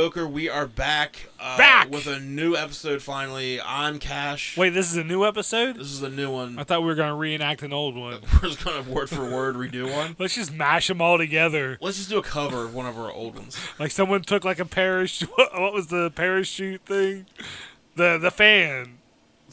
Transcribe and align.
Mediocre. 0.00 0.26
We 0.26 0.48
are 0.48 0.66
back, 0.66 1.28
uh, 1.38 1.58
Back! 1.58 1.90
with 1.90 2.06
a 2.06 2.18
new 2.18 2.56
episode. 2.56 3.02
Finally, 3.02 3.60
I'm 3.60 3.98
Cash. 3.98 4.56
Wait, 4.56 4.70
this 4.70 4.90
is 4.90 4.96
a 4.96 5.04
new 5.04 5.26
episode? 5.26 5.76
this 5.76 5.88
is 5.92 6.00
a 6.02 6.08
new 6.08 6.30
one. 6.32 6.58
I 6.58 6.64
thought 6.64 6.80
we 6.80 6.86
were 6.86 6.94
going 6.94 7.10
to 7.10 7.14
reenact 7.14 7.60
an 7.62 7.74
old 7.74 7.96
one. 7.96 8.20
We're 8.42 8.48
just 8.48 8.64
gonna 8.64 8.80
word 8.90 9.10
for 9.10 9.30
word 9.30 9.56
redo 9.56 9.92
one. 9.94 10.16
Let's 10.18 10.36
just 10.36 10.54
mash 10.54 10.88
them 10.88 11.02
all 11.02 11.18
together. 11.18 11.76
Let's 11.82 11.98
just 11.98 12.08
do 12.08 12.16
a 12.16 12.22
cover 12.22 12.64
of 12.64 12.74
one 12.74 12.86
of 12.86 12.98
our 12.98 13.12
old 13.12 13.36
ones. 13.36 13.58
Like 13.78 13.90
someone 13.90 14.22
took 14.22 14.42
like 14.42 14.58
a 14.58 14.64
parachute. 14.64 15.28
What 15.36 15.74
was 15.74 15.88
the 15.88 16.10
parachute 16.10 16.80
thing? 16.86 17.26
The 17.96 18.16
the 18.16 18.30
fan. 18.30 19.00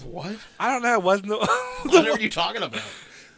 What? 0.05 0.38
I 0.62 0.71
don't 0.71 0.82
know. 0.82 0.98
Wasn't 0.99 1.27
the 1.27 1.35
What 1.84 2.07
are 2.07 2.21
you 2.21 2.29
talking 2.29 2.63
about? 2.63 2.82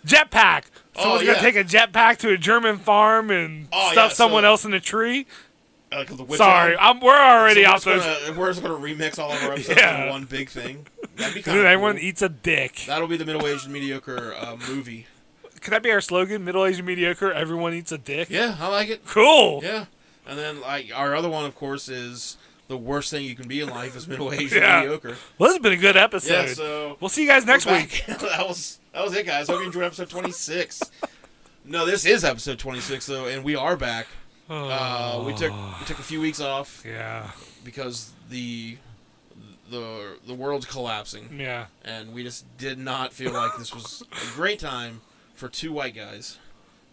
jetpack. 0.06 0.66
Oh, 0.96 1.02
Someone's 1.02 1.24
yeah. 1.24 1.34
gonna 1.34 1.52
take 1.52 1.56
a 1.56 1.64
jetpack 1.64 2.18
to 2.18 2.30
a 2.30 2.38
German 2.38 2.78
farm 2.78 3.32
and 3.32 3.68
Oh, 3.74 3.92
stuff 3.94 4.12
yeah, 4.12 4.16
someone 4.16 4.44
so- 4.44 4.48
else 4.50 4.64
in 4.66 4.76
a 4.76 4.80
tree. 4.80 5.26
Uh, 5.92 6.04
the 6.04 6.36
Sorry. 6.38 6.78
I'm, 6.78 7.00
we're 7.00 7.18
already 7.18 7.64
So 7.64 7.70
off 7.72 7.86
we're 7.86 7.96
just 7.98 8.26
gonna, 8.26 8.40
we're 8.40 8.48
just 8.52 8.62
gonna 8.62 8.74
remix 8.76 9.18
all 9.18 9.32
of 9.32 9.42
our 9.44 9.52
episodes 9.54 9.80
Yeah. 9.80 10.04
in 10.04 10.10
one 10.10 10.26
big 10.26 10.50
thing. 10.50 10.86
That'd 11.16 11.34
be 11.34 11.42
Dude, 11.44 11.58
of 11.58 11.66
everyone 11.66 11.98
eats 11.98 12.22
a 12.22 12.30
dick. 12.30 12.84
That'll 12.88 13.08
be 13.08 13.18
the 13.18 13.26
middle 13.26 13.48
aged 13.48 13.68
mediocre 13.70 14.34
uh, 14.40 14.56
movie. 14.70 15.08
Could 15.62 15.74
that 15.74 15.82
be 15.84 15.92
our 15.92 16.00
slogan? 16.02 16.46
Middle 16.46 16.66
aged 16.66 16.84
mediocre. 16.84 17.32
Everyone 17.34 17.74
eats 17.74 17.92
a 17.92 17.98
dick. 17.98 18.30
Yeah, 18.30 18.56
I 18.60 18.68
like 18.68 18.90
it. 18.90 19.06
Cool. 19.06 19.62
Yeah, 19.64 19.86
and 20.28 20.38
then 20.38 20.62
like 20.62 20.92
our 20.96 21.16
other 21.16 21.28
one, 21.30 21.46
of 21.46 21.56
course, 21.56 21.90
is 21.90 22.38
the 22.68 22.78
worst 22.78 23.10
thing 23.10 23.26
you 23.26 23.36
can 23.36 23.48
be 23.48 23.60
in 23.62 23.68
life 23.70 23.96
is 23.98 24.08
middle 24.08 24.32
aged 24.32 24.54
Yeah. 24.54 24.82
mediocre. 24.82 25.18
Well, 25.40 25.50
this 25.50 25.56
has 25.58 25.62
been 25.64 25.74
a 25.74 25.78
good 25.82 25.98
episode. 25.98 26.34
Yeah, 26.50 26.54
so 26.54 26.98
we'll 27.00 27.10
see 27.10 27.24
you 27.24 27.28
guys 27.28 27.46
next 27.46 27.66
week. 27.66 28.04
that 28.08 28.48
was 28.48 28.80
that 28.94 29.04
was 29.04 29.16
it, 29.16 29.26
guys. 29.26 29.48
Hope 29.48 29.60
you 29.60 29.66
enjoyed 29.66 29.86
episode 29.86 30.10
twenty 30.10 30.32
six. 30.32 30.82
No, 31.66 31.86
this 31.86 32.06
is 32.06 32.24
episode 32.24 32.60
twenty 32.60 32.80
six 32.80 33.06
though, 33.08 33.26
and 33.26 33.44
we 33.44 33.56
are 33.56 33.76
back. 33.76 34.06
Uh, 34.50 35.24
we 35.26 35.34
took 35.34 35.52
we 35.52 35.86
took 35.86 36.00
a 36.00 36.04
few 36.04 36.20
weeks 36.22 36.40
off 36.42 36.84
Yeah. 36.88 37.30
because 37.64 38.12
the 38.30 38.78
the 39.70 40.18
the 40.26 40.34
world's 40.34 40.66
collapsing, 40.66 41.40
Yeah. 41.40 41.68
and 41.86 42.14
we 42.14 42.24
just 42.24 42.46
did 42.58 42.80
not 42.80 43.14
feel 43.14 43.32
like 43.32 43.52
this 43.58 43.74
was 43.74 44.02
a 44.12 44.36
great 44.36 44.60
time 44.60 45.02
for 45.36 45.48
two 45.48 45.72
white 45.72 45.94
guys 45.96 46.38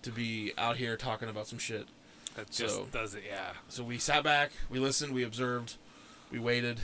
to 0.02 0.10
be 0.10 0.52
out 0.58 0.76
here 0.76 0.96
talking 0.96 1.28
about 1.28 1.46
some 1.48 1.58
shit. 1.58 1.86
That 2.34 2.50
just 2.50 2.74
So- 2.74 2.88
does 2.92 3.14
it. 3.14 3.24
Yeah. 3.26 3.52
So 3.68 3.82
we 3.82 3.96
sat 3.98 4.22
back, 4.22 4.50
we 4.68 4.78
listened, 4.78 5.14
we 5.14 5.22
observed, 5.24 5.76
we 6.30 6.38
waited, 6.38 6.80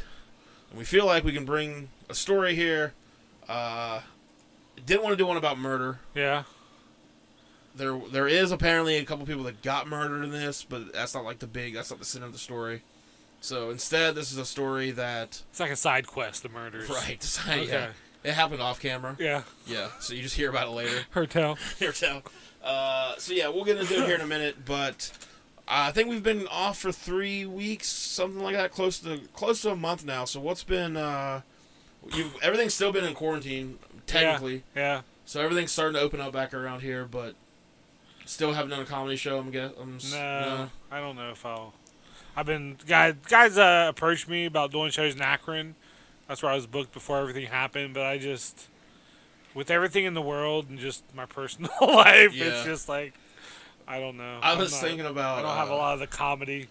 and 0.70 0.79
we 0.79 0.84
feel 0.86 1.05
like 1.05 1.23
we 1.25 1.33
can 1.33 1.45
bring 1.45 1.91
a 2.09 2.14
story 2.14 2.55
here. 2.55 2.95
Uh, 3.47 4.01
didn't 4.86 5.03
want 5.03 5.12
to 5.12 5.17
do 5.19 5.27
one 5.27 5.36
about 5.36 5.59
murder. 5.59 5.98
Yeah. 6.14 6.45
There, 7.75 7.98
there 8.11 8.28
is 8.28 8.53
apparently 8.53 8.97
a 8.97 9.05
couple 9.05 9.25
people 9.27 9.45
that 9.45 9.62
got 9.62 9.89
murdered 9.89 10.25
in 10.25 10.31
this, 10.31 10.62
but 10.65 10.92
that's 10.92 11.15
not 11.15 11.25
like 11.25 11.39
the 11.39 11.47
big. 11.47 11.75
That's 11.75 11.91
not 11.91 11.98
the 11.98 12.05
center 12.05 12.27
of 12.27 12.33
the 12.33 12.39
story. 12.39 12.83
So 13.41 13.70
instead, 13.70 14.14
this 14.14 14.31
is 14.31 14.39
a 14.39 14.45
story 14.45 14.91
that 14.92 15.42
It's 15.51 15.59
like 15.61 15.70
a 15.70 15.77
side 15.77 16.06
quest. 16.06 16.42
The 16.42 16.48
murders. 16.48 16.89
right, 16.91 17.25
Okay. 17.48 17.67
yeah, 17.67 17.89
it 18.23 18.34
happened 18.34 18.61
off 18.62 18.79
camera. 18.81 19.17
Yeah. 19.19 19.42
Yeah, 19.67 19.89
so 20.01 20.12
you 20.14 20.23
just 20.23 20.37
hear 20.37 20.51
about 20.51 20.69
it 20.69 20.73
later. 20.73 21.01
Hotel. 21.12 21.57
Here, 21.79 21.92
tell. 21.92 22.23
Uh, 22.63 23.14
so 23.19 23.33
yeah, 23.33 23.48
we'll 23.48 23.64
get 23.64 23.79
into 23.79 23.95
it 24.01 24.07
here 24.07 24.14
in 24.14 24.20
a 24.20 24.27
minute, 24.27 24.64
but 24.64 25.11
I 25.67 25.91
think 25.91 26.08
we've 26.08 26.23
been 26.23 26.46
off 26.46 26.79
for 26.79 26.92
three 26.92 27.45
weeks, 27.45 27.89
something 27.89 28.41
like 28.41 28.55
that, 28.55 28.70
close 28.70 29.01
to 29.01 29.19
close 29.33 29.63
to 29.63 29.70
a 29.70 29.77
month 29.77 30.05
now. 30.05 30.25
So 30.27 30.39
what's 30.39 30.63
been? 30.63 30.96
Uh, 30.96 31.41
you 32.14 32.30
everything's 32.41 32.75
still 32.75 32.92
been 32.92 33.02
in 33.05 33.14
quarantine 33.14 33.80
technically, 34.07 34.63
Yeah. 34.77 35.01
so 35.25 35.41
everything's 35.41 35.73
starting 35.73 35.95
to 35.95 36.01
open 36.01 36.20
up 36.20 36.33
back 36.33 36.55
around 36.55 36.83
here, 36.83 37.05
but 37.05 37.35
still 38.24 38.52
haven't 38.52 38.70
done 38.70 38.80
a 38.80 38.84
comedy 38.84 39.16
show. 39.16 39.38
I'm 39.38 39.50
guess. 39.50 39.72
I'm, 39.80 39.96
s- 39.96 40.12
No, 40.12 40.70
I 40.90 41.00
don't 41.00 41.16
know 41.16 41.30
if 41.30 41.44
I'll. 41.46 41.74
I've 42.36 42.46
been 42.46 42.77
guys. 42.86 43.14
Guys 43.28 43.58
uh, 43.58 43.86
approached 43.88 44.28
me 44.28 44.46
about 44.46 44.70
doing 44.72 44.90
shows 44.90 45.14
in 45.14 45.22
Akron. 45.22 45.74
That's 46.28 46.42
where 46.42 46.50
I 46.52 46.55
was 46.55 46.66
booked 46.66 46.92
before 46.92 47.18
everything 47.18 47.46
happened. 47.46 47.92
But 47.94 48.05
I 48.06 48.16
just, 48.18 48.68
with 49.55 49.70
everything 49.70 50.05
in 50.05 50.14
the 50.14 50.22
world 50.22 50.68
and 50.70 50.78
just 50.78 51.05
my 51.14 51.27
personal 51.38 51.70
life, 51.80 52.33
Yeah. 52.34 52.46
it's 52.46 52.64
just 52.64 52.88
like, 52.88 53.12
I 53.86 54.00
don't 54.00 54.16
know. 54.16 54.39
I 54.42 54.54
was 54.56 54.72
not- 54.72 54.80
thinking 54.80 55.06
about. 55.06 55.40
I 55.40 55.42
don't 55.42 55.56
have 55.56 55.68
a 55.70 55.74
uh, 55.74 55.77
lot 55.77 55.94
of 55.94 56.00
the 56.00 56.06
comedy. 56.06 56.68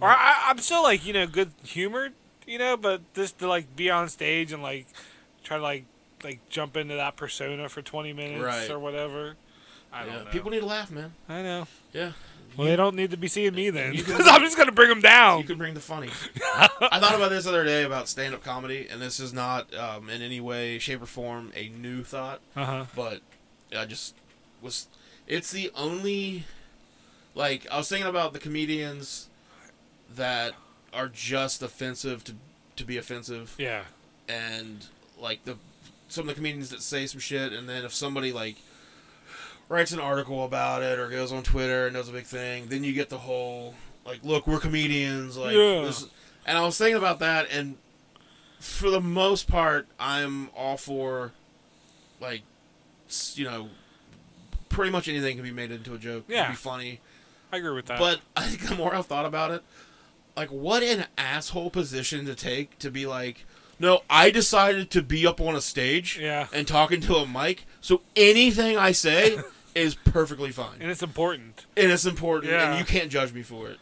Or 0.00 0.08
I, 0.08 0.46
I'm 0.48 0.58
still 0.58 0.82
like 0.82 1.06
you 1.06 1.12
know 1.12 1.26
good 1.28 1.52
humored, 1.64 2.14
you 2.46 2.58
know, 2.58 2.76
but 2.76 3.02
just 3.14 3.38
to 3.38 3.46
like 3.46 3.76
be 3.76 3.88
on 3.90 4.08
stage 4.08 4.50
and 4.52 4.62
like 4.62 4.86
try 5.44 5.58
to 5.58 5.62
like 5.62 5.84
like 6.24 6.40
jump 6.48 6.76
into 6.76 6.94
that 6.94 7.14
persona 7.16 7.68
for 7.68 7.82
20 7.82 8.12
minutes 8.12 8.42
Right. 8.42 8.70
or 8.70 8.78
whatever. 8.80 9.36
I 9.92 10.04
don't 10.06 10.24
know. 10.24 10.30
People 10.30 10.50
need 10.50 10.60
to 10.60 10.66
laugh, 10.66 10.90
man. 10.90 11.12
I 11.28 11.42
know. 11.42 11.66
Yeah, 11.92 12.12
Well, 12.56 12.66
they 12.66 12.76
don't 12.76 12.96
need 12.96 13.10
to 13.10 13.16
be 13.16 13.28
seeing 13.28 13.54
me 13.54 13.70
then, 13.70 13.92
You 13.94 14.02
can- 14.04 14.16
because 14.16 14.28
I'm 14.28 14.40
just 14.40 14.56
gonna 14.56 14.72
bring 14.72 14.88
them 14.88 15.00
down. 15.00 15.38
you 15.40 15.44
can 15.44 15.58
bring 15.58 15.74
the 15.74 15.80
funny. 15.80 16.08
I 16.54 16.98
thought 17.00 17.14
about 17.14 17.30
this 17.30 17.44
the 17.44 17.50
other 17.50 17.64
day 17.64 17.82
about 17.84 18.08
stand-up 18.08 18.42
comedy, 18.42 18.86
and 18.90 19.00
this 19.02 19.20
is 19.20 19.32
not 19.32 19.74
um, 19.74 20.08
in 20.08 20.22
any 20.22 20.40
way, 20.40 20.78
shape, 20.78 21.02
or 21.02 21.06
form 21.06 21.52
a 21.54 21.68
new 21.68 22.02
thought. 22.04 22.40
Uh 22.56 22.64
huh. 22.64 22.84
but 22.96 23.20
I 23.76 23.84
just 23.84 24.14
was. 24.62 24.88
It's 25.26 25.50
the 25.52 25.70
only, 25.76 26.44
like 27.34 27.66
I 27.70 27.76
was 27.78 27.88
thinking 27.88 28.08
about 28.08 28.32
the 28.32 28.38
comedians 28.38 29.28
that 30.14 30.52
are 30.92 31.08
just 31.08 31.62
offensive 31.62 32.24
to 32.24 32.34
to 32.76 32.84
be 32.84 32.96
offensive, 32.96 33.54
Yeah. 33.58 33.82
and 34.28 34.86
like 35.18 35.44
the 35.44 35.56
some 36.08 36.22
of 36.22 36.28
the 36.28 36.34
comedians 36.34 36.70
that 36.70 36.82
say 36.82 37.06
some 37.06 37.20
shit, 37.20 37.52
and 37.52 37.68
then 37.68 37.84
if 37.84 37.94
somebody 37.94 38.32
like 38.32 38.56
writes 39.72 39.90
an 39.92 40.00
article 40.00 40.44
about 40.44 40.82
it 40.82 40.98
or 40.98 41.08
goes 41.08 41.32
on 41.32 41.42
Twitter 41.42 41.86
and 41.86 41.94
does 41.96 42.08
a 42.08 42.12
big 42.12 42.26
thing, 42.26 42.66
then 42.68 42.84
you 42.84 42.92
get 42.92 43.08
the 43.08 43.18
whole 43.18 43.74
like, 44.04 44.22
look, 44.24 44.46
we're 44.48 44.58
comedians, 44.58 45.36
like, 45.36 45.54
Yeah. 45.54 45.82
this, 45.82 46.06
and 46.44 46.58
I 46.58 46.62
was 46.62 46.76
thinking 46.76 46.96
about 46.96 47.20
that, 47.20 47.46
and 47.52 47.76
for 48.58 48.90
the 48.90 49.00
most 49.00 49.46
part, 49.48 49.86
I'm 49.98 50.50
all 50.56 50.76
for 50.76 51.32
like, 52.20 52.42
you 53.34 53.44
know, 53.44 53.68
pretty 54.68 54.90
much 54.90 55.08
anything 55.08 55.36
can 55.36 55.44
be 55.44 55.52
made 55.52 55.70
into 55.70 55.94
a 55.94 55.98
joke, 55.98 56.24
Yeah. 56.28 56.50
be 56.50 56.56
funny. 56.56 57.00
I 57.52 57.58
agree 57.58 57.72
with 57.74 57.86
that. 57.86 57.98
But 57.98 58.20
I 58.36 58.46
think 58.48 58.68
the 58.68 58.74
more 58.74 58.94
I've 58.94 59.06
thought 59.06 59.24
about 59.26 59.52
it, 59.52 59.62
like, 60.36 60.48
what 60.50 60.82
an 60.82 61.06
asshole 61.16 61.70
position 61.70 62.26
to 62.26 62.34
take 62.34 62.78
to 62.80 62.90
be 62.90 63.06
like, 63.06 63.44
no, 63.78 64.02
I 64.10 64.30
decided 64.30 64.90
to 64.92 65.02
be 65.02 65.26
up 65.26 65.40
on 65.40 65.54
a 65.54 65.60
stage 65.60 66.18
yeah, 66.20 66.46
and 66.52 66.66
talking 66.66 67.00
to 67.02 67.16
a 67.16 67.26
mic, 67.26 67.66
so 67.80 68.02
anything 68.16 68.76
I 68.76 68.92
say 68.92 69.38
is 69.74 69.94
perfectly 69.94 70.50
fine. 70.52 70.78
and 70.80 70.90
it's 70.90 71.02
important. 71.02 71.66
And 71.76 71.90
it's 71.90 72.04
important, 72.06 72.52
Yeah. 72.52 72.70
and 72.70 72.78
you 72.78 72.84
can't 72.84 73.10
judge 73.10 73.32
me 73.32 73.42
for 73.42 73.68
it. 73.68 73.78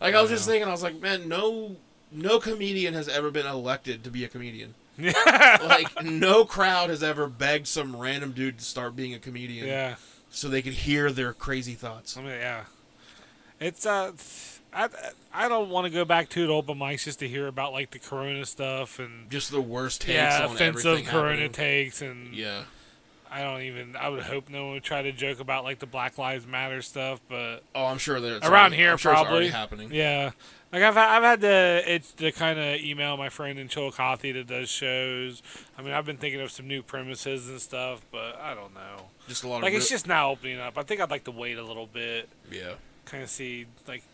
Like, 0.00 0.14
I 0.14 0.20
was 0.20 0.30
just 0.30 0.46
thinking, 0.46 0.68
I 0.68 0.72
was 0.72 0.82
like, 0.82 1.00
man, 1.00 1.28
no. 1.28 1.76
No 2.16 2.38
comedian 2.38 2.94
has 2.94 3.08
ever 3.08 3.32
been 3.32 3.46
elected 3.46 4.04
to 4.04 4.10
be 4.10 4.24
a 4.24 4.28
comedian. 4.28 4.74
Like 5.26 6.04
no 6.04 6.44
crowd 6.44 6.90
has 6.90 7.02
ever 7.02 7.26
begged 7.26 7.66
some 7.66 7.96
random 7.96 8.30
dude 8.30 8.58
to 8.58 8.64
start 8.64 8.94
being 8.94 9.12
a 9.14 9.18
comedian 9.18 9.66
yeah. 9.66 9.96
so 10.30 10.48
they 10.48 10.62
could 10.62 10.74
hear 10.74 11.10
their 11.10 11.32
crazy 11.32 11.74
thoughts. 11.74 12.16
I 12.16 12.20
mean, 12.20 12.30
yeah. 12.30 12.64
It's 13.58 13.84
uh, 13.84 14.12
I 14.72 14.88
I 15.32 15.48
don't 15.48 15.70
want 15.70 15.86
to 15.86 15.90
go 15.90 16.04
back 16.04 16.28
to 16.30 16.44
it 16.44 16.50
open 16.50 16.78
mics 16.78 17.02
just 17.04 17.18
to 17.20 17.28
hear 17.28 17.48
about 17.48 17.72
like 17.72 17.90
the 17.90 17.98
Corona 17.98 18.46
stuff 18.46 19.00
and 19.00 19.28
Just 19.28 19.50
the 19.50 19.60
worst 19.60 20.02
takes 20.02 20.14
yeah, 20.14 20.44
offensive 20.44 21.04
Corona 21.06 21.30
happening. 21.30 21.50
takes 21.52 22.00
and 22.00 22.32
Yeah. 22.32 22.62
I 23.34 23.42
don't 23.42 23.62
even. 23.62 23.96
I 23.96 24.08
would 24.10 24.22
hope 24.22 24.48
no 24.48 24.64
one 24.66 24.72
would 24.74 24.84
try 24.84 25.02
to 25.02 25.10
joke 25.10 25.40
about 25.40 25.64
like 25.64 25.80
the 25.80 25.86
Black 25.86 26.18
Lives 26.18 26.46
Matter 26.46 26.80
stuff, 26.82 27.20
but 27.28 27.64
Oh, 27.74 27.86
I'm 27.86 27.98
sure 27.98 28.20
that 28.20 28.44
Around 28.44 28.52
already- 28.52 28.76
here, 28.76 28.90
I'm 28.92 28.96
sure 28.98 29.10
it's 29.12 29.20
probably. 29.20 29.34
already 29.38 29.48
happening. 29.50 29.92
Yeah, 29.92 30.30
like 30.72 30.82
I've 30.84 30.96
I've 30.96 31.22
had 31.24 31.40
to 31.40 31.82
it's 31.86 32.12
to 32.12 32.30
kind 32.30 32.60
of 32.60 32.80
email 32.80 33.16
my 33.16 33.28
friend 33.30 33.58
in 33.58 33.66
Chillicothe 33.68 34.34
that 34.34 34.46
does 34.46 34.68
shows. 34.68 35.42
I 35.76 35.82
mean, 35.82 35.92
I've 35.92 36.06
been 36.06 36.16
thinking 36.16 36.40
of 36.42 36.52
some 36.52 36.68
new 36.68 36.82
premises 36.82 37.48
and 37.48 37.60
stuff, 37.60 38.02
but 38.12 38.38
I 38.40 38.54
don't 38.54 38.72
know. 38.72 39.06
Just 39.26 39.42
a 39.42 39.48
lot 39.48 39.62
Like 39.62 39.72
of 39.72 39.78
it's 39.78 39.90
real- 39.90 39.96
just 39.96 40.06
now 40.06 40.30
opening 40.30 40.60
up. 40.60 40.78
I 40.78 40.82
think 40.84 41.00
I'd 41.00 41.10
like 41.10 41.24
to 41.24 41.32
wait 41.32 41.58
a 41.58 41.62
little 41.64 41.86
bit, 41.88 42.28
yeah. 42.52 42.74
kind 43.04 43.22
of 43.24 43.30
see 43.30 43.66
like 43.88 44.04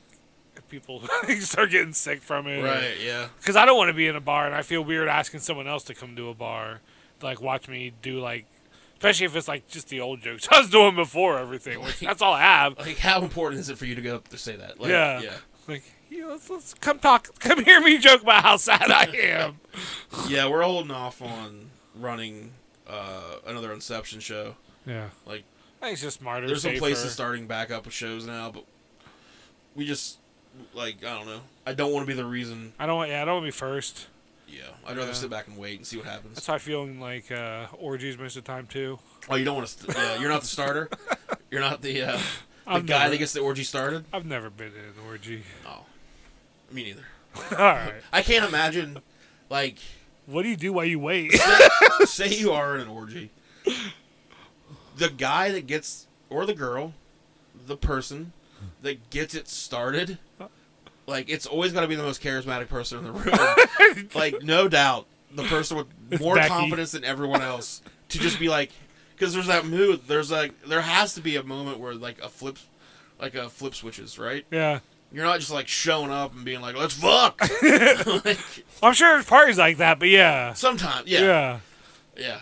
if 0.57 0.67
people 0.71 1.03
start 1.41 1.71
getting 1.71 1.93
sick 1.93 2.23
from 2.23 2.47
it. 2.47 2.63
Right. 2.63 2.95
Yeah. 3.05 3.29
Because 3.39 3.57
I 3.57 3.67
don't 3.67 3.77
want 3.77 3.89
to 3.89 3.95
be 3.95 4.07
in 4.07 4.17
a 4.17 4.21
bar, 4.21 4.47
and 4.47 4.55
I 4.55 4.63
feel 4.63 4.83
weird 4.83 5.09
asking 5.09 5.41
someone 5.41 5.69
else 5.69 5.85
to 5.85 5.95
come 5.95 6.17
to 6.17 6.29
a 6.31 6.35
bar, 6.35 6.81
to, 7.21 7.27
like 7.27 7.43
watch 7.43 7.69
me 7.69 7.93
do 8.01 8.19
like. 8.21 8.47
Especially 9.00 9.25
if 9.25 9.35
it's 9.35 9.49
like 9.49 9.67
just 9.67 9.88
the 9.88 10.00
old 10.00 10.20
jokes 10.20 10.47
I 10.52 10.61
was 10.61 10.69
doing 10.69 10.94
before 10.94 11.38
everything. 11.38 11.81
Which, 11.82 12.00
that's 12.00 12.20
all 12.20 12.35
I 12.35 12.43
have. 12.43 12.79
Like, 12.79 12.99
how 12.99 13.23
important 13.23 13.58
is 13.61 13.70
it 13.70 13.79
for 13.79 13.87
you 13.87 13.94
to 13.94 14.02
go 14.02 14.17
up 14.17 14.29
to 14.29 14.37
say 14.37 14.56
that? 14.56 14.79
Like, 14.79 14.91
Yeah. 14.91 15.20
Yeah. 15.23 15.37
Like, 15.67 15.82
yeah, 16.11 16.26
let's, 16.26 16.50
let's 16.50 16.75
come 16.75 16.99
talk, 16.99 17.38
come 17.38 17.64
hear 17.64 17.81
me 17.81 17.97
joke 17.99 18.23
about 18.23 18.43
how 18.43 18.56
sad 18.58 18.91
I 18.91 19.05
am. 19.23 19.61
Yeah. 20.29 20.49
We're 20.49 20.62
holding 20.62 20.91
off 20.91 21.23
on 21.23 21.70
running 21.94 22.50
uh, 22.87 23.37
another 23.47 23.73
Inception 23.73 24.20
show. 24.20 24.56
Yeah. 24.85 25.08
Like, 25.25 25.44
I 25.81 25.87
think 25.87 25.93
it's 25.94 26.02
just 26.02 26.19
smarter. 26.19 26.47
there's 26.47 26.62
some 26.62 26.76
places 26.76 27.12
starting 27.12 27.47
back 27.47 27.70
up 27.70 27.87
with 27.87 27.94
shows 27.94 28.26
now, 28.26 28.50
but 28.50 28.64
we 29.75 29.87
just 29.87 30.19
like 30.75 30.97
I 31.05 31.17
don't 31.17 31.26
know. 31.26 31.41
I 31.67 31.73
don't 31.73 31.91
want 31.93 32.06
to 32.06 32.06
be 32.06 32.14
the 32.20 32.26
reason. 32.26 32.75
I 32.79 32.85
don't 32.85 32.97
want. 32.97 33.11
Yeah, 33.11 33.23
I 33.23 33.25
don't 33.25 33.37
want 33.37 33.44
to 33.44 33.47
be 33.47 33.50
first. 33.58 34.08
Yeah. 34.50 34.62
I'd 34.87 34.97
rather 34.97 35.08
Yeah. 35.11 35.14
sit 35.14 35.31
back 35.31 35.47
and 35.47 35.56
wait 35.56 35.79
and 35.79 35.87
see 35.87 35.97
what 35.97 36.06
happens. 36.06 36.35
That's 36.35 36.47
how 36.47 36.55
I 36.55 36.58
feel 36.58 36.82
in 36.85 36.99
like 37.00 37.31
uh, 37.31 37.67
orgies 37.79 38.19
most 38.19 38.37
of 38.37 38.44
the 38.44 38.49
time 38.52 38.67
too. 38.67 38.99
Oh, 39.29 39.37
you 39.37 39.44
don't 39.44 39.56
want 39.56 39.69
to. 39.69 39.73
St- 39.85 39.97
yeah. 39.97 40.19
You're 40.20 40.29
not 40.31 40.41
the 40.43 40.47
starter. 40.49 40.88
You're 41.50 41.61
not 41.61 41.82
the. 41.82 42.02
Uh, 42.02 42.12
The 42.17 42.23
I've 42.76 42.87
guy 42.87 42.99
never, 43.00 43.11
that 43.11 43.19
gets 43.19 43.32
the 43.32 43.41
orgy 43.41 43.64
started? 43.64 44.05
I've 44.12 44.26
never 44.26 44.49
been 44.50 44.69
in 44.69 44.75
an 44.85 44.94
orgy. 45.08 45.43
Oh, 45.67 45.85
me 46.70 46.85
neither. 46.85 47.05
All 47.58 47.64
right. 47.75 47.94
I 48.12 48.23
can't 48.23 48.49
imagine, 48.49 48.99
like, 49.49 49.79
What 50.26 50.43
do 50.43 50.49
you 50.49 50.56
do 50.56 50.73
while 50.73 50.85
you 50.85 50.99
wait? 51.00 51.32
say 52.05 52.29
you 52.29 52.52
are 52.52 52.76
in 52.76 52.82
an 52.82 52.88
orgy. 52.88 53.31
The 54.97 55.08
guy 55.08 55.50
that 55.50 55.67
gets, 55.67 56.06
or 56.29 56.47
the 56.47 56.55
girl, 56.55 56.94
the 57.67 57.76
person 57.76 58.32
that 58.82 59.11
gets 59.11 59.35
it 59.35 59.49
started, 59.49 60.19
like, 61.11 61.29
it's 61.29 61.45
always 61.47 61.73
got 61.73 61.81
to 61.83 61.89
be 61.89 61.97
the 61.97 62.03
most 62.03 62.23
charismatic 62.23 62.69
person 62.69 62.99
in 62.99 63.05
the 63.05 63.12
room. 63.12 64.09
like, 64.15 64.43
no 64.43 64.69
doubt, 64.69 65.07
the 65.35 65.43
person 65.45 65.77
with 65.77 65.87
It's 66.11 66.23
more 66.23 66.37
Becky. 66.37 66.49
confidence 66.49 66.93
than 66.93 67.05
everyone 67.05 67.43
else 67.43 67.83
to 68.09 68.19
just 68.19 68.39
be 68.39 68.49
like, 68.49 68.71
because 69.15 69.35
there's 69.35 69.49
that 69.49 69.67
mood. 69.67 70.01
There's 70.07 70.31
like, 70.31 70.53
there 70.67 70.81
has 70.81 71.15
to 71.15 71.21
be 71.21 71.37
a 71.37 71.43
moment 71.43 71.79
where 71.81 71.95
like 71.95 72.19
a 72.23 72.29
flip, 72.29 72.57
like 73.21 73.35
a 73.35 73.49
flip 73.51 73.75
switches, 73.75 74.19
right? 74.19 74.47
yeah. 74.51 74.79
You're 75.12 75.25
not 75.25 75.41
just 75.41 75.51
like 75.51 75.67
showing 75.67 76.12
up 76.12 76.33
and 76.37 76.45
being 76.45 76.61
like, 76.61 76.77
"Let's 76.77 76.95
fuck." 76.95 77.41
like, 78.25 78.39
I'm 78.81 78.95
sure 78.95 79.15
there's 79.15 79.25
parties 79.25 79.59
like 79.59 79.79
that, 79.79 79.99
but 79.99 80.09
yeah. 80.09 80.53
sometimes, 80.53 81.09
yeah, 81.09 81.21
Yeah. 81.21 81.59
yeah. 82.17 82.39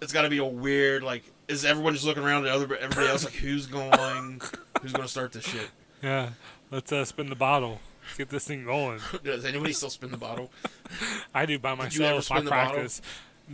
It's 0.00 0.10
got 0.10 0.22
to 0.22 0.30
be 0.30 0.38
a 0.38 0.44
weird 0.46 1.02
like. 1.02 1.24
Is 1.46 1.62
everyone 1.66 1.92
just 1.92 2.06
looking 2.06 2.22
around 2.22 2.46
at 2.46 2.52
other 2.52 2.74
everybody 2.74 3.06
else 3.06 3.24
like 3.24 3.34
who's 3.34 3.66
going, 3.66 4.40
who's 4.80 4.92
going 4.92 5.02
to 5.04 5.08
start 5.10 5.32
this 5.32 5.44
shit? 5.44 5.68
Yeah. 6.02 6.30
Let's 6.70 6.90
uh, 6.90 7.04
spin 7.04 7.28
the 7.28 7.36
bottle. 7.36 7.80
Let's 8.10 8.18
get 8.18 8.28
this 8.28 8.46
thing 8.46 8.64
going. 8.64 9.00
Does 9.24 9.44
anybody 9.44 9.72
still 9.72 9.90
spin 9.90 10.10
the 10.10 10.16
bottle? 10.16 10.50
I 11.34 11.46
do 11.46 11.58
by 11.58 11.74
Did 11.76 11.94
you 11.94 12.04
ever 12.04 12.16
myself. 12.16 12.30
My 12.30 12.36
spin 12.36 12.44
the 12.44 12.50
bottle? 12.50 12.74
practice. 12.74 13.02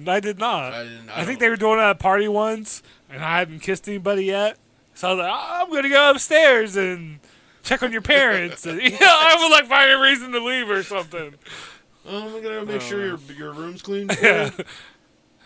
I 0.06 0.20
did 0.20 0.38
not. 0.38 0.72
I 0.72 0.84
didn't. 0.84 1.08
I, 1.08 1.20
I, 1.22 1.24
think 1.24 1.40
they 1.40 1.48
were 1.48 1.56
doing 1.56 1.78
it 1.78 1.82
at 1.82 1.90
a 1.92 1.94
party 1.94 2.28
once, 2.28 2.82
and 3.08 3.24
I 3.24 3.38
hadn't 3.38 3.60
kissed 3.60 3.88
anybody 3.88 4.26
yet. 4.26 4.58
So 4.94 5.08
I 5.08 5.10
was 5.12 5.18
like, 5.20 5.32
"Oh, 5.32 5.62
I'm 5.62 5.72
gonna 5.72 5.88
go 5.88 6.10
upstairs 6.10 6.76
and 6.76 7.18
check 7.62 7.82
on 7.82 7.92
your 7.92 8.02
parents. 8.02 8.66
and, 8.66 8.80
you 8.80 8.90
know, 8.90 8.98
I 9.00 9.36
would 9.38 9.50
like 9.50 9.66
find 9.66 9.90
a 9.90 9.98
reason 9.98 10.32
to 10.32 10.44
leave 10.44 10.68
or 10.68 10.82
something. 10.82 11.34
Oh, 12.06 12.36
I'm 12.36 12.42
gonna 12.42 12.64
make 12.64 12.82
sure 12.82 13.04
your 13.04 13.18
your 13.36 13.52
room's 13.52 13.82
clean. 13.82 14.08
Yeah, 14.22 14.50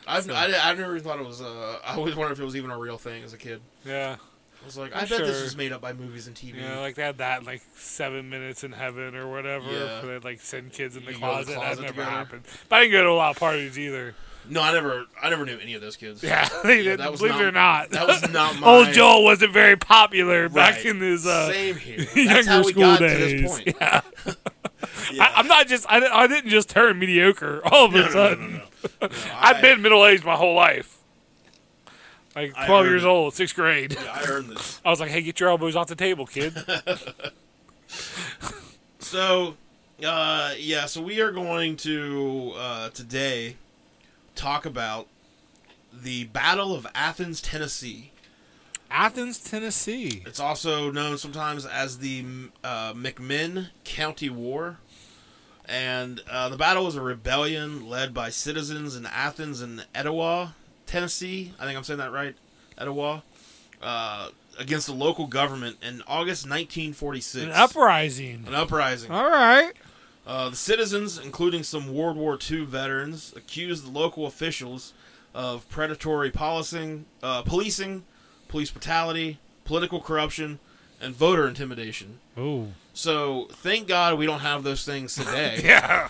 I've 0.07 0.31
I, 0.31 0.53
I 0.63 0.75
never 0.75 0.99
thought 0.99 1.21
it 1.21 1.27
was. 1.27 1.41
Uh, 1.41 1.79
I 1.85 1.95
always 1.95 2.15
wondered 2.17 2.33
if 2.33 2.41
it 2.41 2.45
was 2.45 2.57
even 2.57 2.71
a 2.71 2.79
real 2.79 2.99
thing 2.99 3.23
as 3.23 3.33
a 3.33 3.39
kid. 3.39 3.61
yeah, 3.85 4.17
I 4.63 4.67
was 4.67 4.77
like, 4.77 4.93
I'm 4.93 4.99
I 4.99 5.01
bet 5.07 5.19
this 5.21 5.37
sure. 5.37 5.43
was 5.45 5.57
made 5.57 5.73
up 5.73 5.81
by 5.81 5.93
movies 5.93 6.27
and 6.27 6.37
TV. 6.37 6.61
yeah. 6.61 6.79
Like 6.81 6.95
they 6.95 7.03
had 7.03 7.19
that 7.19 7.45
like 7.45 7.63
seven 7.77 8.29
minutes 8.29 8.63
in 8.63 8.73
heaven 8.73 9.15
or 9.17 9.29
whatever. 9.31 9.71
Yeah. 9.71 10.03
Where 10.05 10.21
they 10.21 10.29
like 10.29 10.41
send 10.41 10.73
kids 10.73 10.97
in 10.97 11.05
the 11.07 11.15
closet. 11.15 11.55
closet 11.55 11.77
that 11.77 11.83
never 11.83 11.93
together. 11.95 12.11
happened. 12.11 12.43
But 12.69 12.77
I 12.77 12.81
didn't 12.83 12.93
go 12.93 13.03
to 13.05 13.11
a 13.11 13.15
lot 13.15 13.31
of 13.37 13.41
parties 13.41 13.79
either. 13.79 14.15
no, 14.49 14.61
I 14.61 14.73
never. 14.73 15.07
I 15.23 15.31
never 15.31 15.45
knew 15.47 15.59
any 15.59 15.75
of 15.75 15.81
those 15.81 15.97
kids. 15.97 16.23
Yeah, 16.23 16.47
they 16.65 16.83
Yeah, 16.83 16.97
didn't. 16.97 17.17
believe 17.17 17.35
it 17.37 17.41
or 17.43 17.53
not, 17.53 17.91
That 17.91 18.07
was 18.07 18.29
not 18.31 18.59
my. 18.61 18.67
old 18.67 18.89
Joel 18.89 19.25
wasn't 19.25 19.53
very 19.53 19.77
popular 19.77 20.49
back 20.51 20.85
in 20.85 21.01
his 21.01 21.27
uh, 21.27 21.51
Same 21.51 21.77
here. 21.77 21.99
That's 22.05 22.17
younger 22.17 22.51
how 22.51 22.63
we 22.63 22.73
school 22.73 22.83
got 22.83 22.99
days. 23.01 23.19
to 23.19 23.39
this 23.43 23.51
point. 23.63 23.77
Yeah. 23.81 24.01
Yeah. 25.13 25.25
I, 25.25 25.33
I'm 25.37 25.47
not 25.47 25.67
just. 25.69 25.87
I, 25.89 26.07
I 26.07 26.27
didn't 26.27 26.51
just 26.51 26.69
turn 26.69 26.99
mediocre 26.99 27.61
all 27.65 27.87
of 27.87 27.95
a 27.95 28.01
No, 28.01 28.09
sudden. 28.11 28.53
no, 28.53 28.59
no. 28.59 29.09
No, 29.09 29.09
I've 29.39 29.57
I- 29.57 29.61
been 29.63 29.83
middle 29.83 30.05
aged 30.07 30.25
my 30.25 30.37
whole 30.37 30.55
life. 30.55 30.99
Like 32.43 32.53
I 32.57 32.67
12 32.67 32.81
earned 32.81 32.91
years 32.91 33.05
old, 33.05 33.35
sixth 33.35 33.55
grade. 33.55 33.97
Yeah, 34.01 34.13
I 34.13 34.25
earned 34.31 34.51
this. 34.51 34.81
I 34.85 34.91
was 34.91 35.01
like, 35.01 35.11
hey, 35.11 35.23
get 35.23 35.41
your 35.41 35.51
elbows 35.51 35.77
off 35.77 35.89
the 35.89 35.95
table, 35.95 36.27
kid. 36.27 36.55
So, 39.11 39.57
uh, 40.07 40.53
yeah, 40.57 40.87
so 40.87 41.03
we 41.03 41.21
are 41.21 41.33
going 41.33 41.77
to 41.79 42.53
uh, 42.57 42.91
today 42.91 43.57
talk 44.37 44.65
about 44.65 45.09
the 45.93 46.25
Battle 46.25 46.73
of 46.73 46.87
Athens, 46.95 47.41
Tennessee. 47.41 48.13
Athens, 48.89 49.41
Tennessee. 49.41 50.23
It's 50.27 50.39
also 50.39 50.93
known 50.93 51.19
sometimes 51.19 51.67
as 51.67 51.99
the 51.99 52.25
uh, 52.63 52.93
McMinn 52.93 53.71
County 53.83 54.31
War. 54.31 54.77
And 55.65 56.23
uh, 56.31 56.51
the 56.51 56.57
battle 56.57 56.85
was 56.85 56.95
a 56.95 57.03
rebellion 57.03 57.89
led 57.89 58.15
by 58.15 58.31
citizens 58.31 58.95
in 58.95 59.07
Athens 59.07 59.61
and 59.61 59.87
Etowah, 59.93 60.55
Tennessee. 60.91 61.53
I 61.59 61.65
think 61.65 61.77
I'm 61.77 61.85
saying 61.85 61.99
that 61.99 62.13
right. 62.13 62.35
Etowah. 62.77 63.23
Uh, 63.81 64.31
against 64.59 64.87
the 64.87 64.93
local 64.93 65.27
government 65.27 65.77
in 65.83 66.03
August 66.03 66.45
1946. 66.45 67.45
An 67.47 67.53
uprising. 67.53 68.45
An 68.47 68.55
uprising. 68.55 69.11
All 69.11 69.31
right. 69.31 69.73
Uh, 70.27 70.51
the 70.51 70.57
citizens, 70.57 71.19
including 71.19 71.63
some 71.63 71.95
World 71.95 72.17
War 72.17 72.39
II 72.51 72.65
veterans, 72.65 73.33
accused 73.37 73.87
the 73.87 73.91
local 73.91 74.27
officials 74.27 74.93
of 75.33 75.69
predatory 75.69 76.31
policing, 76.31 77.07
uh, 77.23 77.43
policing, 77.43 78.05
police 78.49 78.71
brutality, 78.71 79.39
political 79.65 80.01
corruption, 80.01 80.59
and 81.01 81.15
voter 81.15 81.49
intimidation. 81.49 82.19
Oh. 82.37 82.69
So, 82.93 83.49
thank 83.51 83.87
God 83.89 84.19
we 84.19 84.27
don't 84.27 84.41
have 84.41 84.65
those 84.65 84.85
things 84.85 85.15
today. 85.17 85.61
Yeah. 85.65 86.09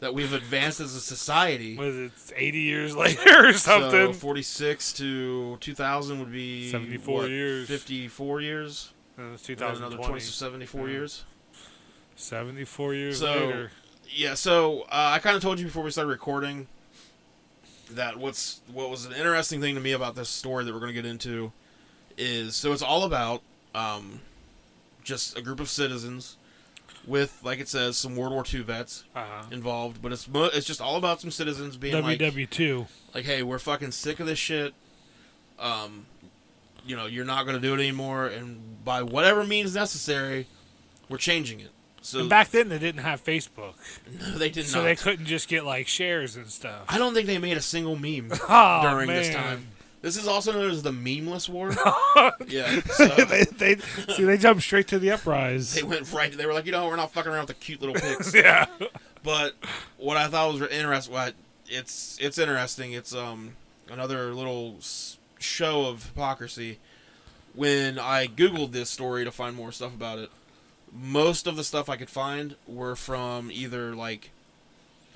That 0.00 0.14
we've 0.14 0.32
advanced 0.32 0.80
as 0.80 0.94
a 0.94 1.00
society. 1.00 1.76
Was 1.76 1.94
it 1.96 2.12
80 2.34 2.58
years 2.58 2.96
later 3.04 3.48
or 3.48 3.52
So, 3.52 3.80
something? 3.80 4.12
46 4.14 4.92
to 4.94 5.56
2000 5.58 6.18
would 6.20 6.32
be 6.32 6.70
74 6.70 7.14
what, 7.14 7.28
years. 7.30 7.68
54 7.68 8.40
years. 8.40 8.92
Uh, 9.18 9.22
it's 9.34 9.46
And 9.48 9.58
then 9.58 9.76
another 9.76 9.96
20 9.98 10.20
to 10.20 10.26
74 10.26 10.86
Yeah. 10.88 10.92
years. 10.94 11.24
74 12.16 12.94
years 12.94 13.18
So, 13.20 13.26
later. 13.32 13.70
Yeah, 14.08 14.34
so 14.34 14.82
uh, 14.82 15.12
I 15.14 15.18
kind 15.20 15.36
of 15.36 15.42
told 15.42 15.58
you 15.58 15.66
before 15.66 15.82
we 15.84 15.90
started 15.90 16.10
recording 16.10 16.66
that 17.92 18.16
what's 18.16 18.60
what 18.72 18.88
was 18.90 19.04
an 19.04 19.12
interesting 19.12 19.60
thing 19.60 19.74
to 19.74 19.80
me 19.80 19.92
about 19.92 20.14
this 20.14 20.28
story 20.28 20.64
that 20.64 20.72
we're 20.72 20.80
going 20.80 20.94
to 20.94 21.00
get 21.02 21.06
into 21.06 21.52
is 22.16 22.54
so 22.56 22.72
it's 22.72 22.82
all 22.82 23.04
about 23.04 23.42
um, 23.74 24.20
just 25.02 25.36
a 25.36 25.42
group 25.42 25.60
of 25.60 25.68
citizens 25.68 26.36
with, 27.06 27.40
like 27.42 27.58
it 27.60 27.68
says, 27.68 27.96
some 27.96 28.14
World 28.16 28.32
War 28.32 28.44
II 28.52 28.60
vets 28.62 29.04
Uh-huh. 29.14 29.44
involved, 29.50 30.02
but 30.02 30.12
it's 30.12 30.28
mo- 30.28 30.50
it's 30.52 30.66
just 30.66 30.80
all 30.80 30.96
about 30.96 31.20
some 31.20 31.30
citizens 31.30 31.76
being 31.76 32.00
like, 32.02 32.18
WW2. 32.18 32.86
like, 33.14 33.24
hey, 33.24 33.42
we're 33.42 33.58
fucking 33.58 33.92
sick 33.92 34.20
of 34.20 34.26
this 34.26 34.38
shit. 34.38 34.74
Um, 35.58 36.06
you 36.86 36.96
know, 36.96 37.06
you're 37.06 37.24
not 37.24 37.44
going 37.44 37.56
to 37.56 37.60
do 37.62 37.72
it 37.74 37.78
anymore, 37.78 38.26
and 38.26 38.82
by 38.84 39.02
whatever 39.02 39.44
means 39.44 39.74
necessary, 39.74 40.46
we're 41.08 41.18
changing 41.18 41.60
it. 41.60 41.70
So 42.02 42.20
and 42.20 42.30
back 42.30 42.48
then, 42.50 42.70
they 42.70 42.78
didn't 42.78 43.02
have 43.02 43.22
Facebook. 43.22 43.74
No, 44.18 44.38
they 44.38 44.48
did 44.48 44.64
So 44.66 44.78
not. 44.78 44.82
So 44.82 44.84
they 44.84 44.96
couldn't 44.96 45.26
just 45.26 45.48
get, 45.48 45.64
like, 45.66 45.86
shares 45.86 46.36
and 46.36 46.48
stuff. 46.48 46.84
I 46.88 46.96
don't 46.98 47.12
think 47.14 47.26
they 47.26 47.36
made 47.38 47.56
a 47.58 47.62
single 47.62 47.96
meme 47.96 48.30
Oh, 48.48 48.80
during 48.82 49.06
man. 49.08 49.16
this 49.16 49.34
time. 49.34 49.66
This 50.02 50.16
is 50.16 50.26
also 50.26 50.52
known 50.52 50.70
as 50.70 50.82
the 50.82 50.92
memeless 50.92 51.48
war. 51.48 51.72
yeah. 52.48 52.80
So 52.92 53.06
they, 53.06 53.44
they, 53.44 53.76
see, 54.14 54.24
they 54.24 54.38
jumped 54.38 54.62
straight 54.62 54.88
to 54.88 54.98
the 54.98 55.10
uprise. 55.10 55.74
they 55.74 55.82
went 55.82 56.10
right. 56.12 56.32
They 56.32 56.46
were 56.46 56.54
like, 56.54 56.64
you 56.66 56.72
know, 56.72 56.86
we're 56.86 56.96
not 56.96 57.12
fucking 57.12 57.30
around 57.30 57.48
with 57.48 57.58
the 57.58 57.64
cute 57.64 57.80
little 57.80 57.94
pics. 57.94 58.34
yeah. 58.34 58.66
But 59.22 59.54
what 59.98 60.16
I 60.16 60.28
thought 60.28 60.52
was 60.54 60.62
interesting, 60.70 61.12
what 61.14 61.34
it's 61.68 62.18
it's 62.20 62.38
interesting. 62.38 62.92
It's 62.92 63.14
um 63.14 63.52
another 63.90 64.32
little 64.34 64.76
show 65.38 65.86
of 65.86 66.06
hypocrisy. 66.06 66.78
When 67.54 67.98
I 67.98 68.26
googled 68.26 68.72
this 68.72 68.88
story 68.90 69.24
to 69.24 69.30
find 69.32 69.54
more 69.56 69.72
stuff 69.72 69.92
about 69.94 70.18
it, 70.18 70.30
most 70.92 71.46
of 71.46 71.56
the 71.56 71.64
stuff 71.64 71.88
I 71.88 71.96
could 71.96 72.10
find 72.10 72.54
were 72.66 72.96
from 72.96 73.50
either 73.50 73.94
like 73.94 74.30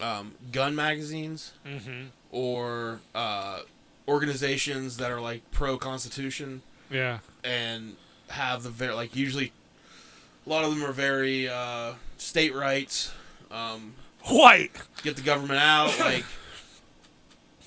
um, 0.01 0.33
gun 0.53 0.75
magazines 0.75 1.53
Mm-hmm. 1.67 2.07
or 2.33 3.01
uh, 3.15 3.61
organizations 4.09 4.97
that 4.99 5.11
are 5.11 5.21
like 5.21 5.43
pro 5.51 5.77
Constitution 5.79 6.63
Yeah. 6.91 7.19
and 7.43 7.97
have 8.29 8.63
the 8.63 8.71
very 8.71 8.95
like 8.95 9.15
usually 9.17 9.53
a 10.47 10.51
lot 10.51 10.65
of 10.65 10.71
them 10.75 10.85
are 10.85 10.93
very 10.93 11.49
uh, 11.49 11.95
state 12.19 12.55
rights, 12.55 13.13
um, 13.51 13.95
White. 14.25 14.73
get 15.03 15.17
the 15.17 15.23
government 15.23 15.59
out, 15.61 15.99
like, 16.01 16.25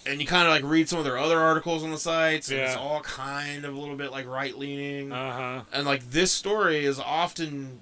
and 0.06 0.22
you 0.22 0.28
kind 0.28 0.48
of 0.48 0.54
like 0.54 0.64
read 0.64 0.88
some 0.88 1.00
of 1.00 1.06
their 1.06 1.18
other 1.18 1.40
articles 1.40 1.84
on 1.84 1.90
the 1.92 1.98
sites, 1.98 2.50
and 2.52 2.60
it's 2.60 2.76
all 2.76 3.02
kind 3.02 3.66
of 3.66 3.76
a 3.76 3.80
little 3.80 3.96
bit 3.96 4.12
like 4.12 4.28
right 4.28 4.56
leaning, 4.58 5.12
Uh 5.12 5.32
huh. 5.34 5.62
and 5.74 5.86
like 5.88 6.12
this 6.12 6.32
story 6.32 6.86
is 6.86 7.00
often 7.00 7.80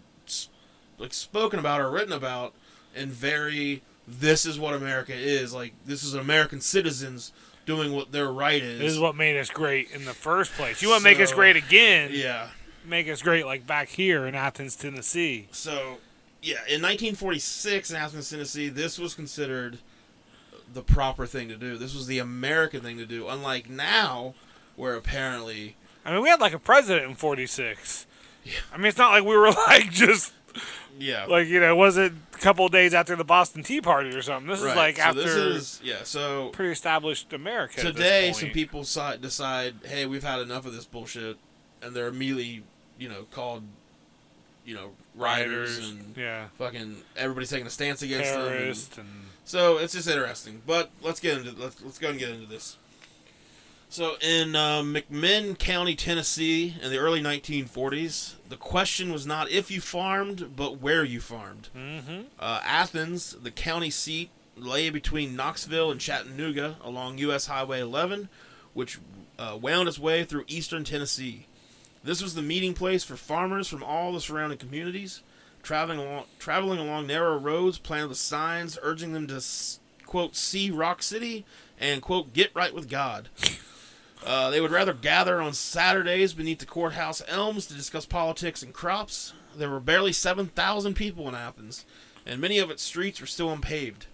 like 0.98 1.14
spoken 1.14 1.60
about 1.60 1.82
or 1.82 1.90
written 1.90 2.14
about 2.14 2.54
in 2.96 3.10
very 3.10 3.82
this 4.08 4.46
is 4.46 4.58
what 4.58 4.74
America 4.74 5.14
is 5.14 5.54
like 5.54 5.74
this 5.86 6.04
is 6.06 6.14
American 6.14 6.62
citizens 6.62 7.34
doing 7.66 7.94
what 7.94 8.12
their 8.12 8.32
right 8.32 8.62
is. 8.62 8.80
This 8.80 8.94
is 8.94 9.00
what 9.00 9.16
made 9.16 9.38
us 9.38 9.50
great 9.50 9.92
in 9.92 10.06
the 10.06 10.14
first 10.14 10.54
place. 10.54 10.82
You 10.82 10.90
want 10.90 11.04
to 11.04 11.10
make 11.10 11.20
us 11.20 11.34
great 11.34 11.56
again? 11.56 12.12
yeah. 12.14 12.50
Make 12.86 13.10
us 13.10 13.24
great 13.24 13.46
like 13.48 13.66
back 13.66 13.90
here 13.90 14.28
in 14.28 14.36
Athens, 14.36 14.76
Tennessee. 14.76 15.48
So, 15.52 15.98
yeah, 16.44 16.58
in 16.68 16.84
1946 16.84 17.90
in 17.90 17.96
Athens, 17.98 18.30
Tennessee, 18.30 18.70
this 18.70 19.00
was 19.00 19.16
considered 19.16 19.80
the 20.72 20.84
proper 20.84 21.26
thing 21.26 21.48
to 21.50 21.56
do. 21.56 21.78
This 21.78 21.96
was 21.96 22.06
the 22.06 22.20
American 22.20 22.82
thing 22.82 22.98
to 23.00 23.06
do. 23.08 23.28
Unlike 23.28 23.72
now, 23.72 24.36
where 24.76 24.94
apparently, 24.96 25.78
I 26.06 26.12
mean, 26.14 26.22
we 26.22 26.30
had 26.30 26.40
like 26.40 26.54
a 26.54 26.60
president 26.60 27.10
in 27.10 27.16
'46. 27.16 28.06
I 28.72 28.78
mean, 28.78 28.86
it's 28.86 28.98
not 29.00 29.12
like 29.12 29.24
we 29.24 29.36
were 29.36 29.52
like 29.68 29.90
just 29.90 30.32
yeah, 31.00 31.26
like 31.26 31.48
you 31.48 31.60
know, 31.60 31.72
it 31.72 31.78
wasn't 31.78 32.14
a 32.34 32.38
couple 32.38 32.66
of 32.66 32.72
days 32.72 32.94
after 32.94 33.16
the 33.16 33.24
Boston 33.24 33.64
Tea 33.64 33.82
Party 33.82 34.10
or 34.10 34.22
something. 34.22 34.50
This 34.50 34.62
right. 34.62 34.72
is 34.72 34.76
like 34.76 34.98
so 34.98 35.04
after 35.04 35.22
this 35.22 35.36
is 35.36 35.82
yeah. 35.84 36.04
So 36.04 36.50
pretty 36.50 36.72
established 36.72 37.34
America. 37.34 37.82
today, 37.82 38.32
some 38.34 38.50
people 38.50 38.82
decide, 38.82 39.76
hey, 39.84 40.06
we've 40.06 40.24
had 40.24 40.40
enough 40.40 40.66
of 40.66 40.74
this 40.74 40.86
bullshit, 40.86 41.38
and 41.82 41.96
they're 41.96 42.08
immediately 42.08 42.64
you 42.98 43.10
know, 43.10 43.26
called, 43.32 43.64
you 44.66 44.76
know, 44.76 44.92
rioters 45.16 45.78
Writers, 45.78 45.90
and 45.90 46.18
yeah, 46.18 46.48
fucking 46.58 46.98
everybody's 47.16 47.50
taking 47.50 47.68
a 47.68 47.72
stance 47.72 48.02
against 48.02 48.32
them. 48.32 48.52
and- 48.52 49.08
and 49.08 49.26
so 49.44 49.78
it's 49.78 49.94
just 49.94 50.08
interesting. 50.08 50.62
But 50.66 50.90
let's 51.02 51.20
get 51.20 51.38
into 51.38 51.52
let's 51.62 51.82
let's 51.84 52.00
go 52.00 52.10
and 52.10 52.20
get 52.20 52.30
into 52.30 52.48
this. 52.48 52.78
So 53.90 54.16
in 54.20 54.56
uh, 54.56 54.82
McMinn 54.82 55.58
County, 55.58 55.96
Tennessee, 55.96 56.76
in 56.82 56.92
the 56.92 56.98
early 56.98 57.22
1940s, 57.22 58.36
the 58.50 58.58
question 58.58 59.14
was 59.14 59.26
not 59.26 59.50
if 59.50 59.72
you 59.72 59.80
farmed, 59.80 60.56
but 60.56 60.82
where 60.82 61.04
you 61.04 61.22
farmed. 61.22 61.70
mm-hmm. 61.76 62.22
Uh, 62.40 62.62
Athens, 62.66 63.38
the 63.42 63.52
county 63.52 63.90
seat, 63.90 64.30
lay 64.58 64.90
between 64.90 65.36
Knoxville 65.36 65.92
and 65.92 66.00
Chattanooga 66.00 66.78
along 66.84 67.18
U.S. 67.20 67.48
Highway 67.48 67.80
11, 67.80 68.30
which 68.74 69.00
uh, 69.38 69.58
wound 69.62 69.88
its 69.88 70.00
way 70.00 70.24
through 70.24 70.46
eastern 70.48 70.84
Tennessee. 70.84 71.48
This 72.04 72.22
was 72.22 72.36
the 72.36 72.42
meeting 72.42 72.74
place 72.74 73.04
for 73.04 73.16
farmers 73.16 73.68
from 73.68 73.84
all 73.84 74.14
the 74.14 74.22
surrounding 74.22 74.58
communities, 74.58 75.22
traveling 75.64 76.00
along, 76.00 76.26
traveling 76.38 76.80
along 76.80 77.08
narrow 77.08 77.38
roads 77.38 77.78
planted 77.78 78.10
with 78.10 78.18
signs 78.18 78.78
urging 78.82 79.14
them 79.14 79.28
to 79.28 79.42
quote 80.06 80.36
see 80.36 80.70
Rock 80.70 81.02
City 81.02 81.46
and 81.80 82.02
quote 82.02 82.34
get 82.34 82.52
right 82.54 82.74
with 82.74 82.90
God. 82.90 83.30
Uh, 84.26 84.50
they 84.50 84.60
would 84.60 84.72
rather 84.72 84.94
gather 84.94 85.40
on 85.40 85.54
Saturdays 85.54 86.34
beneath 86.34 86.58
the 86.58 86.66
courthouse 86.66 87.22
elms 87.28 87.68
to 87.68 87.76
discuss 87.76 88.08
politics 88.08 88.64
and 88.64 88.74
crops. 88.74 89.34
There 89.56 89.70
were 89.70 89.80
barely 89.80 90.12
7,000 90.12 90.96
people 90.96 91.30
in 91.30 91.36
Athens, 91.36 91.86
and 92.26 92.42
many 92.42 92.58
of 92.58 92.72
its 92.72 92.82
streets 92.82 93.22
were 93.22 93.28
still 93.28 93.52
unpaved. 93.52 94.08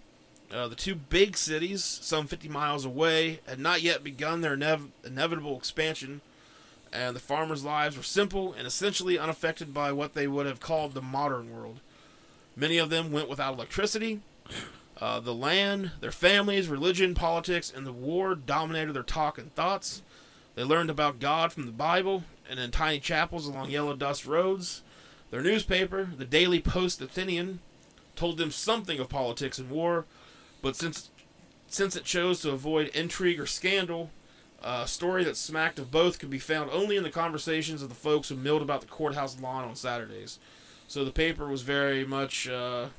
Uh, 0.52 0.68
the 0.68 0.74
two 0.74 0.94
big 0.94 1.38
cities, 1.38 1.82
some 1.82 2.26
50 2.26 2.46
miles 2.48 2.84
away, 2.84 3.40
had 3.48 3.58
not 3.58 3.80
yet 3.80 4.04
begun 4.04 4.42
their 4.42 4.54
inev- 4.54 4.90
inevitable 5.02 5.56
expansion, 5.56 6.20
and 6.92 7.16
the 7.16 7.20
farmers' 7.20 7.64
lives 7.64 7.96
were 7.96 8.02
simple 8.02 8.52
and 8.52 8.66
essentially 8.66 9.18
unaffected 9.18 9.72
by 9.72 9.92
what 9.92 10.12
they 10.12 10.26
would 10.26 10.44
have 10.44 10.60
called 10.60 10.92
the 10.92 11.00
modern 11.00 11.50
world. 11.50 11.80
Many 12.54 12.76
of 12.76 12.90
them 12.90 13.12
went 13.12 13.30
without 13.30 13.54
electricity. 13.54 14.20
Uh, 15.02 15.18
the 15.18 15.34
land, 15.34 15.90
their 15.98 16.12
families, 16.12 16.68
religion, 16.68 17.12
politics, 17.12 17.72
and 17.74 17.84
the 17.84 17.92
war 17.92 18.36
dominated 18.36 18.92
their 18.92 19.02
talk 19.02 19.36
and 19.36 19.52
thoughts. 19.52 20.00
They 20.54 20.62
learned 20.62 20.90
about 20.90 21.18
God 21.18 21.52
from 21.52 21.66
the 21.66 21.72
Bible 21.72 22.22
and 22.48 22.60
in 22.60 22.70
tiny 22.70 23.00
chapels 23.00 23.48
along 23.48 23.70
yellow 23.70 23.96
dust 23.96 24.24
roads. 24.26 24.82
Their 25.32 25.42
newspaper, 25.42 26.08
the 26.16 26.24
Daily 26.24 26.60
Post 26.60 27.00
Athenian, 27.00 27.58
told 28.14 28.38
them 28.38 28.52
something 28.52 29.00
of 29.00 29.08
politics 29.08 29.58
and 29.58 29.70
war, 29.70 30.04
but 30.62 30.76
since 30.76 31.10
since 31.66 31.96
it 31.96 32.04
chose 32.04 32.40
to 32.42 32.52
avoid 32.52 32.86
intrigue 32.94 33.40
or 33.40 33.46
scandal, 33.46 34.10
a 34.62 34.86
story 34.86 35.24
that 35.24 35.36
smacked 35.36 35.80
of 35.80 35.90
both 35.90 36.20
could 36.20 36.30
be 36.30 36.38
found 36.38 36.70
only 36.70 36.96
in 36.96 37.02
the 37.02 37.10
conversations 37.10 37.82
of 37.82 37.88
the 37.88 37.96
folks 37.96 38.28
who 38.28 38.36
milled 38.36 38.62
about 38.62 38.82
the 38.82 38.86
courthouse 38.86 39.40
lawn 39.40 39.64
on 39.64 39.74
Saturdays. 39.74 40.38
So 40.86 41.04
the 41.04 41.10
paper 41.10 41.48
was 41.48 41.62
very 41.62 42.04
much 42.04 42.48
uh, 42.48 42.90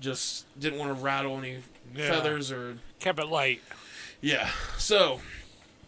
just 0.00 0.46
didn't 0.58 0.78
want 0.78 0.96
to 0.96 1.02
rattle 1.02 1.36
any 1.38 1.58
Yeah. 1.94 2.08
feathers 2.10 2.50
or 2.52 2.78
kept 3.00 3.18
it 3.18 3.26
light. 3.26 3.60
yeah. 4.20 4.50
So 4.76 5.20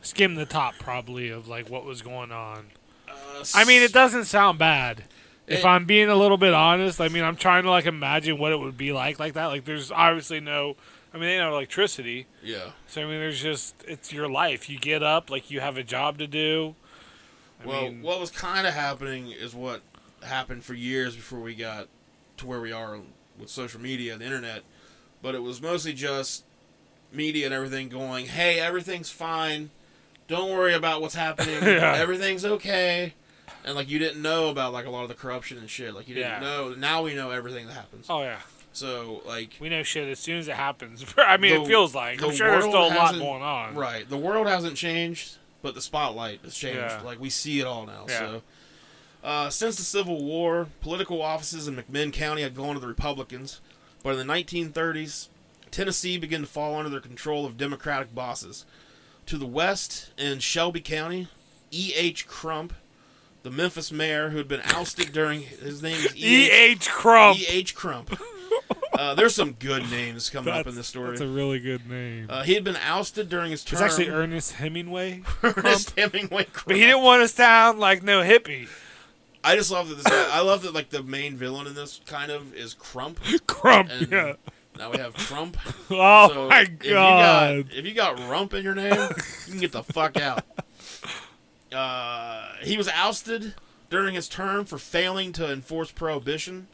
Skim 0.03 0.35
the 0.35 0.47
top, 0.47 0.75
probably, 0.79 1.29
of 1.29 1.47
like 1.49 1.69
what 1.69 1.85
was 1.85 2.01
going 2.03 2.33
on. 2.33 2.67
uh, 3.09 3.45
I 3.55 3.65
mean, 3.65 3.83
it 3.83 3.93
doesn't 3.93 4.25
sound 4.25 4.59
bad. 4.59 5.05
If 5.47 5.65
I'm 5.65 5.85
being 5.85 6.09
a 6.09 6.15
little 6.15 6.37
bit 6.37 6.55
honest, 6.55 7.01
I 7.01 7.09
mean, 7.09 7.25
I'm 7.25 7.35
trying 7.37 7.65
to 7.65 7.71
like 7.71 7.85
imagine 7.87 8.39
what 8.39 8.53
it 8.53 8.61
would 8.61 8.77
be 8.79 8.93
like 8.93 9.19
like 9.19 9.35
that. 9.35 9.47
Like, 9.47 9.65
there's 9.65 9.91
obviously 9.91 10.39
no, 10.39 10.77
I 11.13 11.17
mean, 11.17 11.27
they 11.29 11.37
don't 11.37 11.47
have 11.47 11.53
electricity, 11.55 12.27
yeah. 12.41 12.71
so 12.87 13.03
I 13.03 13.05
mean, 13.05 13.19
there's 13.19 13.43
just 13.43 13.75
it's 13.87 14.13
your 14.13 14.29
life. 14.29 14.71
You 14.71 14.79
get 14.79 15.03
up, 15.03 15.29
like 15.29 15.51
you 15.51 15.59
have 15.61 15.77
a 15.77 15.83
job 15.83 16.19
to 16.19 16.29
do. 16.29 16.77
I 17.63 17.67
well, 17.67 17.83
mean, 17.83 18.01
what 18.03 18.21
was 18.21 18.31
kind 18.31 18.65
of 18.67 18.75
happening 18.75 19.33
is 19.33 19.53
what 19.53 19.83
happened 20.23 20.63
for 20.65 20.75
years 20.75 21.17
before 21.17 21.41
we 21.41 21.55
got 21.57 21.89
to 22.37 22.47
where 22.47 22.61
we 22.61 22.71
are 22.73 22.95
with 23.41 23.51
social 23.51 23.81
media 23.81 24.13
and 24.13 24.21
the 24.21 24.27
internet. 24.27 24.63
But 25.23 25.35
it 25.35 25.43
was 25.43 25.61
mostly 25.61 25.93
just 25.93 26.45
media 27.13 27.45
and 27.47 27.55
everything 27.55 27.89
going, 27.89 28.27
"Hey, 28.27 28.61
everything's 28.61 29.11
fine. 29.11 29.71
Don't 30.29 30.51
worry 30.51 30.75
about 30.75 31.01
what's 31.03 31.15
happening. 31.15 31.63
Yeah. 31.63 31.95
Everything's 31.97 32.45
okay." 32.45 33.15
And 33.65 33.75
like 33.75 33.91
you 33.91 33.99
didn't 33.99 34.23
know 34.23 34.49
about 34.49 34.73
like 34.73 34.87
a 34.87 34.91
lot 34.91 35.03
of 35.03 35.09
the 35.09 35.15
corruption 35.15 35.59
and 35.59 35.69
shit. 35.69 35.95
Like 35.95 36.09
you 36.09 36.15
didn't 36.15 36.31
Yeah. 36.31 36.41
know. 36.41 36.75
Now 36.75 37.03
we 37.03 37.15
know 37.15 37.31
everything 37.31 37.67
that 37.67 37.75
happens. 37.75 38.07
oh 38.09 38.23
yeah, 38.23 38.39
So 38.73 39.21
like 39.27 39.57
we 39.61 39.69
know 39.69 39.83
shit 39.83 40.09
as 40.09 40.19
soon 40.19 40.39
as 40.39 40.49
it 40.49 40.55
happens. 40.57 41.05
I 41.19 41.37
mean, 41.37 41.55
The- 41.57 41.63
it 41.63 41.67
feels 41.67 41.95
like 41.95 42.23
I'm 42.23 42.31
the 42.31 42.35
sure 42.37 42.51
there's 42.51 42.65
still 42.65 42.87
a 42.87 42.95
lot 42.95 43.13
going 43.15 43.43
on. 43.43 43.75
Right. 43.75 44.09
The 44.09 44.17
world 44.17 44.47
hasn't 44.47 44.77
changed, 44.77 45.37
but 45.61 45.75
the 45.75 45.83
spotlight 45.83 46.41
has 46.45 46.55
changed. 46.55 46.79
Yeah. 46.79 47.03
Like 47.05 47.21
we 47.21 47.29
see 47.29 47.61
it 47.61 47.67
all 47.67 47.85
now. 47.85 48.07
So, 48.07 48.43
uh, 49.23 49.51
since 49.51 49.77
the 49.77 49.83
Civil 49.83 50.25
War, 50.25 50.69
political 50.81 51.21
offices 51.23 51.69
in 51.69 51.77
McMinn 51.77 52.13
County 52.13 52.43
had 52.43 52.55
gone 52.55 52.75
to 52.75 52.81
the 52.81 52.87
Republicans, 52.89 53.61
but 54.03 54.17
in 54.17 54.27
the 54.27 54.33
1930s, 54.33 55.29
Tennessee 55.71 56.19
began 56.19 56.41
to 56.41 56.47
fall 56.47 56.77
under 56.77 56.91
the 56.91 57.01
control 57.01 57.45
of 57.47 57.57
Democratic 57.57 58.15
bosses. 58.15 58.65
To 59.27 59.37
the 59.39 59.47
west, 59.47 60.11
in 60.19 60.39
Shelby 60.41 60.81
County, 60.81 61.29
E. 61.71 61.93
H. 61.95 62.27
Crump, 62.27 62.73
the 63.43 63.51
Memphis 63.51 63.93
mayor 63.93 64.31
who 64.31 64.39
had 64.39 64.49
been 64.49 64.63
ousted 64.65 65.13
during 65.13 65.43
his 65.43 65.83
name 65.83 65.95
is 65.97 66.17
E. 66.17 66.47
E. 66.47 66.51
H. 66.51 66.89
Crump. 66.91 67.39
E. 67.39 67.47
H. 67.49 67.75
Crump. 67.75 68.19
Uh, 68.93 69.15
there's 69.15 69.35
some 69.35 69.53
good 69.53 69.89
names 69.91 70.29
coming 70.29 70.49
up 70.53 70.59
in 70.59 70.63
That's- 70.63 70.77
this 70.77 70.87
story. 70.89 71.11
That's 71.11 71.21
a 71.21 71.29
really 71.29 71.61
good 71.61 71.89
name. 71.89 72.27
Uh, 72.29 72.43
he 72.43 72.55
had 72.55 72.65
been 72.65 72.77
ousted 72.77 73.29
during 73.29 73.51
his 73.53 73.65
term. 73.65 73.77
it's 73.77 73.83
actually 73.83 74.09
Ernest 74.11 74.53
Hemingway, 74.55 75.23
Ernest 75.43 75.97
Hemingway. 75.99 76.47
but 76.67 76.75
he 76.77 76.83
didn't 76.83 77.03
want 77.03 77.23
to 77.23 77.29
sound 77.29 77.79
like 77.79 78.03
no 78.03 78.21
hippie. 78.23 78.69
I 79.43 79.57
just 79.57 79.71
love 79.71 79.89
that 79.89 79.95
this 79.97 80.05
guy. 80.05 80.29
I 80.31 80.41
love 80.43 80.63
that 80.63 80.75
like 80.75 80.91
the 80.91 81.03
main 81.03 81.37
villain 81.37 81.67
in 81.67 81.75
this 81.75 82.01
kind 82.07 82.31
of 82.31 82.55
is 82.55 82.75
Crump. 82.75 83.19
Crump. 83.47 83.91
And 83.91 84.11
yeah. 84.11 84.33
now 84.79 84.91
we 84.91 84.99
have 84.99 85.15
Trump. 85.15 85.57
Oh 85.91 86.29
So 86.33 86.49
my 86.49 86.61
if 86.63 86.85
you 86.85 86.93
god. 86.93 87.67
got 87.69 87.75
if 87.77 87.85
you 87.87 87.95
got 87.95 88.19
Rump 88.29 88.55
in 88.55 88.63
your 88.65 88.75
name, 88.75 88.93
you 89.47 89.53
can 89.53 89.61
get 89.61 89.73
the 89.73 89.83
fuck 89.83 90.17
out. 90.17 90.45
Uh, 91.73 92.49
he 92.63 92.77
was 92.77 92.89
ousted 92.89 93.55
during 93.91 94.15
his 94.17 94.29
term 94.29 94.65
for 94.65 94.77
failing 94.77 95.33
to 95.33 95.53
enforce 95.53 95.93
prohibition. 95.93 96.67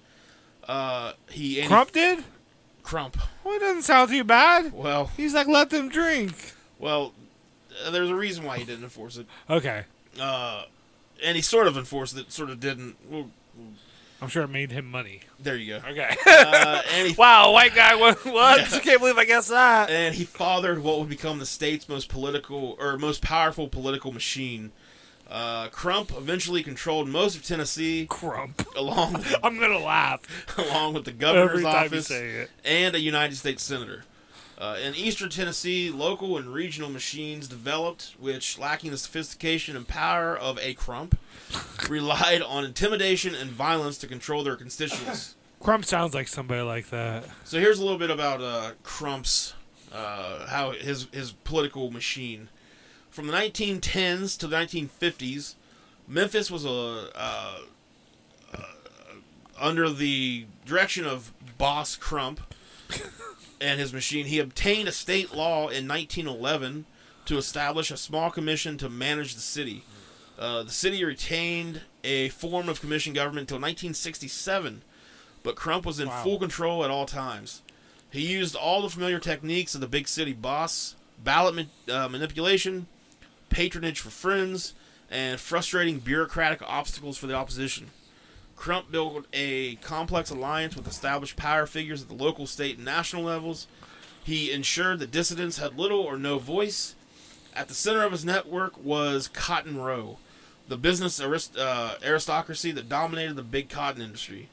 Uh, 0.67 1.13
he 1.31 1.63
Crump 1.67 1.93
did? 1.93 2.25
Crump. 2.83 3.19
Well, 3.45 3.57
it 3.57 3.59
doesn't 3.61 3.83
sound 3.83 4.11
too 4.11 4.25
bad. 4.25 4.73
Well, 4.73 5.11
He's 5.17 5.35
like, 5.35 5.49
let 5.49 5.69
them 5.69 5.91
drink. 5.91 6.55
well, 6.79 7.13
uh, 7.85 7.91
there's 7.91 8.09
a 8.09 8.15
reason 8.15 8.45
why 8.45 8.57
he 8.59 8.65
didn't 8.65 8.85
enforce 8.85 9.19
it. 9.19 9.27
Okay. 9.51 9.85
Uh, 10.19 10.65
and 11.25 11.37
he 11.37 11.43
sort 11.43 11.67
of 11.67 11.77
enforced 11.77 12.17
it, 12.17 12.33
sort 12.33 12.51
of 12.51 12.61
didn't. 12.61 12.97
Well, 13.09 13.31
I'm 14.21 14.29
sure 14.29 14.45
it 14.45 14.49
made 14.49 14.73
him 14.73 14.91
money. 14.91 15.21
there 15.39 15.57
you 15.57 15.79
go. 15.81 15.89
Okay. 15.89 16.17
Uh, 16.27 16.83
and 16.95 17.09
he 17.09 17.15
wow, 17.19 17.53
white 17.53 17.75
guy. 17.75 17.95
What? 17.97 18.25
what? 18.25 18.59
Yeah. 18.71 18.77
I 18.77 18.81
can't 18.81 19.01
believe 19.01 19.19
I 19.19 19.25
guessed 19.25 19.49
that. 19.51 19.91
and 19.91 20.15
he 20.15 20.25
fathered 20.25 20.83
what 20.83 20.99
would 20.99 21.09
become 21.09 21.39
the 21.39 21.47
state's 21.47 21.89
most 21.89 22.09
political 22.09 22.77
or 22.79 22.97
most 22.99 23.23
powerful 23.23 23.69
political 23.69 24.13
machine. 24.13 24.73
Uh, 25.29 25.69
Crump 25.69 26.13
eventually 26.17 26.63
controlled 26.63 27.09
most 27.09 27.37
of 27.37 27.45
Tennessee, 27.45 28.07
Crump. 28.09 28.67
along 28.77 29.15
with, 29.15 29.35
I'm 29.43 29.59
gonna 29.59 29.79
laugh 29.79 30.21
along 30.59 30.95
with 30.95 31.05
the 31.05 31.13
governor's 31.13 31.51
every 31.51 31.63
time 31.65 31.93
you 31.93 31.99
office 31.99 32.49
and 32.65 32.95
a 32.95 33.01
United 33.01 33.37
States 33.37 33.63
senator. 33.63 34.05
Uh, 34.59 34.79
in 34.83 34.95
eastern 34.95 35.29
Tennessee, 35.29 35.91
local 35.91 36.39
and 36.39 36.53
regional 36.53 36.89
machines 36.89 37.47
developed, 37.47 38.15
which, 38.19 38.59
lacking 38.59 38.91
the 38.91 38.97
sophistication 38.97 39.77
and 39.77 39.87
power 39.87 40.35
of 40.35 40.59
a 40.61 40.73
Crump, 40.75 41.19
relied 41.91 42.41
on 42.41 42.65
intimidation 42.65 43.35
and 43.35 43.51
violence 43.51 43.99
to 43.99 44.07
control 44.07 44.43
their 44.43 44.57
constituents. 44.57 45.37
Crump 45.61 45.85
sounds 45.85 46.15
like 46.15 46.29
somebody 46.29 46.63
like 46.63 46.89
that. 46.89 47.25
So 47.45 47.59
here's 47.59 47.79
a 47.79 47.83
little 47.83 47.99
bit 47.99 48.11
about 48.11 48.41
uh, 48.41 48.73
Crump's 48.83 49.55
uh, 49.93 50.47
how 50.47 50.73
his 50.73 51.07
his 51.13 51.33
political 51.33 51.91
machine. 51.91 52.49
From 53.11 53.27
the 53.27 53.33
1910s 53.33 54.39
to 54.39 54.47
the 54.47 54.57
1950s, 54.57 55.55
Memphis 56.07 56.51
was 56.51 56.65
a 56.65 57.09
uh, 57.15 57.59
uh, 58.53 58.59
under 59.59 59.91
the 59.91 60.47
direction 60.65 61.07
of 61.07 61.33
Boss 61.59 61.97
Crump 61.97 62.41
and 63.61 63.81
his 63.81 63.93
machine. 63.93 64.27
He 64.27 64.39
obtained 64.39 64.89
a 64.89 64.93
state 64.93 65.35
law 65.35 65.69
in 65.69 65.87
1911 65.89 66.85
to 67.27 67.37
establish 67.39 67.91
a 67.91 67.97
small 67.97 68.31
commission 68.31 68.79
to 68.79 68.89
manage 68.89 69.35
the 69.35 69.41
city. 69.41 69.85
Uh, 70.39 70.63
the 70.63 70.71
city 70.71 71.05
retained 71.05 71.81
a 72.05 72.29
form 72.29 72.69
of 72.69 72.81
commission 72.81 73.13
government 73.13 73.43
until 73.51 73.57
1967, 73.57 74.83
but 75.43 75.57
Crump 75.57 75.87
was 75.87 75.99
in 75.99 76.09
Wow. 76.09 76.23
full 76.23 76.39
control 76.39 76.85
at 76.85 76.91
all 76.91 77.07
times. 77.07 77.63
He 78.11 78.21
used 78.27 78.55
all 78.55 78.83
the 78.83 78.89
familiar 78.91 79.19
techniques 79.19 79.75
of 79.75 79.81
the 79.81 79.89
big 79.89 80.09
city 80.09 80.33
boss 80.33 80.95
ballot 81.23 81.55
ma- 81.89 81.95
uh, 81.95 82.09
manipulation, 82.09 82.87
patronage 83.49 84.01
for 84.01 84.11
friends, 84.11 84.75
and 85.11 85.41
frustrating 85.41 85.99
bureaucratic 85.99 86.61
obstacles 86.63 87.17
for 87.17 87.27
the 87.27 87.35
opposition. 87.35 87.91
Crump 88.57 88.91
built 88.91 89.27
a 89.33 89.77
complex 89.77 90.31
alliance 90.31 90.75
with 90.77 90.89
established 90.89 91.37
power 91.37 91.67
figures 91.67 92.03
at 92.03 92.09
the 92.09 92.15
local, 92.15 92.47
state, 92.47 92.77
and 92.77 92.85
national 92.85 93.23
levels. 93.23 93.67
He 94.25 94.51
ensured 94.51 94.99
that 94.99 95.11
dissidents 95.13 95.59
had 95.59 95.79
little 95.79 96.01
or 96.01 96.19
no 96.19 96.39
voice. 96.39 96.95
At 97.55 97.69
the 97.69 97.75
center 97.75 98.03
of 98.03 98.13
his 98.13 98.25
network 98.25 98.83
was 98.83 99.29
Cotton 99.29 99.79
Row, 99.79 100.19
the 100.69 100.77
business 100.77 101.21
arist- 101.21 101.57
uh, 101.57 101.95
aristocracy 102.03 102.73
that 102.73 102.89
dominated 102.89 103.37
the 103.37 103.43
big 103.43 103.69
cotton 103.69 104.03
industry. 104.03 104.49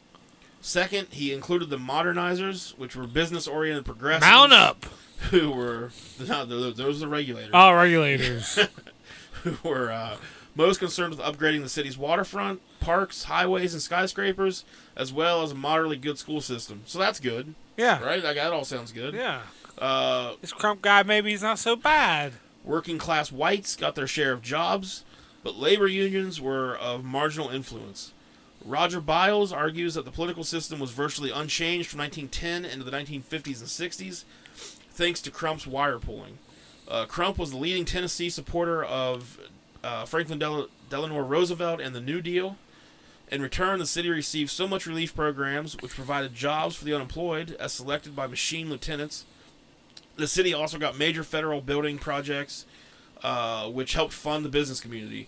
Second, 0.61 1.07
he 1.11 1.33
included 1.33 1.69
the 1.69 1.77
modernizers, 1.77 2.77
which 2.77 2.95
were 2.95 3.07
business-oriented 3.07 3.83
progressives. 3.83 4.29
Mount 4.29 4.53
up. 4.53 4.85
Who 5.31 5.51
were 5.51 5.91
no, 6.27 6.45
those 6.45 6.75
those 6.75 6.97
are 6.97 7.05
the 7.05 7.07
regulators. 7.07 7.51
Oh, 7.53 7.73
regulators. 7.73 8.59
who 9.43 9.57
were 9.63 9.89
uh, 9.91 10.17
most 10.55 10.79
concerned 10.79 11.15
with 11.15 11.19
upgrading 11.19 11.63
the 11.63 11.69
city's 11.69 11.97
waterfront, 11.97 12.61
parks, 12.79 13.23
highways, 13.25 13.73
and 13.73 13.81
skyscrapers, 13.81 14.65
as 14.95 15.11
well 15.11 15.41
as 15.41 15.51
a 15.51 15.55
moderately 15.55 15.97
good 15.97 16.17
school 16.17 16.41
system. 16.41 16.81
So 16.85 16.99
that's 16.99 17.19
good, 17.19 17.55
yeah. 17.77 18.03
right? 18.03 18.23
Like, 18.23 18.35
that 18.35 18.53
all 18.53 18.65
sounds 18.65 18.91
good. 18.91 19.13
Yeah. 19.13 19.41
Uh, 19.77 20.33
This 20.41 20.53
Crump 20.53 20.81
guy, 20.81 21.03
maybe 21.03 21.31
he's 21.31 21.41
not 21.41 21.59
so 21.59 21.75
bad. 21.75 22.33
working 22.63 22.97
class 22.97 23.31
whites 23.31 23.75
got 23.75 23.95
their 23.95 24.07
share 24.07 24.31
of 24.31 24.41
jobs, 24.41 25.03
but 25.43 25.55
labor 25.55 25.87
unions 25.87 26.39
were 26.39 26.75
of 26.77 27.03
marginal 27.03 27.49
influence. 27.49 28.13
Roger 28.63 29.01
Biles 29.01 29.51
argues 29.51 29.95
that 29.95 30.05
the 30.05 30.11
political 30.11 30.43
system 30.45 30.79
was 30.79 30.91
virtually 30.91 31.31
unchanged 31.31 31.89
from 31.89 31.99
1910 31.99 32.63
into 32.63 32.85
the 32.85 32.91
1950s 32.95 33.59
and 33.59 33.67
60s, 33.67 34.23
thanks 34.55 35.19
to 35.21 35.31
Crump's 35.31 35.67
wire 35.67 35.99
pulling. 35.99 36.37
Uh, 36.87 37.05
Crump 37.05 37.37
was 37.37 37.51
the 37.51 37.57
leading 37.57 37.83
Tennessee 37.83 38.29
supporter 38.29 38.83
of 38.83 39.37
uh, 39.83 40.05
Franklin 40.05 40.39
Del- 40.39 40.69
Delano 40.89 41.19
Roosevelt 41.19 41.81
and 41.81 41.93
the 41.93 42.01
New 42.01 42.21
Deal. 42.21 42.57
In 43.31 43.41
return, 43.41 43.79
the 43.79 43.85
city 43.85 44.09
received 44.09 44.51
so 44.51 44.67
much 44.67 44.85
relief 44.85 45.15
programs, 45.15 45.75
which 45.81 45.95
provided 45.95 46.35
jobs 46.35 46.75
for 46.75 46.85
the 46.85 46.93
unemployed, 46.93 47.55
as 47.59 47.73
selected 47.73 48.15
by 48.15 48.27
machine 48.27 48.69
lieutenants. 48.69 49.25
The 50.17 50.27
city 50.27 50.53
also 50.53 50.77
got 50.77 50.97
major 50.97 51.23
federal 51.23 51.61
building 51.61 51.97
projects, 51.97 52.65
uh, 53.23 53.69
which 53.69 53.93
helped 53.93 54.13
fund 54.13 54.45
the 54.45 54.49
business 54.49 54.79
community. 54.79 55.27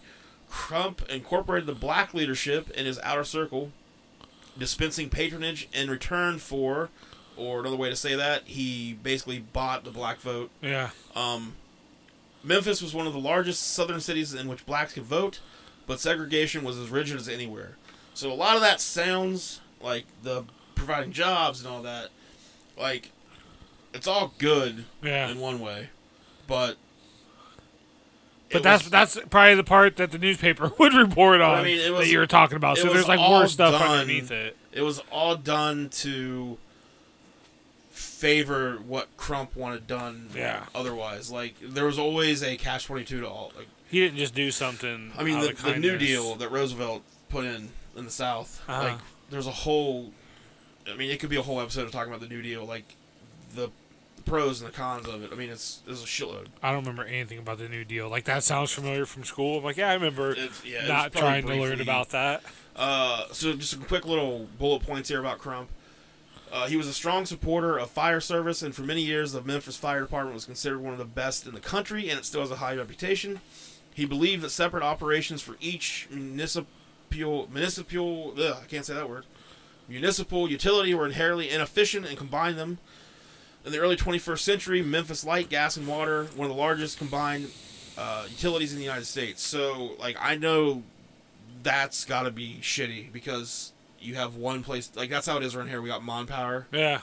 Crump 0.50 1.09
incorporated 1.09 1.67
the 1.67 1.74
black 1.74 2.13
leadership 2.13 2.69
in 2.71 2.85
his 2.85 3.00
outer 3.00 3.24
circle, 3.24 3.71
dispensing 4.57 5.09
patronage 5.09 5.67
in 5.74 5.89
return 5.89 6.38
for, 6.38 6.89
or 7.35 7.62
another 7.62 7.75
way 7.75 7.89
to 7.89 7.95
say 7.95 8.15
that, 8.15 8.43
he 8.45 8.93
basically 9.01 9.39
bought 9.39 9.83
the 9.83 9.91
black 9.91 10.19
vote. 10.19 10.51
Yeah. 10.62 10.91
Um, 11.15 11.55
Memphis 12.45 12.81
was 12.81 12.93
one 12.93 13.07
of 13.07 13.13
the 13.13 13.19
largest 13.19 13.73
southern 13.73 13.99
cities 13.99 14.33
in 14.33 14.47
which 14.47 14.65
blacks 14.65 14.93
could 14.93 15.03
vote, 15.03 15.39
but 15.87 15.99
segregation 15.99 16.63
was 16.63 16.77
as 16.77 16.89
rigid 16.89 17.17
as 17.17 17.27
anywhere. 17.27 17.75
So 18.13 18.31
a 18.31 18.35
lot 18.35 18.55
of 18.55 18.61
that 18.61 18.79
sounds 18.79 19.59
like 19.81 20.05
the 20.23 20.45
providing 20.75 21.11
jobs 21.11 21.59
and 21.63 21.69
all 21.73 21.81
that, 21.83 22.09
like 22.77 23.11
it's 23.93 24.07
all 24.07 24.33
good 24.37 24.85
Yeah. 25.03 25.29
in 25.29 25.39
one 25.39 25.59
way, 25.59 25.89
but 26.47 26.77
But 28.51 28.63
that's 28.63 28.83
was- 28.83 28.91
that's 28.91 29.17
probably 29.29 29.55
the 29.55 29.63
part 29.63 29.95
that 29.97 30.11
the 30.11 30.17
newspaper 30.19 30.71
would 30.79 30.93
report 30.93 31.41
on 31.41 31.55
I 31.59 31.63
mean, 31.63 31.79
it 31.79 31.91
was- 31.91 32.05
that 32.05 32.11
you 32.11 32.19
were 32.19 32.27
talking 32.27 32.57
about. 32.57 32.77
So 32.77 32.91
there's 32.93 33.07
like 33.07 33.19
more 33.19 33.47
stuff 33.47 33.73
done- 33.73 33.99
underneath 33.99 34.31
it. 34.31 34.55
it 34.71 34.81
was 34.81 34.99
all 35.11 35.35
done 35.35 35.89
to 35.89 36.57
favor 38.15 38.77
what 38.88 39.15
Crump 39.17 39.55
wanted 39.55 39.88
done. 39.88 40.29
Yeah. 40.34 40.65
Otherwise, 40.74 41.29
like 41.29 41.55
there 41.62 41.86
was 41.86 41.99
always 41.99 42.41
a 42.43 42.56
catch 42.56 42.86
twenty 42.86 43.04
two 43.04 43.21
to 43.21 43.28
all. 43.28 43.51
Like, 43.56 43.67
He 43.89 43.99
didn't 43.99 44.17
just 44.17 44.34
do 44.34 44.51
something. 44.51 45.12
I 45.17 45.23
mean, 45.23 45.41
the, 45.41 45.54
the 45.54 45.75
New. 45.78 45.97
Deal 45.97 46.36
that 46.36 46.49
Roosevelt 46.49 47.04
put 47.30 47.45
in 47.45 47.69
in 47.95 48.06
the 48.06 48.12
South. 48.12 48.63
Uh-huh. 48.67 48.84
Like, 48.84 48.97
there's 49.30 49.47
a 49.47 49.51
whole. 49.51 50.12
I 50.88 50.95
mean, 50.95 51.12
it 51.12 51.19
could 51.19 51.30
be 51.30 51.36
a 51.36 51.41
whole 51.41 51.60
episode 51.60 51.86
of 51.86 51.91
talking 51.91 52.13
about 52.13 52.21
the 52.21 52.34
New 52.34 52.41
Deal, 52.41 52.63
like 52.63 52.95
the 53.54 53.69
pros 54.25 54.62
and 54.62 54.71
the 54.71 54.75
cons 54.75 55.08
of 55.08 55.23
it. 55.23 55.32
I 55.32 55.36
mean, 55.36 55.49
it's 55.49 55.82
there's 55.86 56.01
a 56.01 56.06
shitload. 56.06 56.47
I 56.63 56.71
don't 56.71 56.82
remember 56.82 57.04
anything 57.04 57.39
about 57.39 57.58
the 57.58 57.67
New 57.67 57.84
Deal. 57.84 58.10
Like 58.10 58.25
that 58.25 58.43
sounds 58.43 58.71
familiar 58.71 59.06
from 59.06 59.23
school. 59.23 59.58
I'm 59.58 59.63
like, 59.63 59.78
yeah, 59.78 59.89
I 59.89 59.93
remember 59.93 60.36
yeah, 60.63 60.88
not 60.88 61.12
trying 61.12 61.45
to 61.47 61.56
learn 61.56 61.82
about 61.82 62.10
that. 62.10 62.43
Uh, 62.75 63.25
so 63.32 63.54
just 63.54 63.73
a 63.73 63.78
quick 63.78 64.06
little 64.06 64.47
bullet 64.58 64.84
points 64.84 65.10
here 65.10 65.19
about 65.19 65.39
Crump. 65.39 65.69
Uh, 66.56 66.68
he 66.68 66.78
was 66.78 66.88
a 66.88 66.94
strong 66.94 67.26
supporter 67.26 67.78
of 67.78 67.89
fire 67.89 68.22
service, 68.22 68.62
and 68.62 68.74
for 68.74 68.84
many 68.84 69.02
years, 69.02 69.34
the 69.34 69.41
Memphis 69.41 69.76
Fire 69.76 70.00
Department 70.00 70.34
was 70.34 70.46
considered 70.46 70.80
one 70.80 70.94
of 70.94 71.00
the 71.00 71.04
best 71.04 71.46
in 71.46 71.54
the 71.54 71.60
country, 71.60 72.10
and 72.10 72.18
it 72.18 72.24
still 72.24 72.39
has 72.39 72.50
a 72.50 72.56
high 72.56 72.76
reputation. 72.76 73.41
He 73.94 74.06
believed 74.06 74.41
that 74.41 74.52
separate 74.52 74.82
operations 74.82 75.41
for 75.41 75.58
each 75.60 76.08
municipal 76.10 76.68
municipal 77.50 78.34
ugh, 78.38 78.58
I 78.62 78.65
can't 78.68 78.86
say 78.86 78.94
that 78.94 79.10
word 79.10 79.26
municipal 79.88 80.50
utility 80.50 80.94
were 80.94 81.06
inherently 81.06 81.50
inefficient, 81.50 82.06
and 82.06 82.18
combined 82.18 82.58
them. 82.58 82.80
In 83.65 83.72
the 83.72 83.80
early 83.80 83.96
21st 83.96 84.39
century, 84.39 84.82
Memphis 84.82 85.26
Light, 85.26 85.50
Gas, 85.50 85.76
and 85.76 85.88
Water, 85.88 86.26
one 86.36 86.50
of 86.50 86.56
the 86.56 86.62
largest 86.62 86.98
combined 86.98 87.50
uh, 87.98 88.26
utilities 88.30 88.72
in 88.72 88.78
the 88.78 88.84
United 88.84 89.06
States. 89.06 89.41
So, 89.41 89.96
like, 90.00 90.18
I 90.20 90.36
know 90.36 90.84
that's 91.63 92.06
got 92.06 92.24
to 92.24 92.32
be 92.32 92.60
shitty 92.62 93.12
because 93.12 93.72
you 94.06 94.15
have 94.15 94.36
one 94.36 94.63
place. 94.63 94.91
Like 94.96 95.10
that's 95.10 95.28
how 95.28 95.38
it 95.38 95.44
is 95.44 95.56
around 95.56 95.70
here. 95.70 95.82
We 95.82 95.89
got 95.89 96.04
Mon 96.04 96.28
Power, 96.28 96.68
Yeah, 96.72 97.02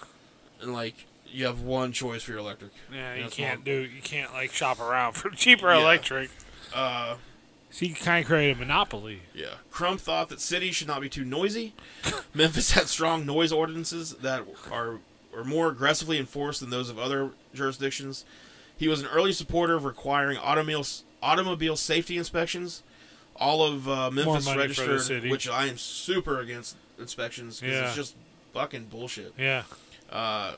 and 0.61 0.73
like 0.73 1.07
you 1.27 1.47
have 1.47 1.61
one 1.62 1.93
choice 1.93 2.23
for 2.23 2.33
your 2.33 2.41
electric. 2.41 2.73
yeah. 2.93 3.15
You 3.15 3.29
can't 3.31 3.59
all. 3.61 3.65
do. 3.65 3.81
You 3.81 4.03
can't 4.03 4.33
like 4.33 4.53
shop 4.53 4.81
around 4.81 5.15
for 5.15 5.31
cheaper 5.45 5.73
Yeah. 5.73 5.81
electric. 5.81 6.31
Uh, 6.75 7.17
So 7.71 7.87
you 7.87 7.95
kind 7.95 8.23
of 8.23 8.27
create 8.29 8.55
a 8.55 8.59
monopoly. 8.59 9.23
yeah. 9.35 9.55
Crump 9.71 10.01
thought 10.01 10.29
that 10.29 10.41
cities 10.41 10.75
should 10.77 10.88
not 10.88 11.01
be 11.01 11.09
too 11.09 11.25
noisy. 11.25 11.75
Memphis 12.35 12.73
had 12.73 12.88
strong 12.88 13.25
noise 13.27 13.51
ordinances 13.53 14.15
that 14.17 14.43
are 14.71 14.99
are 15.35 15.45
more 15.45 15.69
aggressively 15.69 16.19
enforced 16.19 16.61
than 16.61 16.69
those 16.69 16.91
of 16.91 16.99
other 16.99 17.31
jurisdictions. 17.55 18.27
He 18.77 18.87
was 18.88 19.01
an 19.01 19.07
early 19.07 19.33
supporter 19.33 19.75
of 19.75 19.85
requiring 19.87 20.37
automobile 20.37 20.85
automobile 21.23 21.77
safety 21.77 22.19
inspections. 22.19 22.83
All 23.37 23.62
of 23.67 23.88
uh, 23.88 24.11
Memphis 24.11 24.47
registered, 24.55 25.31
which 25.31 25.49
I 25.49 25.67
am 25.69 25.79
super 25.79 26.38
against 26.41 26.77
inspections 27.03 27.61
because 27.61 27.77
Yeah. 27.77 27.87
it's 27.87 27.95
just 27.97 28.15
fucking 28.55 28.85
bullshit. 28.87 29.33
Yeah. 29.38 29.65
Uh, 30.11 30.55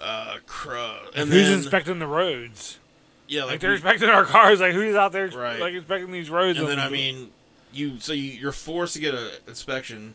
uh, 0.00 0.36
cr- 0.46 0.74
And 0.74 1.16
and 1.16 1.30
who's 1.32 1.48
then, 1.48 1.58
inspecting 1.58 1.98
the 1.98 2.06
roads? 2.06 2.78
yeah, 3.26 3.42
Like, 3.42 3.52
like, 3.52 3.60
they're 3.60 3.70
we- 3.70 3.76
inspecting 3.76 4.08
our 4.08 4.24
cars. 4.24 4.60
Like 4.60 4.72
who's 4.72 4.94
out 4.94 5.12
there 5.12 5.28
Right. 5.28 5.60
like 5.60 5.74
inspecting 5.74 6.12
these 6.12 6.30
roads? 6.30 6.58
and 6.58 6.68
then 6.68 6.78
I 6.78 6.88
mean, 6.88 7.30
you 7.72 7.98
so 8.00 8.12
you, 8.12 8.30
you're 8.32 8.52
forced 8.52 8.94
to 8.94 9.00
get 9.00 9.14
an 9.14 9.30
inspection, 9.46 10.14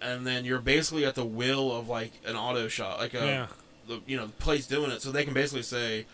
and 0.00 0.26
then 0.26 0.44
you're 0.44 0.60
basically 0.60 1.04
at 1.04 1.14
the 1.14 1.24
will 1.24 1.74
of 1.76 1.88
like 1.88 2.12
an 2.26 2.36
auto 2.36 2.68
shop, 2.68 2.98
like 2.98 3.14
a 3.14 3.18
yeah, 3.18 3.46
the 3.88 4.00
you 4.06 4.16
know 4.16 4.26
the 4.26 4.32
place 4.32 4.66
doing 4.66 4.90
it, 4.90 5.02
so 5.02 5.10
they 5.10 5.24
can 5.24 5.34
basically 5.34 5.62
say. 5.62 6.06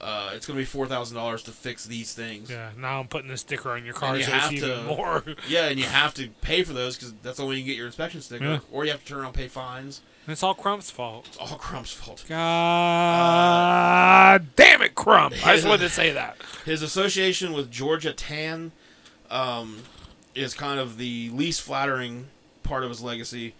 Uh, 0.00 0.30
it's 0.34 0.46
gonna 0.46 0.58
be 0.58 0.64
four 0.66 0.86
thousand 0.86 1.16
dollars 1.16 1.42
to 1.44 1.50
fix 1.50 1.84
these 1.86 2.12
things. 2.12 2.50
yeah. 2.50 2.70
Now 2.78 3.00
I'm 3.00 3.08
putting 3.08 3.30
a 3.30 3.36
sticker 3.36 3.70
on 3.70 3.84
your 3.84 3.94
car, 3.94 4.16
you 4.16 4.24
so 4.24 4.32
it's 4.34 4.44
have 4.44 4.52
even 4.52 4.68
to- 4.68 4.82
more. 4.84 5.24
Yeah, 5.48 5.68
and 5.68 5.78
you 5.78 5.86
have 5.86 6.12
to 6.14 6.28
pay 6.42 6.62
for 6.64 6.72
those 6.74 6.96
because 6.96 7.14
that's 7.22 7.38
the 7.38 7.42
only 7.44 7.54
way 7.54 7.58
you 7.58 7.64
can 7.64 7.68
get 7.72 7.76
your 7.78 7.86
inspection 7.86 8.20
sticker, 8.20 8.44
Yeah. 8.44 8.58
or 8.70 8.84
you 8.84 8.90
have 8.90 9.00
to 9.00 9.06
turn 9.06 9.18
around 9.18 9.28
and 9.28 9.34
pay 9.36 9.48
fines. 9.48 10.02
And 10.26 10.32
it's 10.32 10.42
all 10.42 10.54
Crump's 10.54 10.90
fault. 10.90 11.26
It's 11.28 11.36
all 11.38 11.56
Crump's 11.56 11.92
fault. 11.92 12.24
God 13.56 14.46
damn 14.56 14.82
it, 14.82 14.94
Crump! 14.94 15.34
I 15.46 15.54
just 15.54 15.66
wanted 15.66 15.82
to 15.84 15.88
say 15.90 16.10
that. 16.12 16.36
His 16.64 16.82
association 16.82 17.52
with 17.52 17.70
Georgia 17.70 18.12
Tann 18.12 18.72
um, 19.30 19.82
is 20.34 20.52
kind 20.54 20.78
of 20.80 20.98
the 20.98 21.30
least 21.30 21.62
flattering 21.62 22.26
part 22.62 22.82
of 22.84 22.90
his 22.90 23.00
legacy. 23.02 23.54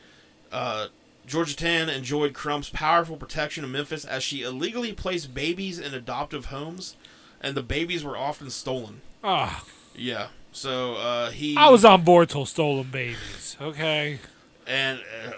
Uh, 0.53 0.89
Georgia 1.27 1.57
Tann 1.57 1.89
enjoyed 1.89 2.33
Crump's 2.35 2.69
powerful 2.71 3.17
protection 3.17 3.65
of 3.65 3.71
Memphis 3.71 4.05
as 4.05 4.23
she 4.23 4.43
illegally 4.43 4.93
placed 4.93 5.35
babies 5.35 5.79
in 5.79 5.93
adoptive 5.93 6.47
homes, 6.47 6.97
and 7.41 7.57
the 7.57 7.63
babies 7.63 8.05
were 8.05 8.17
often 8.17 8.49
stolen. 8.51 9.01
Ah, 9.25 9.65
Yeah. 9.95 10.29
So 10.53 10.95
uh, 10.95 11.31
he. 11.31 11.55
I 11.57 11.69
was 11.69 11.85
on 11.85 12.03
board 12.03 12.31
till 12.31 12.47
stolen 12.47 12.89
babies. 12.91 13.57
Okay. 13.61 14.21
and 14.67 15.01
uh, 15.27 15.33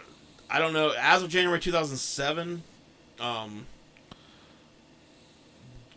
I 0.51 0.59
don't 0.61 0.73
know. 0.73 0.93
As 0.99 1.23
of 1.23 1.29
January 1.31 1.59
2007, 1.59 2.63
um, 3.19 3.67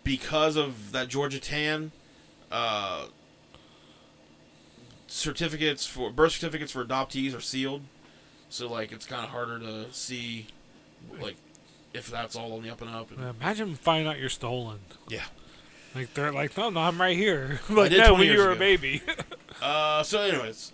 because 0.03 0.55
of 0.55 0.91
that 0.91 1.07
Georgia 1.07 1.39
Tann, 1.39 1.91
uh, 2.51 3.05
certificates 5.07 5.85
for 5.85 6.09
birth 6.11 6.31
certificates 6.33 6.71
for 6.71 6.83
adoptees 6.83 7.35
are 7.35 7.41
sealed. 7.41 7.81
So 8.51 8.69
like 8.69 8.91
it's 8.91 9.05
kind 9.07 9.23
of 9.23 9.29
harder 9.31 9.57
to 9.59 9.85
see, 9.91 10.45
like, 11.19 11.35
if 11.93 12.07
that's 12.11 12.35
all 12.35 12.53
on 12.53 12.61
the 12.63 12.69
up 12.69 12.81
and 12.81 12.89
up. 12.91 13.09
And, 13.11 13.19
Imagine 13.41 13.75
finding 13.75 14.07
out 14.07 14.19
you're 14.19 14.29
stolen. 14.29 14.79
yeah. 15.09 15.23
Like 15.95 16.13
they're 16.13 16.31
like, 16.31 16.55
no, 16.55 16.69
no, 16.69 16.79
I'm 16.81 17.01
right 17.01 17.17
here. 17.17 17.59
like 17.69 17.89
did 17.89 17.97
no, 17.99 18.09
20 18.09 18.13
when 18.13 18.27
you 18.27 18.33
years 18.33 18.43
were 18.43 18.49
a 18.49 18.51
ago. 18.53 18.59
baby. 18.59 19.01
Uh, 19.61 20.01
so 20.01 20.19
anyways, 20.21 20.71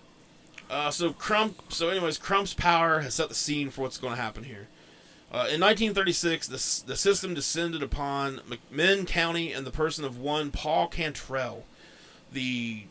uh, 0.70 0.90
so 0.90 1.12
Crump, 1.12 1.74
so 1.74 1.90
anyways, 1.90 2.18
Crump's 2.18 2.54
power 2.54 3.02
has 3.02 3.16
set 3.16 3.28
the 3.28 3.36
scene 3.36 3.70
for 3.70 3.82
what's 3.82 3.98
going 3.98 4.16
to 4.16 4.22
happen 4.22 4.46
here. 4.46 4.68
Uh, 5.30 5.44
in 5.52 5.60
1936, 5.60 6.48
the, 6.48 6.54
s- 6.56 6.84
the 6.88 6.96
system 6.96 7.34
descended 7.34 7.84
upon 7.84 8.38
McMinn 8.50 9.06
County 9.06 9.52
in 9.52 9.66
the 9.66 9.72
person 9.72 10.06
of 10.06 10.18
one 10.18 10.52
Paul 10.52 10.88
Cantrell, 10.88 11.66
the 12.32 12.84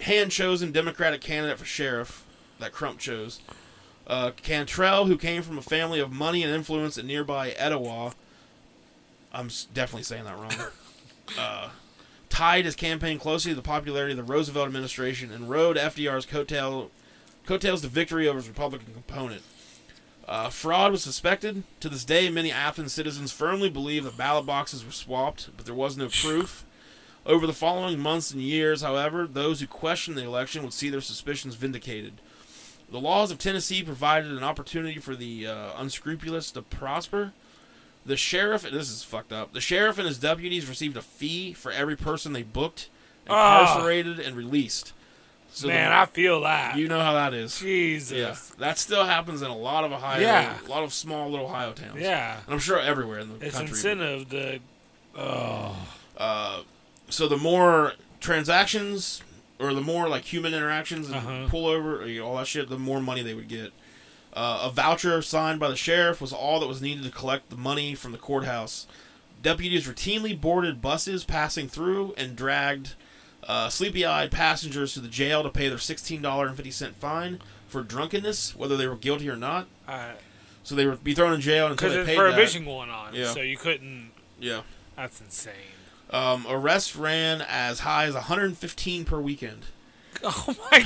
hand-chosen 0.00 0.72
Democratic 0.72 1.20
candidate 1.20 1.58
for 1.58 1.66
sheriff 1.66 2.24
that 2.58 2.72
Crump 2.72 2.98
chose. 2.98 3.40
Uh, 4.06 4.30
Cantrell, 4.30 5.06
who 5.06 5.18
came 5.18 5.42
from 5.42 5.58
a 5.58 5.62
family 5.62 5.98
of 5.98 6.12
money 6.12 6.42
and 6.42 6.54
influence 6.54 6.96
in 6.96 7.06
nearby 7.06 7.50
Etowah, 7.50 8.14
I'm 9.32 9.50
definitely 9.74 10.04
saying 10.04 10.24
that 10.24 10.36
wrong. 10.36 10.52
uh, 11.38 11.68
tied 12.28 12.64
his 12.64 12.76
campaign 12.76 13.18
closely 13.18 13.52
to 13.52 13.56
the 13.56 13.62
popularity 13.62 14.12
of 14.12 14.16
the 14.16 14.32
Roosevelt 14.32 14.66
administration 14.66 15.32
and 15.32 15.50
rode 15.50 15.76
FDR's 15.76 16.26
coattail, 16.26 16.90
coattails 17.46 17.82
to 17.82 17.88
victory 17.88 18.28
over 18.28 18.38
his 18.38 18.48
Republican 18.48 18.92
component. 18.92 19.42
Uh, 20.28 20.50
fraud 20.50 20.92
was 20.92 21.02
suspected. 21.02 21.62
To 21.80 21.88
this 21.88 22.04
day, 22.04 22.28
many 22.30 22.50
Athens 22.50 22.92
citizens 22.92 23.32
firmly 23.32 23.70
believe 23.70 24.04
that 24.04 24.16
ballot 24.16 24.46
boxes 24.46 24.84
were 24.84 24.92
swapped, 24.92 25.50
but 25.56 25.66
there 25.66 25.74
was 25.74 25.96
no 25.96 26.08
proof. 26.08 26.64
Over 27.24 27.46
the 27.46 27.52
following 27.52 27.98
months 27.98 28.30
and 28.30 28.42
years, 28.42 28.82
however, 28.82 29.26
those 29.26 29.60
who 29.60 29.66
questioned 29.66 30.16
the 30.16 30.24
election 30.24 30.62
would 30.62 30.72
see 30.72 30.90
their 30.90 31.00
suspicions 31.00 31.54
vindicated. 31.54 32.20
The 32.90 33.00
laws 33.00 33.30
of 33.30 33.38
Tennessee 33.38 33.82
provided 33.82 34.30
an 34.30 34.42
opportunity 34.44 34.98
for 35.00 35.16
the 35.16 35.46
uh, 35.46 35.70
unscrupulous 35.76 36.50
to 36.52 36.62
prosper. 36.62 37.32
The 38.04 38.16
sheriff, 38.16 38.62
this 38.62 38.88
is 38.90 39.02
fucked 39.02 39.32
up. 39.32 39.52
The 39.52 39.60
sheriff 39.60 39.98
and 39.98 40.06
his 40.06 40.18
deputies 40.18 40.68
received 40.68 40.96
a 40.96 41.02
fee 41.02 41.52
for 41.52 41.72
every 41.72 41.96
person 41.96 42.32
they 42.32 42.44
booked, 42.44 42.88
incarcerated, 43.26 44.20
and 44.20 44.36
released. 44.36 44.92
So 45.50 45.66
Man, 45.68 45.90
the- 45.90 45.96
I 45.96 46.06
feel 46.06 46.42
that. 46.42 46.76
you 46.76 46.86
know 46.86 47.00
how 47.00 47.14
that 47.14 47.34
is. 47.34 47.58
Jesus. 47.58 48.16
Yeah, 48.16 48.36
that 48.64 48.78
still 48.78 49.04
happens 49.06 49.42
in 49.42 49.50
a 49.50 49.56
lot 49.56 49.82
of 49.84 49.90
Ohio, 49.92 50.20
Yeah. 50.20 50.54
a 50.64 50.68
lot 50.68 50.84
of 50.84 50.92
small 50.92 51.28
little 51.30 51.46
Ohio 51.46 51.72
towns. 51.72 51.98
Yeah. 52.00 52.38
and 52.44 52.52
I'm 52.54 52.60
sure 52.60 52.78
everywhere 52.78 53.18
in 53.18 53.36
the 53.38 53.44
It's 53.46 53.56
country. 53.56 53.70
incentive 53.72 54.28
to. 54.30 54.58
Oh. 55.16 55.76
Uh, 56.16 56.60
so 57.08 57.26
the 57.26 57.38
more 57.38 57.94
transactions 58.20 59.22
or 59.58 59.72
the 59.74 59.80
more 59.80 60.08
like 60.08 60.24
human 60.24 60.52
interactions 60.54 61.06
and 61.08 61.16
Uh-huh. 61.16 61.46
pull 61.48 61.66
over 61.66 62.02
or, 62.02 62.06
you 62.06 62.20
know, 62.20 62.26
all 62.28 62.36
that 62.36 62.46
shit, 62.46 62.68
the 62.68 62.78
more 62.78 63.00
money 63.00 63.22
they 63.22 63.34
would 63.34 63.48
get. 63.48 63.72
Uh, 64.34 64.60
a 64.64 64.70
voucher 64.70 65.22
signed 65.22 65.58
by 65.58 65.68
the 65.68 65.76
sheriff 65.76 66.20
was 66.20 66.32
all 66.32 66.60
that 66.60 66.66
was 66.66 66.82
needed 66.82 67.02
to 67.04 67.10
collect 67.10 67.48
the 67.48 67.56
money 67.56 67.94
from 67.94 68.12
the 68.12 68.18
courthouse. 68.18 68.86
Deputies 69.42 69.86
routinely 69.86 70.38
boarded 70.38 70.82
buses 70.82 71.24
passing 71.24 71.68
through 71.68 72.12
and 72.18 72.36
dragged 72.36 72.94
uh, 73.44 73.68
sleepy-eyed 73.68 74.30
passengers 74.30 74.92
to 74.94 75.00
the 75.00 75.08
jail 75.08 75.42
to 75.42 75.48
pay 75.48 75.68
their 75.68 75.78
sixteen 75.78 76.20
dollar 76.20 76.48
and 76.48 76.56
fifty 76.56 76.70
cent 76.70 76.96
fine 76.96 77.40
for 77.68 77.82
drunkenness, 77.82 78.56
whether 78.56 78.76
they 78.76 78.86
were 78.88 78.96
guilty 78.96 79.28
or 79.30 79.36
not. 79.36 79.68
So 80.64 80.74
they 80.74 80.84
would 80.86 81.04
be 81.04 81.14
thrown 81.14 81.32
in 81.32 81.40
jail 81.40 81.68
Because 81.70 81.92
there's 81.92 82.14
prohibition 82.16 82.64
going 82.64 82.90
on. 82.90 83.14
Yeah. 83.14 83.32
So 83.32 83.40
you 83.40 83.56
couldn't. 83.56 84.10
Yeah. 84.40 84.62
That's 84.96 85.20
insane. 85.20 85.52
Um, 86.10 86.46
arrests 86.48 86.94
ran 86.96 87.40
as 87.42 87.80
high 87.80 88.04
as 88.04 88.14
115 88.14 89.04
per 89.04 89.20
weekend. 89.20 89.66
Oh 90.24 90.54
my 90.70 90.84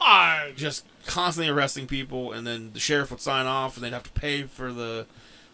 god. 0.00 0.56
Just 0.56 0.84
constantly 1.06 1.48
arresting 1.52 1.86
people, 1.86 2.32
and 2.32 2.46
then 2.46 2.70
the 2.72 2.80
sheriff 2.80 3.10
would 3.10 3.20
sign 3.20 3.46
off, 3.46 3.76
and 3.76 3.84
they'd 3.84 3.92
have 3.92 4.02
to 4.04 4.10
pay 4.12 4.42
for 4.44 4.72
the 4.72 5.06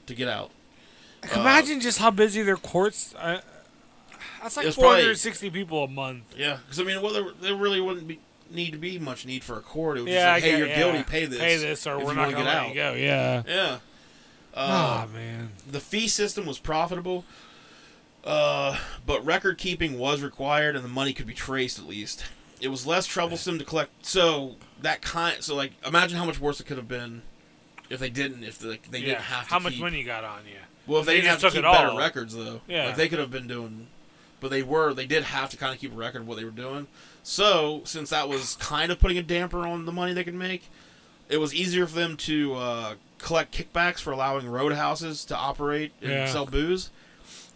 to 0.06 0.14
get 0.14 0.26
out. 0.28 0.50
Uh, 1.24 1.40
Imagine 1.40 1.80
just 1.80 1.98
how 1.98 2.10
busy 2.10 2.42
their 2.42 2.56
courts. 2.56 3.14
Uh, 3.18 3.40
that's 4.42 4.56
like 4.56 4.66
It's 4.66 4.76
probably- 4.76 5.00
460 5.02 5.50
people 5.50 5.84
a 5.84 5.88
month. 5.88 6.22
Yeah, 6.36 6.58
because 6.64 6.80
I 6.80 6.84
mean, 6.84 7.02
well, 7.02 7.12
there, 7.12 7.26
there 7.42 7.54
really 7.54 7.80
wouldn't 7.80 8.08
be 8.08 8.20
need 8.50 8.70
to 8.72 8.78
be 8.78 8.98
much 8.98 9.26
need 9.26 9.44
for 9.44 9.56
a 9.58 9.60
court. 9.60 9.98
It 9.98 10.00
would 10.02 10.10
Yeah, 10.10 10.34
just 10.34 10.44
like, 10.46 10.52
hey, 10.52 10.58
you're 10.58 10.66
yeah. 10.66 10.78
guilty, 10.78 11.02
pay 11.04 11.26
this, 11.26 11.38
Pay 11.38 11.56
this, 11.58 11.86
or 11.86 11.98
we're 11.98 12.14
not 12.14 12.30
going 12.32 12.36
to 12.36 12.36
get 12.42 12.46
let 12.46 12.56
out. 12.56 12.68
you 12.70 12.74
go. 12.74 12.92
Yeah. 12.94 13.42
Yeah. 13.46 13.78
Uh, 14.54 15.04
oh 15.06 15.12
man. 15.12 15.50
The 15.70 15.78
fee 15.78 16.08
system 16.08 16.46
was 16.46 16.58
profitable, 16.58 17.24
uh, 18.24 18.76
but 19.06 19.24
record 19.24 19.58
keeping 19.58 19.98
was 19.98 20.20
required, 20.22 20.76
and 20.76 20.84
the 20.84 20.88
money 20.88 21.12
could 21.12 21.26
be 21.26 21.34
traced 21.34 21.78
at 21.78 21.86
least. 21.86 22.24
It 22.60 22.68
was 22.68 22.86
less 22.86 23.06
troublesome 23.06 23.58
to 23.58 23.64
collect. 23.64 24.04
So 24.04 24.56
that 24.82 25.00
kind. 25.02 25.42
So 25.42 25.54
like, 25.54 25.72
imagine 25.86 26.18
how 26.18 26.24
much 26.24 26.40
worse 26.40 26.60
it 26.60 26.64
could 26.66 26.76
have 26.76 26.88
been 26.88 27.22
if 27.88 27.98
they 28.00 28.10
didn't. 28.10 28.44
If 28.44 28.58
they, 28.58 28.78
they 28.90 28.98
Yeah. 28.98 29.06
didn't 29.06 29.20
have 29.22 29.44
to 29.48 29.50
How 29.54 29.58
much 29.58 29.72
keep- 29.74 29.82
money 29.82 29.98
you 29.98 30.04
got 30.04 30.24
on 30.24 30.40
you? 30.46 30.58
Well, 30.86 31.00
if 31.00 31.06
they, 31.06 31.14
They 31.14 31.20
didn't 31.22 31.40
have 31.40 31.40
to 31.40 31.50
keep 31.50 31.62
better 31.62 31.88
all. 31.88 31.98
records 31.98 32.34
though, 32.34 32.60
Yeah. 32.68 32.86
like 32.86 32.96
they 32.96 33.08
could 33.08 33.18
have 33.18 33.30
been 33.30 33.46
doing, 33.46 33.86
but 34.40 34.50
they 34.50 34.62
were. 34.62 34.92
They 34.92 35.06
did 35.06 35.22
have 35.24 35.48
to 35.50 35.56
kind 35.56 35.72
of 35.74 35.80
keep 35.80 35.92
a 35.92 35.96
record 35.96 36.22
of 36.22 36.28
what 36.28 36.36
they 36.36 36.44
were 36.44 36.50
doing. 36.50 36.86
So 37.22 37.82
since 37.84 38.10
that 38.10 38.28
was 38.28 38.56
kind 38.56 38.90
of 38.92 38.98
putting 38.98 39.16
a 39.18 39.22
damper 39.22 39.66
on 39.66 39.86
the 39.86 39.92
money 39.92 40.12
they 40.12 40.24
could 40.24 40.34
make, 40.34 40.64
it 41.28 41.36
was 41.38 41.54
easier 41.54 41.86
for 41.86 41.94
them 41.94 42.16
to 42.18 42.54
uh, 42.54 42.94
collect 43.18 43.54
kickbacks 43.56 44.00
for 44.00 44.10
allowing 44.12 44.46
roadhouses 44.48 45.24
to 45.26 45.36
operate 45.36 45.92
and 46.02 46.10
Yeah. 46.10 46.26
sell 46.26 46.44
booze. 46.46 46.90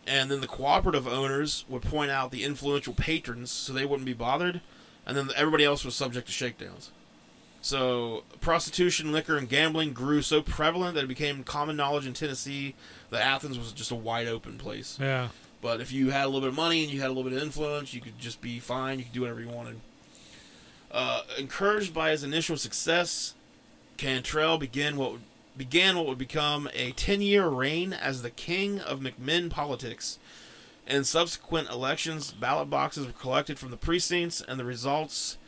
And 0.07 0.31
then 0.31 0.40
the 0.40 0.47
cooperative 0.47 1.09
owners 1.09 1.64
would 1.69 1.83
point 1.83 2.11
out 2.11 2.31
the 2.31 2.45
influential 2.45 2.93
patrons 2.93 3.51
so 3.51 3.73
they 3.73 3.87
wouldn't 3.87 4.07
be 4.07 4.12
bothered. 4.12 4.61
And 5.07 5.17
then 5.17 5.31
everybody 5.37 5.64
else 5.64 5.85
was 5.85 5.95
subject 5.95 6.27
to 6.27 6.33
shakedowns. 6.33 6.90
So 7.62 8.25
prostitution, 8.43 9.11
liquor, 9.12 9.38
and 9.38 9.49
gambling 9.49 9.95
grew 9.95 10.21
so 10.21 10.43
prevalent 10.43 10.95
that 10.97 11.05
it 11.05 11.09
became 11.09 11.45
common 11.45 11.77
knowledge 11.77 12.07
in 12.07 12.12
Tennessee 12.12 12.75
that 13.09 13.23
Athens 13.23 13.59
was 13.59 13.73
just 13.73 13.90
a 13.90 13.95
wide 13.95 14.27
open 14.27 14.59
place. 14.59 14.99
Yeah. 15.01 15.29
But 15.62 15.81
if 15.81 15.90
you 15.90 16.11
had 16.11 16.25
a 16.25 16.27
little 16.27 16.43
bit 16.43 16.51
of 16.51 16.57
money 16.57 16.85
and 16.85 16.93
you 16.93 17.01
had 17.01 17.07
a 17.07 17.14
little 17.14 17.31
bit 17.31 17.38
of 17.38 17.43
influence, 17.43 17.95
you 17.95 18.03
could 18.03 18.19
just 18.19 18.43
be 18.43 18.59
fine. 18.59 18.99
You 18.99 19.05
could 19.05 19.14
do 19.14 19.23
whatever 19.23 19.40
you 19.40 19.49
wanted. 19.49 19.81
Uh, 20.90 21.23
encouraged 21.38 21.95
by 21.95 22.11
his 22.11 22.23
initial 22.23 22.59
success, 22.59 23.35
Cantrell 23.97 24.59
began 24.59 24.99
what 24.99 25.12
would, 25.12 25.23
began 25.57 25.97
what 25.97 26.07
would 26.07 26.19
become 26.19 26.69
a 26.75 26.93
ten-year 26.93 27.47
reign 27.49 27.93
as 27.93 28.23
the 28.23 28.31
king 28.31 28.81
of 28.81 29.01
McMinn 29.01 29.51
politics. 29.51 30.19
In 30.87 31.05
subsequent 31.05 31.71
elections, 31.71 32.31
ballot 32.33 32.69
boxes 32.69 33.07
were 33.07 33.12
collected 33.12 33.59
from 33.59 33.71
the 33.71 33.77
precincts, 33.77 34.43
and 34.43 34.61
the 34.61 34.64
results 34.64 35.38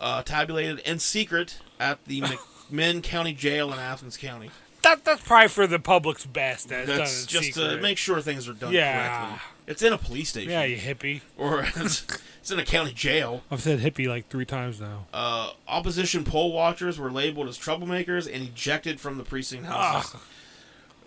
uh, 0.00 0.22
tabulated 0.22 0.78
in 0.80 0.98
secret 0.98 1.58
at 1.78 2.02
the 2.06 2.20
McMinn 2.70 3.02
County 3.02 3.32
Jail 3.34 3.72
in 3.72 3.78
Athens 3.78 4.16
County. 4.16 4.50
That 4.82 5.04
that's 5.04 5.22
probably 5.22 5.48
for 5.48 5.66
the 5.66 5.78
public's 5.80 6.24
best. 6.24 6.68
That 6.68 6.80
it's 6.82 6.88
done 6.88 6.98
That's 6.98 7.26
just 7.26 7.44
secret. 7.52 7.76
to 7.76 7.82
make 7.82 7.98
sure 7.98 8.20
things 8.20 8.48
are 8.48 8.52
done 8.54 8.72
Yeah. 8.72 9.18
correctly. 9.26 9.40
It's 9.66 9.82
in 9.82 9.92
a 9.92 9.98
police 9.98 10.30
station. 10.30 10.50
Yeah, 10.50 10.64
you 10.64 10.76
hippie. 10.78 11.20
or 11.36 11.66
it's, 12.48 12.52
in 12.52 12.58
a 12.58 12.64
county 12.64 12.92
jail. 12.92 13.42
I've 13.50 13.62
said 13.62 13.80
hippie 13.80 14.08
like 14.08 14.28
three 14.28 14.44
times 14.44 14.80
now. 14.80 15.06
Uh, 15.12 15.52
opposition 15.66 16.24
poll 16.24 16.52
watchers 16.52 16.98
were 16.98 17.10
labeled 17.10 17.48
as 17.48 17.58
troublemakers 17.58 18.32
and 18.32 18.42
ejected 18.42 19.00
from 19.00 19.18
the 19.18 19.24
precinct 19.24 19.66
houses. 19.66 20.12
Ugh. 20.14 20.20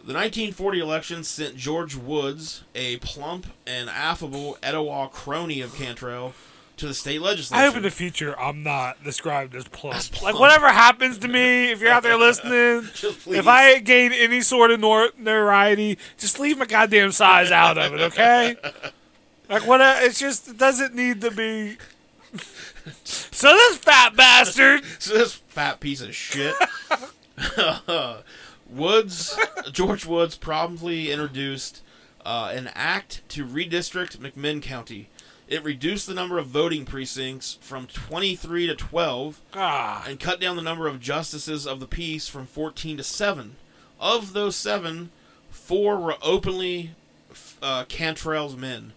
The 0.04 0.14
1940 0.14 0.80
election 0.80 1.24
sent 1.24 1.56
George 1.56 1.96
Woods, 1.96 2.64
a 2.74 2.98
plump 2.98 3.46
and 3.68 3.88
affable 3.88 4.58
Etowah 4.64 5.10
crony 5.10 5.62
of 5.62 5.76
Cantrell, 5.76 6.34
to 6.78 6.88
the 6.88 6.94
state 6.96 7.22
legislature. 7.22 7.62
I 7.62 7.66
hope 7.66 7.76
in 7.76 7.84
the 7.84 7.92
future 7.92 8.38
I'm 8.40 8.64
not 8.64 9.04
described 9.04 9.54
as 9.56 9.68
plump. 9.68 9.98
As 9.98 10.22
Like 10.24 10.40
whatever 10.40 10.70
happens 10.70 11.20
to 11.20 11.28
me, 11.28 11.72
if 11.72 11.80
you're 11.82 11.92
out 11.92 12.02
there 12.02 12.18
listening, 12.18 12.90
if 13.28 13.48
I 13.48 13.78
gain 13.80 14.12
any 14.12 14.42
sort 14.42 14.72
of 14.72 14.80
nor- 14.80 15.12
notoriety, 15.20 16.00
just 16.18 16.40
leave 16.40 16.58
my 16.58 16.66
goddamn 16.66 17.12
size 17.12 17.52
out 17.52 17.78
of 17.78 17.94
it, 17.94 18.02
okay? 18.02 18.56
Like 19.52 19.68
what? 19.68 19.82
It's 20.04 20.20
just 20.20 20.48
it 20.48 20.58
doesn't 20.58 20.96
need 20.96 21.22
to 21.22 21.32
be. 21.32 21.78
So 23.04 23.50
this 23.54 23.78
fat 23.78 24.16
bastard. 24.16 24.82
So 25.00 25.14
this 25.14 25.34
fat 25.34 25.80
piece 25.80 26.02
of 26.02 26.16
shit. 26.16 26.56
Woods, 28.70 29.38
George 29.72 30.06
Woods 30.06 30.36
promptly 30.36 31.12
introduced 31.12 31.84
uh, 32.26 32.52
an 32.56 32.72
act 32.74 33.22
to 33.30 33.46
redistrict 33.46 34.18
McMinn 34.18 34.62
County. 34.62 35.10
It 35.48 35.64
reduced 35.64 36.08
the 36.08 36.14
number 36.14 36.38
of 36.40 36.48
voting 36.48 36.86
precincts 36.86 37.58
from 37.62 37.86
23 37.88 38.68
to 38.68 38.76
12 38.76 39.42
Ah, 39.54 40.06
and 40.08 40.20
cut 40.20 40.40
down 40.40 40.56
the 40.56 40.62
number 40.62 40.88
of 40.88 41.00
justices 41.00 41.68
of 41.68 41.80
the 41.80 41.88
peace 41.88 42.28
from 42.28 42.46
14 42.48 42.98
to 42.98 43.04
7. 43.04 43.58
Of 44.00 44.34
those 44.34 44.56
seven, 44.56 45.12
four 45.50 45.98
were 45.98 46.16
openly 46.24 46.92
uh, 47.62 47.86
Cantrell's 47.86 48.56
men. 48.56 48.94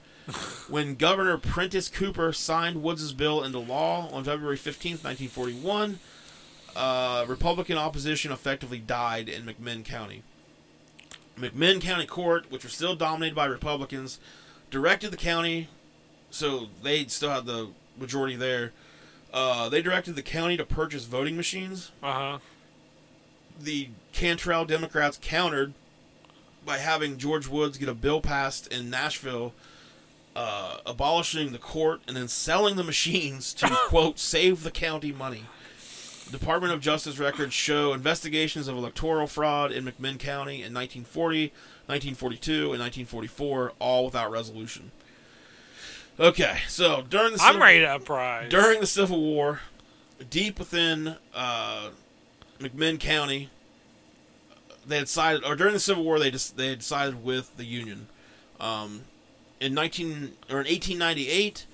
When 0.69 0.95
Governor 0.95 1.39
Prentice 1.39 1.89
Cooper 1.89 2.33
signed 2.33 2.83
Woods' 2.83 3.13
bill 3.13 3.43
into 3.43 3.59
law 3.59 4.09
on 4.11 4.25
February 4.25 4.57
15, 4.57 4.93
1941, 4.93 5.99
uh, 6.77 7.25
Republican 7.29 7.79
opposition 7.79 8.33
effectively 8.33 8.79
died 8.79 9.29
in 9.29 9.45
McMinn 9.45 9.85
County. 9.85 10.23
McMinn 11.39 11.81
County 11.81 12.07
Court, 12.07 12.51
which 12.51 12.65
was 12.65 12.73
still 12.73 12.95
dominated 12.95 13.35
by 13.35 13.47
Republicans, 13.47 14.19
directed 14.71 15.11
the 15.11 15.17
county, 15.17 15.69
so 16.31 16.67
they 16.83 17.05
still 17.07 17.31
had 17.31 17.47
the 17.47 17.69
majority 17.99 18.37
there. 18.37 18.73
Uh, 19.33 19.69
they 19.69 19.83
directed 19.83 20.15
the 20.15 20.23
county 20.23 20.57
to 20.57 20.65
purchase 20.65 21.05
voting 21.05 21.37
machines. 21.37 21.91
uh 22.03 22.13
huh. 22.13 22.39
The 23.61 23.91
Cantrell 24.13 24.65
Democrats 24.65 25.19
countered 25.21 25.75
by 26.65 26.79
having 26.79 27.19
George 27.19 27.47
Woods 27.47 27.79
get 27.79 27.89
a 27.89 27.95
bill 27.95 28.21
passed 28.21 28.67
in 28.67 28.91
Nashville 28.91 29.53
uh, 30.37 30.79
abolishing 30.87 31.53
the 31.53 31.59
court 31.59 32.01
and 32.09 32.17
then 32.17 32.29
selling 32.29 32.77
the 32.77 32.85
machines 32.85 33.55
to, 33.55 33.69
quote, 33.89 34.19
save 34.19 34.63
the 34.63 34.71
county 34.71 35.13
money. 35.13 35.45
Department 36.31 36.73
of 36.73 36.81
Justice 36.81 37.19
records 37.19 37.53
show 37.55 37.93
investigations 37.93 38.67
of 38.67 38.77
electoral 38.77 39.27
fraud 39.27 39.71
in 39.71 39.85
McMinn 39.85 40.19
County 40.19 40.55
in 40.63 40.73
1940, 40.75 41.49
1942, 41.87 42.53
and 42.73 42.81
1944, 42.81 43.73
all 43.79 44.07
without 44.07 44.31
resolution. 44.31 44.91
Okay, 46.19 46.59
so 46.69 47.03
during 47.09 47.35
the 47.35 47.43
I'm 47.43 47.55
Civil- 47.55 47.61
ready 47.61 47.81
to 47.81 47.87
uprise. 47.89 48.51
during 48.51 48.81
the 48.81 48.87
Civil 48.87 49.21
War, 49.21 49.61
deep 50.31 50.59
within 50.59 51.17
uh, 51.35 51.91
McMinn 52.59 52.99
County, 52.99 53.51
they 54.87 54.97
had 54.99 55.09
sided, 55.09 55.45
or 55.45 55.57
during 55.57 55.75
the 55.75 55.81
Civil 55.81 56.05
War, 56.05 56.19
they 56.19 56.31
just 56.31 56.57
they 56.57 56.69
had 56.69 56.83
sided 56.83 57.23
with 57.25 57.57
the 57.57 57.65
Union. 57.65 58.07
Um, 58.61 59.03
in 59.61 59.75
19 59.75 60.33
or 60.51 60.61
in 60.61 60.67
1898, 60.67 61.67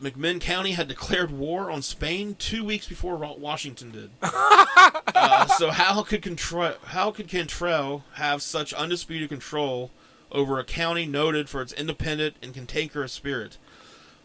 McMinn 0.00 0.40
County 0.40 0.72
had 0.72 0.88
declared 0.88 1.30
war 1.30 1.70
on 1.70 1.82
Spain 1.82 2.34
two 2.38 2.64
weeks 2.64 2.88
before 2.88 3.16
Washington 3.16 3.90
did. 3.90 4.10
uh, 4.22 5.46
so 5.46 5.70
how 5.70 6.02
could 6.02 6.22
control 6.22 6.72
how 6.86 7.10
could 7.10 7.28
Cantrell 7.28 8.04
have 8.14 8.40
such 8.42 8.72
undisputed 8.74 9.28
control 9.28 9.90
over 10.30 10.58
a 10.58 10.64
county 10.64 11.06
noted 11.06 11.48
for 11.48 11.62
its 11.62 11.72
independent 11.72 12.36
and 12.42 12.52
cantankerous 12.52 13.12
spirit? 13.12 13.56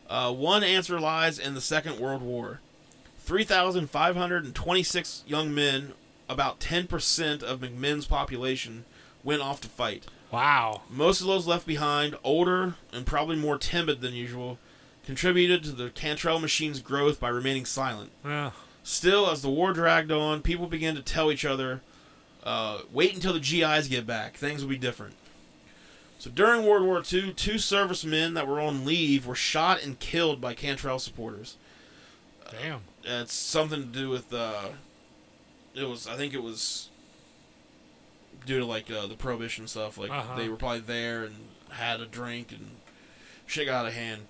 Uh, 0.10 0.34
one 0.34 0.63
answer 0.63 0.99
lies 0.99 1.38
in 1.39 1.53
the 1.53 1.62
Second 1.62 1.99
World 1.99 2.21
War. 2.21 2.60
3,526 3.19 5.23
young 5.25 5.55
men, 5.55 5.93
about 6.27 6.60
10% 6.60 7.43
of 7.43 7.62
McMinn's 7.62 8.07
population, 8.07 8.84
went 9.23 9.41
off 9.41 9.62
to 9.62 9.69
fight. 9.69 10.07
Wow. 10.31 10.81
Most 10.89 11.21
of 11.21 11.27
those 11.27 11.45
left 11.45 11.67
behind, 11.67 12.15
older 12.23 12.75
and 12.93 13.05
probably 13.05 13.35
more 13.35 13.57
timid 13.57 14.01
than 14.01 14.13
usual, 14.13 14.57
contributed 15.05 15.63
to 15.63 15.71
the 15.71 15.89
Cantrell 15.89 16.39
machine's 16.39 16.79
growth 16.79 17.19
by 17.19 17.29
remaining 17.29 17.65
silent. 17.65 18.11
Yeah. 18.23 18.51
Still, 18.83 19.29
as 19.29 19.41
the 19.41 19.49
war 19.49 19.73
dragged 19.73 20.11
on, 20.11 20.41
people 20.41 20.67
began 20.67 20.95
to 20.95 21.01
tell 21.01 21.31
each 21.31 21.45
other, 21.45 21.81
uh, 22.43 22.79
wait 22.91 23.13
until 23.13 23.33
the 23.33 23.39
GIs 23.39 23.87
get 23.87 24.07
back. 24.07 24.37
Things 24.37 24.61
will 24.61 24.69
be 24.69 24.77
different. 24.77 25.15
So 26.17 26.29
during 26.29 26.65
World 26.65 26.85
War 26.85 27.01
II, 27.11 27.33
two 27.33 27.57
servicemen 27.57 28.35
that 28.35 28.47
were 28.47 28.61
on 28.61 28.85
leave 28.85 29.25
were 29.25 29.35
shot 29.35 29.83
and 29.83 29.99
killed 29.99 30.39
by 30.39 30.53
Cantrell 30.53 30.99
supporters. 30.99 31.57
Damn. 32.49 32.81
It's 33.03 33.33
something 33.33 33.81
to 33.81 33.87
do 33.87 34.09
with, 34.09 34.31
uh, 34.31 34.69
it 35.73 35.83
was, 35.83 36.07
I 36.07 36.15
think 36.17 36.33
it 36.35 36.43
was 36.43 36.89
due 38.45 38.60
to, 38.60 38.65
like, 38.65 38.89
uh, 38.91 39.08
the 39.08 39.15
Prohibition 39.15 39.67
stuff. 39.67 39.97
Like, 39.97 40.12
Uh-huh. 40.12 40.36
they 40.38 40.49
were 40.49 40.56
probably 40.56 40.80
there 40.82 41.23
and 41.23 41.36
had 41.71 42.01
a 42.01 42.06
drink 42.06 42.51
and 42.51 42.71
shit 43.47 43.65
got 43.67 43.82
out 43.82 43.88
of 43.88 43.93
hand. 43.93 44.21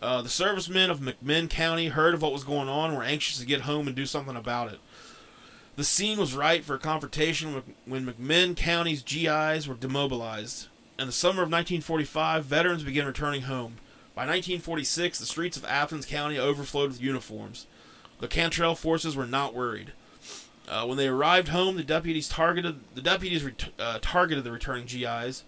Uh, 0.00 0.20
the 0.20 0.28
servicemen 0.28 0.90
of 0.90 0.98
McMinn 1.00 1.48
County 1.48 1.88
heard 1.88 2.12
of 2.14 2.22
what 2.22 2.32
was 2.32 2.42
going 2.44 2.68
on 2.68 2.90
and 2.90 2.98
were 2.98 3.04
anxious 3.04 3.38
to 3.38 3.46
get 3.46 3.62
home 3.62 3.86
and 3.86 3.94
do 3.94 4.04
something 4.06 4.34
about 4.36 4.72
it. 4.72 4.80
The 5.76 5.84
scene 5.84 6.18
was 6.18 6.34
right 6.34 6.64
for 6.64 6.74
a 6.74 6.78
confrontation 6.78 7.62
when 7.86 8.04
McMinn 8.06 8.56
County's 8.56 9.02
GIs 9.02 9.66
were 9.68 9.74
demobilized. 9.74 10.66
In 10.98 11.06
the 11.06 11.12
summer 11.12 11.42
of 11.42 11.50
1945, 11.50 12.44
veterans 12.44 12.82
began 12.82 13.06
returning 13.06 13.42
home. 13.42 13.76
By 14.14 14.22
1946, 14.26 15.18
the 15.18 15.24
streets 15.26 15.56
of 15.56 15.64
Athens 15.64 16.04
County 16.04 16.36
overflowed 16.38 16.90
with 16.90 17.00
uniforms. 17.00 17.66
The 18.20 18.28
Cantrell 18.28 18.74
forces 18.74 19.16
were 19.16 19.26
not 19.26 19.54
worried. 19.54 19.92
Uh, 20.68 20.86
when 20.86 20.96
they 20.96 21.08
arrived 21.08 21.48
home, 21.48 21.76
the 21.76 21.82
deputies 21.82 22.28
targeted 22.28 22.80
the 22.94 23.02
deputies 23.02 23.42
ret- 23.44 23.70
uh, 23.78 23.98
targeted 24.00 24.44
the 24.44 24.52
returning 24.52 24.86
GIs. 24.86 25.44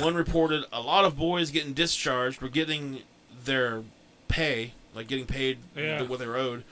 One 0.00 0.14
reported 0.14 0.64
a 0.72 0.80
lot 0.80 1.04
of 1.04 1.16
boys 1.16 1.50
getting 1.50 1.72
discharged 1.72 2.40
were 2.40 2.48
getting 2.48 3.00
their 3.44 3.82
pay, 4.28 4.72
like 4.94 5.06
getting 5.08 5.26
paid 5.26 5.58
Yeah. 5.76 6.02
what 6.02 6.18
they 6.18 6.26
were 6.26 6.36
owed. 6.36 6.64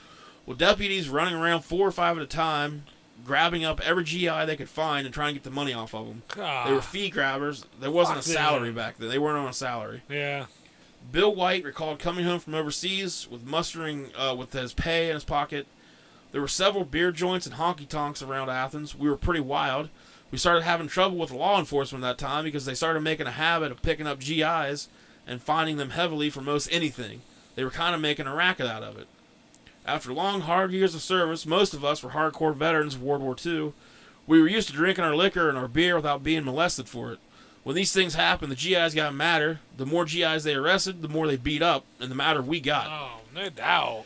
Well, 0.47 0.57
deputies 0.57 1.09
running 1.09 1.35
around 1.35 1.63
four 1.63 1.87
or 1.87 1.91
five 1.93 2.17
at 2.17 2.23
a 2.23 2.27
time, 2.27 2.85
grabbing 3.25 3.65
up 3.65 3.81
every 3.81 4.05
GI 4.05 4.45
they 4.47 4.57
could 4.57 4.69
find 4.71 5.05
and 5.07 5.13
trying 5.15 5.29
to 5.35 5.41
get 5.41 5.45
the 5.45 5.51
money 5.51 5.73
off 5.75 5.95
of 5.95 6.07
them. 6.07 6.23
God. 6.29 6.69
They 6.69 6.73
were 6.73 6.81
fee 6.83 7.11
grabbers. 7.11 7.65
There 7.81 7.91
wasn't 7.91 8.19
a 8.19 8.23
salary 8.23 8.69
them. 8.69 8.77
back 8.77 8.99
then. 8.99 9.09
They 9.09 9.19
weren't 9.19 9.39
on 9.39 9.49
a 9.49 9.53
salary. 9.53 10.03
yeah. 10.09 10.47
Bill 11.13 11.35
White 11.35 11.65
recalled 11.65 11.99
coming 11.99 12.27
home 12.27 12.41
from 12.41 12.55
overseas 12.55 13.27
with 13.31 13.43
mustering 13.43 14.11
uh, 14.17 14.35
with 14.39 14.53
his 14.53 14.75
pay 14.75 15.09
in 15.09 15.15
his 15.15 15.25
pocket. 15.25 15.67
There 16.33 16.41
were 16.41 16.49
several 16.49 16.85
beer 16.85 17.11
joints 17.13 17.47
and 17.47 17.57
honky 17.57 17.89
tonks 17.89 18.23
around 18.23 18.51
Athens. 18.51 18.95
We 18.95 19.09
were 19.09 19.17
pretty 19.17 19.41
wild. 19.41 19.89
We 20.31 20.39
started 20.39 20.63
having 20.63 20.87
trouble 20.87 21.17
with 21.17 21.33
law 21.33 21.59
enforcement 21.59 22.03
that 22.03 22.19
time 22.19 22.45
because 22.45 22.65
they 22.65 22.75
started 22.75 23.01
making 23.01 23.27
a 23.27 23.33
habit 23.33 23.73
of 23.73 23.83
picking 23.83 24.07
up 24.07 24.21
GIs 24.21 24.89
and 25.27 25.43
finding 25.43 25.77
them 25.77 25.91
heavily 25.91 26.31
for 26.31 26.41
most 26.41 26.69
anything. 26.71 27.23
They 27.57 27.65
were 27.65 27.71
kind 27.71 27.95
of 27.95 28.01
making 28.01 28.27
a 28.27 28.35
racket 28.35 28.67
out 28.67 28.85
of 28.85 28.97
it. 28.97 29.09
After 29.85 30.13
long, 30.13 30.43
hard 30.43 30.71
years 30.71 30.95
of 30.95 31.03
service, 31.03 31.47
most 31.47 31.75
of 31.75 31.85
us 31.85 32.03
were 32.03 32.11
hardcore 32.11 32.55
veterans 32.55 32.95
of 32.95 33.03
World 33.03 33.23
War 33.23 33.35
II. 33.45 33.73
We 34.27 34.41
were 34.41 34.49
used 34.49 34.69
to 34.69 34.75
drinking 34.75 35.05
our 35.05 35.17
liquor 35.17 35.49
and 35.49 35.59
our 35.59 35.67
beer 35.67 35.97
without 35.97 36.23
being 36.23 36.45
molested 36.45 36.89
for 36.89 37.13
it. 37.13 37.19
When 37.65 37.75
these 37.75 37.93
things 37.93 38.15
happened, 38.15 38.53
the 38.53 38.57
GIs 38.57 38.95
got 38.95 39.15
madder. 39.15 39.61
The 39.77 39.87
more 39.87 40.05
GIs 40.05 40.45
they 40.45 40.55
arrested, 40.55 41.03
the 41.03 41.09
more 41.09 41.27
they 41.27 41.37
beat 41.37 41.63
up, 41.63 41.85
and 41.99 42.11
the 42.11 42.15
madder 42.15 42.41
we 42.41 42.61
got. 42.61 42.87
Oh, 42.89 43.21
no 43.35 43.49
doubt. 43.51 44.05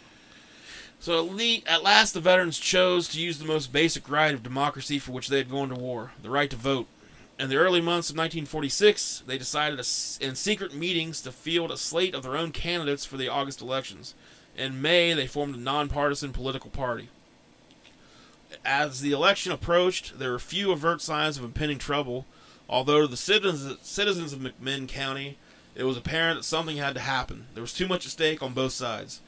So 1.05 1.29
at, 1.29 1.62
at 1.67 1.83
last, 1.83 2.14
the 2.14 2.21
veterans 2.21 2.59
chose 2.59 3.09
to 3.09 3.21
use 3.21 3.37
the 3.37 3.45
most 3.45 3.71
basic 3.71 4.09
right 4.09 4.33
of 4.33 4.43
democracy 4.43 4.99
for 4.99 5.12
which 5.12 5.29
they 5.29 5.37
had 5.37 5.51
gone 5.51 5.69
to 5.69 5.75
war 5.75 6.12
the 6.23 6.31
right 6.31 6.49
to 6.49 6.57
vote. 6.57 6.87
In 7.38 7.51
the 7.51 7.57
early 7.57 7.83
months 7.83 8.09
of 8.09 8.17
1946, 8.17 9.25
they 9.27 9.37
decided 9.37 9.79
in 10.23 10.35
secret 10.35 10.73
meetings 10.73 11.21
to 11.21 11.31
field 11.31 11.71
a 11.71 11.77
slate 11.77 12.14
of 12.14 12.23
their 12.23 12.38
own 12.38 12.53
candidates 12.53 13.05
for 13.05 13.19
the 13.19 13.29
August 13.29 13.61
elections. 13.61 14.14
In 14.57 14.81
May, 14.81 15.12
they 15.12 15.27
formed 15.27 15.55
a 15.55 15.59
nonpartisan 15.59 16.33
political 16.33 16.71
party. 16.71 17.11
As 18.64 19.03
the 19.03 19.12
election 19.12 19.53
approached, 19.53 20.19
there 20.19 20.31
were 20.31 20.38
few 20.38 20.73
overt 20.73 21.03
signs 21.03 21.37
of 21.37 21.45
impending 21.45 21.77
trouble, 21.77 22.25
although 22.67 23.03
to 23.03 23.07
the 23.07 23.19
citizens, 23.19 23.77
citizens 23.87 24.33
of 24.33 24.38
McMinn 24.38 24.88
County, 24.88 25.37
it 25.75 25.85
was 25.85 25.99
apparent 25.99 26.38
that 26.38 26.45
something 26.45 26.79
had 26.79 26.95
to 26.95 27.01
happen. 27.01 27.45
There 27.53 27.61
was 27.61 27.75
too 27.75 27.88
much 27.88 28.07
at 28.07 28.12
stake 28.12 28.43
on 28.43 28.55
both 28.55 28.73
sides. 28.73 29.21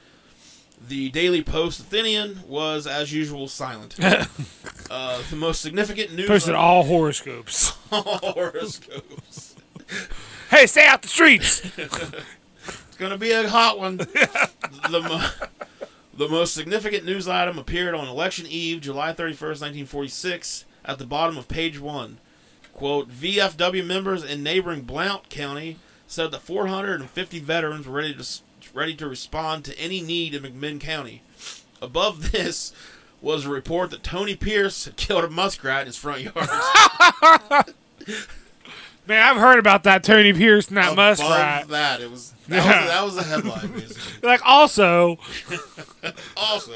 The 0.80 1.08
Daily 1.10 1.42
Post 1.42 1.80
Athenian 1.80 2.40
was, 2.46 2.86
as 2.86 3.12
usual, 3.12 3.48
silent. 3.48 3.96
uh, 4.90 5.22
the 5.30 5.36
most 5.36 5.60
significant 5.60 6.14
news 6.14 6.28
Posted 6.28 6.54
all 6.54 6.84
horoscopes. 6.84 7.70
horoscopes. 7.90 9.56
hey, 10.50 10.66
stay 10.66 10.86
out 10.86 11.02
the 11.02 11.08
streets. 11.08 11.62
It's 11.76 12.96
going 12.98 13.12
to 13.12 13.18
be 13.18 13.32
a 13.32 13.48
hot 13.48 13.78
one. 13.78 13.96
the, 13.96 14.50
mo- 14.90 15.30
the 16.16 16.28
most 16.28 16.54
significant 16.54 17.04
news 17.04 17.26
item 17.28 17.58
appeared 17.58 17.94
on 17.94 18.08
election 18.08 18.46
eve, 18.46 18.80
July 18.80 19.12
31st, 19.12 19.60
1946, 19.60 20.64
at 20.84 20.98
the 20.98 21.06
bottom 21.06 21.36
of 21.36 21.48
page 21.48 21.80
one. 21.80 22.18
Quote, 22.72 23.10
VFW 23.10 23.84
members 23.84 24.22
in 24.22 24.42
neighboring 24.42 24.82
Blount 24.82 25.28
County 25.30 25.78
said 26.06 26.30
that 26.30 26.42
450 26.42 27.38
veterans 27.40 27.86
were 27.86 27.94
ready 27.94 28.14
to, 28.14 28.24
ready 28.76 28.94
to 28.94 29.08
respond 29.08 29.64
to 29.64 29.78
any 29.78 30.00
need 30.00 30.34
in 30.34 30.42
McMinn 30.42 30.78
County. 30.80 31.22
Above 31.82 32.30
this 32.32 32.72
was 33.22 33.46
a 33.46 33.48
report 33.48 33.90
that 33.90 34.02
Tony 34.02 34.36
Pierce 34.36 34.84
had 34.84 34.96
killed 34.96 35.24
a 35.24 35.30
muskrat 35.30 35.80
in 35.82 35.86
his 35.86 35.96
front 35.96 36.20
yard. 36.22 36.34
Man, 39.08 39.22
I've 39.22 39.36
heard 39.40 39.60
about 39.60 39.84
that 39.84 40.02
Tony 40.02 40.32
Pierce 40.32 40.66
and 40.66 40.76
that 40.78 40.92
Above 40.94 41.18
muskrat. 41.20 41.68
that, 41.68 42.00
it 42.00 42.10
was 42.10 42.34
that, 42.48 42.56
Yeah. 42.64 42.80
was 42.80 42.90
that 42.90 43.04
was 43.04 43.14
the 43.14 43.22
headline, 43.22 43.72
basically. 43.80 44.28
Like, 44.28 44.40
also, 44.44 45.18
Also, 46.36 46.72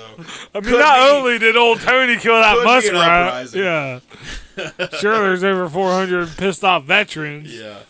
I 0.54 0.60
mean, 0.60 0.78
not 0.78 0.96
be- 1.10 1.16
only 1.16 1.38
did 1.40 1.56
old 1.56 1.80
Tony 1.80 2.16
kill 2.16 2.34
that 2.36 2.54
could 2.54 2.64
be 2.64 2.88
an 2.88 2.94
muskrat, 2.94 3.54
yeah. 3.54 4.88
sure, 5.00 5.18
there's 5.18 5.42
over 5.42 5.68
400 5.68 6.36
pissed 6.36 6.62
off 6.62 6.84
veterans. 6.84 7.52
yeah. 7.56 7.80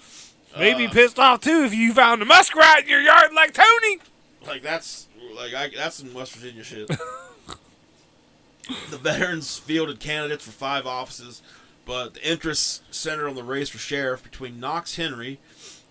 Maybe 0.58 0.86
Uh, 0.86 0.90
pissed 0.90 1.18
off 1.18 1.40
too 1.40 1.62
if 1.64 1.74
you 1.74 1.92
found 1.94 2.22
a 2.22 2.24
muskrat 2.24 2.82
in 2.84 2.88
your 2.88 3.00
yard 3.00 3.32
like 3.34 3.52
Tony. 3.54 3.98
Like 4.46 4.62
that's 4.62 5.06
like 5.36 5.54
I, 5.54 5.68
that's 5.74 5.96
some 5.96 6.12
West 6.14 6.34
Virginia 6.34 6.64
shit. 6.64 6.88
the 8.90 8.98
veterans 8.98 9.58
fielded 9.58 10.00
candidates 10.00 10.44
for 10.44 10.50
five 10.50 10.86
offices, 10.86 11.42
but 11.86 12.14
the 12.14 12.30
interest 12.30 12.82
centered 12.94 13.28
on 13.28 13.34
the 13.34 13.42
race 13.42 13.68
for 13.68 13.78
sheriff 13.78 14.22
between 14.22 14.60
Knox 14.60 14.96
Henry, 14.96 15.38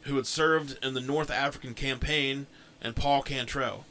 who 0.03 0.15
had 0.15 0.25
served 0.27 0.77
in 0.83 0.93
the 0.93 1.01
North 1.01 1.29
African 1.31 1.73
campaign, 1.73 2.47
and 2.81 2.95
Paul 2.95 3.21
Cantrell. 3.21 3.85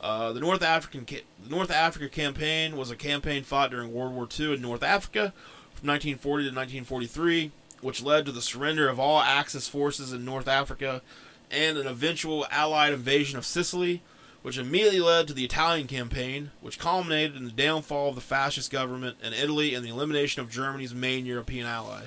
Uh, 0.00 0.32
the 0.32 0.40
North 0.40 0.62
African 0.62 1.06
ca- 1.06 1.24
the 1.42 1.50
North 1.50 1.70
Africa 1.70 2.08
campaign 2.08 2.76
was 2.76 2.90
a 2.90 2.96
campaign 2.96 3.42
fought 3.42 3.70
during 3.70 3.92
World 3.92 4.12
War 4.14 4.28
II 4.38 4.54
in 4.54 4.60
North 4.62 4.82
Africa 4.82 5.32
from 5.74 5.88
1940 5.88 6.44
to 6.44 6.54
1943, 6.54 7.50
which 7.80 8.02
led 8.02 8.26
to 8.26 8.32
the 8.32 8.42
surrender 8.42 8.88
of 8.88 8.98
all 9.00 9.20
Axis 9.20 9.68
forces 9.68 10.12
in 10.12 10.24
North 10.24 10.48
Africa 10.48 11.02
and 11.50 11.76
an 11.78 11.86
eventual 11.86 12.46
Allied 12.50 12.92
invasion 12.92 13.38
of 13.38 13.44
Sicily, 13.44 14.02
which 14.42 14.58
immediately 14.58 15.00
led 15.00 15.26
to 15.28 15.34
the 15.34 15.44
Italian 15.44 15.86
campaign, 15.86 16.50
which 16.60 16.78
culminated 16.78 17.36
in 17.36 17.44
the 17.44 17.50
downfall 17.50 18.08
of 18.10 18.14
the 18.14 18.20
fascist 18.20 18.70
government 18.70 19.16
in 19.22 19.32
Italy 19.32 19.74
and 19.74 19.84
the 19.84 19.88
elimination 19.90 20.42
of 20.42 20.50
Germany's 20.50 20.94
main 20.94 21.26
European 21.26 21.66
ally. 21.66 22.02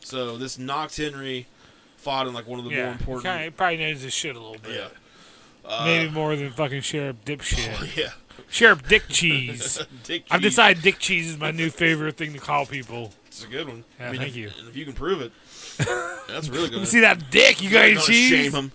So 0.00 0.36
this 0.36 0.58
Knox 0.58 0.96
Henry 0.96 1.46
fought 1.96 2.26
in 2.26 2.32
like 2.34 2.46
one 2.46 2.58
of 2.58 2.64
the 2.64 2.70
more 2.70 2.78
Yeah, 2.80 2.92
important. 2.92 3.24
kinda, 3.24 3.44
he 3.44 3.50
probably 3.50 3.76
knows 3.78 4.00
his 4.02 4.12
shit 4.14 4.36
a 4.36 4.40
little 4.40 4.56
bit. 4.62 4.74
Yeah. 4.76 4.88
Uh, 5.64 5.84
Maybe 5.84 6.10
more 6.10 6.34
than 6.34 6.50
fucking 6.50 6.80
Sheriff 6.80 7.16
Dipshit. 7.26 7.96
yeah. 7.96 8.10
Sheriff 8.48 8.86
Dick 8.88 9.02
Cheese. 9.08 9.78
Dick 10.04 10.24
I've 10.30 10.40
Cheese. 10.40 10.50
decided 10.50 10.82
Dick 10.82 10.98
Cheese 10.98 11.28
is 11.28 11.38
my 11.38 11.50
new 11.50 11.68
favorite 11.70 12.16
thing 12.16 12.32
to 12.32 12.38
call 12.38 12.64
people. 12.66 13.12
It's 13.38 13.46
a 13.46 13.50
good 13.50 13.68
one. 13.68 13.84
Yeah, 14.00 14.08
I 14.08 14.10
mean, 14.10 14.20
thank 14.20 14.30
if, 14.30 14.36
you. 14.36 14.50
If 14.68 14.76
you 14.76 14.84
can 14.84 14.94
prove 14.94 15.20
it, 15.20 15.32
that's 16.28 16.48
really 16.48 16.70
good. 16.70 16.86
See 16.88 17.00
that 17.00 17.30
dick? 17.30 17.62
You 17.62 17.70
got 17.70 17.88
Gonna 17.88 18.00
cheese? 18.00 18.30
Shame 18.30 18.52
him. 18.52 18.72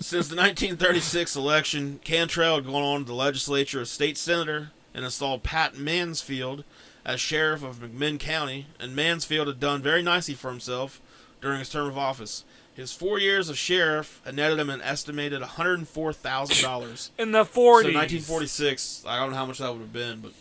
Since 0.00 0.28
the 0.28 0.36
1936 0.36 1.34
election, 1.34 2.00
Cantrell 2.04 2.56
had 2.56 2.66
gone 2.66 2.82
on 2.82 3.00
to 3.00 3.06
the 3.06 3.14
legislature 3.14 3.80
as 3.80 3.90
state 3.90 4.18
senator 4.18 4.72
and 4.92 5.04
installed 5.04 5.44
Pat 5.44 5.78
Mansfield 5.78 6.64
as 7.06 7.20
sheriff 7.20 7.62
of 7.62 7.76
McMinn 7.76 8.18
County, 8.18 8.66
and 8.78 8.94
Mansfield 8.94 9.46
had 9.46 9.60
done 9.60 9.80
very 9.80 10.02
nicely 10.02 10.34
for 10.34 10.50
himself 10.50 11.00
during 11.40 11.60
his 11.60 11.70
term 11.70 11.86
of 11.86 11.96
office. 11.96 12.44
His 12.74 12.92
four 12.92 13.18
years 13.18 13.48
of 13.48 13.56
sheriff 13.56 14.20
had 14.26 14.34
netted 14.34 14.58
him 14.58 14.68
an 14.68 14.82
estimated 14.82 15.40
$104,000. 15.40 17.10
In 17.18 17.32
the 17.32 17.44
40s. 17.44 17.54
So 17.54 17.70
1946, 17.70 19.04
I 19.06 19.18
don't 19.18 19.30
know 19.30 19.36
how 19.36 19.46
much 19.46 19.58
that 19.58 19.72
would 19.72 19.80
have 19.80 19.92
been, 19.94 20.20
but 20.20 20.32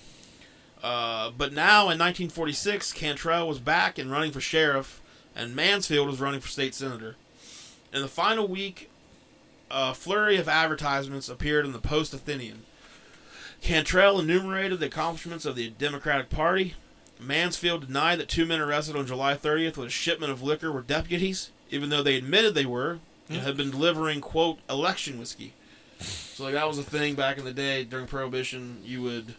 uh, 0.85 1.31
but 1.35 1.51
now 1.51 1.89
in 1.89 1.97
1946, 1.97 2.93
Cantrell 2.93 3.47
was 3.47 3.57
back 3.57 3.97
and 3.97 4.11
running 4.11 4.31
for 4.31 4.39
sheriff, 4.39 5.01
and 5.35 5.55
Mansfield 5.55 6.07
was 6.07 6.19
running 6.19 6.41
for 6.41 6.47
state 6.47 6.75
senator. 6.75 7.15
In 7.91 8.03
the 8.03 8.07
final 8.07 8.47
week, 8.47 8.91
a 9.71 9.95
flurry 9.95 10.37
of 10.37 10.47
advertisements 10.47 11.27
appeared 11.27 11.65
in 11.65 11.71
the 11.71 11.79
Post 11.79 12.13
Athenian. 12.13 12.65
Cantrell 13.61 14.19
enumerated 14.19 14.79
the 14.79 14.85
accomplishments 14.85 15.43
of 15.43 15.55
the 15.55 15.71
Democratic 15.71 16.29
Party. 16.29 16.75
Mansfield 17.19 17.87
denied 17.87 18.19
that 18.19 18.29
two 18.29 18.45
men 18.45 18.61
arrested 18.61 18.95
on 18.95 19.07
July 19.07 19.33
30th 19.33 19.77
with 19.77 19.87
a 19.87 19.89
shipment 19.89 20.31
of 20.31 20.43
liquor 20.43 20.71
were 20.71 20.83
deputies, 20.83 21.49
even 21.71 21.89
though 21.89 22.03
they 22.03 22.15
admitted 22.15 22.53
they 22.53 22.63
were 22.63 22.99
and 23.27 23.39
had 23.39 23.57
been 23.57 23.71
delivering 23.71 24.21
quote 24.21 24.59
election 24.69 25.17
whiskey. 25.17 25.53
So 25.97 26.43
like 26.43 26.53
that 26.53 26.67
was 26.67 26.77
a 26.77 26.83
thing 26.83 27.15
back 27.15 27.39
in 27.39 27.43
the 27.43 27.53
day 27.53 27.83
during 27.83 28.05
Prohibition. 28.05 28.83
You 28.83 29.01
would 29.01 29.33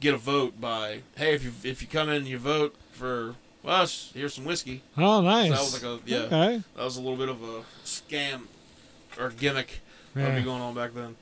get 0.00 0.14
a 0.14 0.18
vote 0.18 0.60
by 0.60 1.00
hey 1.16 1.34
if 1.34 1.44
you 1.44 1.52
if 1.64 1.82
you 1.82 1.88
come 1.88 2.08
in 2.08 2.16
and 2.16 2.26
you 2.26 2.38
vote 2.38 2.74
for 2.92 3.34
us 3.64 4.10
here's 4.14 4.34
some 4.34 4.44
whiskey. 4.44 4.82
Oh, 4.96 5.18
So 5.18 5.22
nice. 5.22 5.50
that 5.50 5.58
was 5.60 5.82
like 5.82 5.82
a 5.82 6.00
yeah 6.08 6.18
Okay. 6.22 6.62
that 6.76 6.84
was 6.84 6.96
a 6.96 7.00
little 7.00 7.16
bit 7.16 7.28
of 7.28 7.42
a 7.42 7.62
scam 7.84 8.42
or 9.18 9.30
gimmick 9.30 9.80
that 10.14 10.28
would 10.28 10.36
be 10.36 10.42
going 10.44 10.62
on 10.62 10.74
back 10.74 10.94
then. 10.94 11.16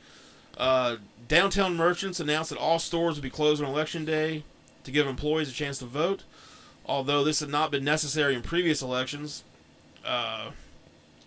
Uh, 0.57 0.97
downtown 1.29 1.77
merchants 1.77 2.19
announced 2.21 2.51
that 2.51 2.59
all 2.59 2.79
stores 2.79 3.17
would 3.17 3.23
be 3.23 3.29
closed 3.31 3.63
on 3.63 3.69
election 3.69 4.05
day 4.07 4.43
to 4.85 4.91
give 4.91 5.07
employees 5.07 5.51
a 5.51 5.53
chance 5.53 5.79
to 5.79 5.85
vote. 5.85 6.23
Although 6.87 7.25
this 7.25 7.41
had 7.41 7.49
not 7.51 7.71
been 7.71 7.85
necessary 7.85 8.35
in 8.35 8.41
previous 8.43 8.81
elections, 8.81 9.43
uh, 10.05 10.53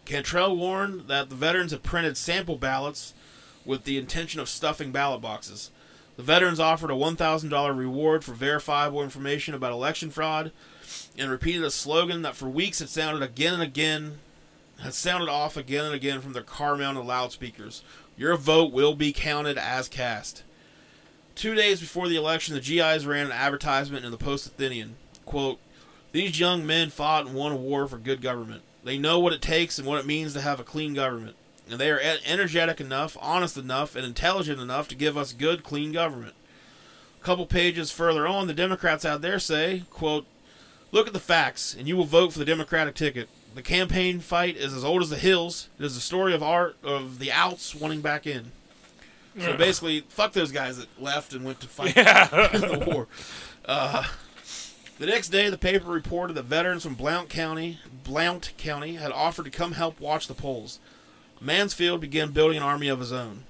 Cantrell 0.05 0.55
warned 0.55 1.07
that 1.09 1.29
the 1.29 1.35
veterans 1.35 1.71
had 1.71 1.83
printed 1.83 2.17
sample 2.17 2.55
ballots 2.55 3.13
with 3.65 3.83
the 3.83 3.97
intention 3.97 4.39
of 4.39 4.49
stuffing 4.49 4.91
ballot 4.91 5.21
boxes. 5.21 5.69
The 6.19 6.25
veterans 6.25 6.59
offered 6.59 6.91
a 6.91 6.95
$1,000 6.95 7.77
reward 7.77 8.25
for 8.25 8.33
verifiable 8.33 9.01
information 9.01 9.53
about 9.53 9.71
election 9.71 10.09
fraud 10.09 10.51
and 11.17 11.31
repeated 11.31 11.63
a 11.63 11.71
slogan 11.71 12.23
that 12.23 12.35
for 12.35 12.49
weeks 12.49 12.79
had 12.79 12.89
sounded 12.89 13.23
again 13.23 13.53
and 13.53 13.63
again, 13.63 14.17
had 14.81 14.93
sounded 14.93 15.29
off 15.29 15.55
again 15.55 15.85
and 15.85 15.95
again 15.95 16.19
from 16.19 16.33
their 16.33 16.43
car 16.43 16.75
mounted 16.75 17.05
loudspeakers. 17.05 17.83
Your 18.17 18.35
vote 18.35 18.73
will 18.73 18.95
be 18.95 19.13
counted 19.13 19.57
as 19.57 19.87
cast. 19.87 20.43
Two 21.35 21.55
days 21.55 21.79
before 21.79 22.09
the 22.09 22.17
election, 22.17 22.53
the 22.53 22.59
GIs 22.59 23.05
ran 23.05 23.27
an 23.27 23.31
advertisement 23.31 24.03
in 24.03 24.11
the 24.11 24.17
Post 24.17 24.45
Athenian. 24.45 24.97
Quote, 25.25 25.57
These 26.11 26.37
young 26.37 26.65
men 26.65 26.89
fought 26.89 27.27
and 27.27 27.33
won 27.33 27.53
a 27.53 27.55
war 27.55 27.87
for 27.87 27.97
good 27.97 28.21
government. 28.21 28.63
They 28.83 28.97
know 28.97 29.19
what 29.19 29.31
it 29.31 29.41
takes 29.41 29.79
and 29.79 29.87
what 29.87 30.01
it 30.01 30.05
means 30.05 30.33
to 30.33 30.41
have 30.41 30.59
a 30.59 30.65
clean 30.65 30.93
government. 30.93 31.37
And 31.69 31.79
they 31.79 31.91
are 31.91 32.01
energetic 32.25 32.81
enough, 32.81 33.15
honest 33.21 33.57
enough, 33.57 33.95
and 33.95 34.05
intelligent 34.05 34.59
enough 34.59 34.87
to 34.87 34.95
give 34.95 35.17
us 35.17 35.33
good, 35.33 35.63
clean 35.63 35.91
government. 35.91 36.33
A 37.21 37.23
couple 37.23 37.45
pages 37.45 37.91
further 37.91 38.25
on, 38.25 38.47
the 38.47 38.53
Democrats 38.53 39.05
out 39.05 39.21
there 39.21 39.39
say, 39.39 39.83
quote, 39.89 40.25
Look 40.91 41.05
at 41.05 41.13
the 41.13 41.19
facts, 41.19 41.75
and 41.77 41.87
you 41.87 41.95
will 41.95 42.05
vote 42.05 42.33
for 42.33 42.39
the 42.39 42.45
Democratic 42.45 42.95
ticket. 42.95 43.29
The 43.53 43.61
campaign 43.61 44.19
fight 44.19 44.57
is 44.57 44.73
as 44.73 44.83
old 44.83 45.03
as 45.03 45.09
the 45.11 45.17
hills. 45.17 45.69
It 45.77 45.85
is 45.85 45.95
the 45.95 46.01
story 46.01 46.33
of 46.33 46.41
art 46.41 46.77
of 46.83 47.19
the 47.19 47.31
outs 47.31 47.75
wanting 47.75 48.01
back 48.01 48.25
in. 48.25 48.51
So 49.37 49.55
basically, 49.55 50.01
fuck 50.09 50.33
those 50.33 50.51
guys 50.51 50.77
that 50.77 51.01
left 51.01 51.33
and 51.33 51.45
went 51.45 51.61
to 51.61 51.67
fight 51.67 51.95
in 51.95 52.03
the 52.61 52.83
war. 52.91 53.07
Uh, 53.65 54.03
the 54.97 55.05
next 55.05 55.29
day, 55.29 55.49
the 55.49 55.57
paper 55.57 55.89
reported 55.89 56.33
that 56.33 56.43
veterans 56.43 56.83
from 56.83 56.95
Blount 56.95 57.29
County, 57.29 57.79
Blount 58.03 58.51
County, 58.57 58.95
had 58.95 59.11
offered 59.11 59.45
to 59.45 59.51
come 59.51 59.73
help 59.73 59.99
watch 59.99 60.27
the 60.27 60.33
polls. 60.33 60.79
Mansfield 61.41 62.01
began 62.01 62.31
building 62.31 62.57
an 62.57 62.63
army 62.63 62.87
of 62.87 62.99
his 62.99 63.11
own. 63.11 63.45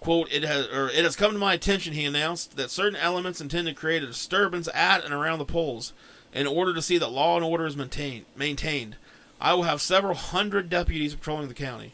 "Quote: 0.00 0.32
It 0.32 0.44
has, 0.44 0.66
or 0.68 0.88
it 0.88 1.04
has 1.04 1.16
come 1.16 1.32
to 1.32 1.38
my 1.38 1.54
attention," 1.54 1.92
he 1.92 2.04
announced, 2.04 2.56
"that 2.56 2.70
certain 2.70 2.98
elements 2.98 3.40
intend 3.40 3.66
to 3.66 3.74
create 3.74 4.02
a 4.02 4.06
disturbance 4.06 4.68
at 4.72 5.04
and 5.04 5.12
around 5.12 5.38
the 5.38 5.44
polls, 5.44 5.92
in 6.32 6.46
order 6.46 6.72
to 6.74 6.82
see 6.82 6.98
that 6.98 7.10
law 7.10 7.36
and 7.36 7.44
order 7.44 7.66
is 7.66 7.76
maintained. 7.76 8.24
Maintained, 8.36 8.96
I 9.40 9.54
will 9.54 9.64
have 9.64 9.80
several 9.80 10.14
hundred 10.14 10.70
deputies 10.70 11.14
patrolling 11.14 11.48
the 11.48 11.54
county." 11.54 11.92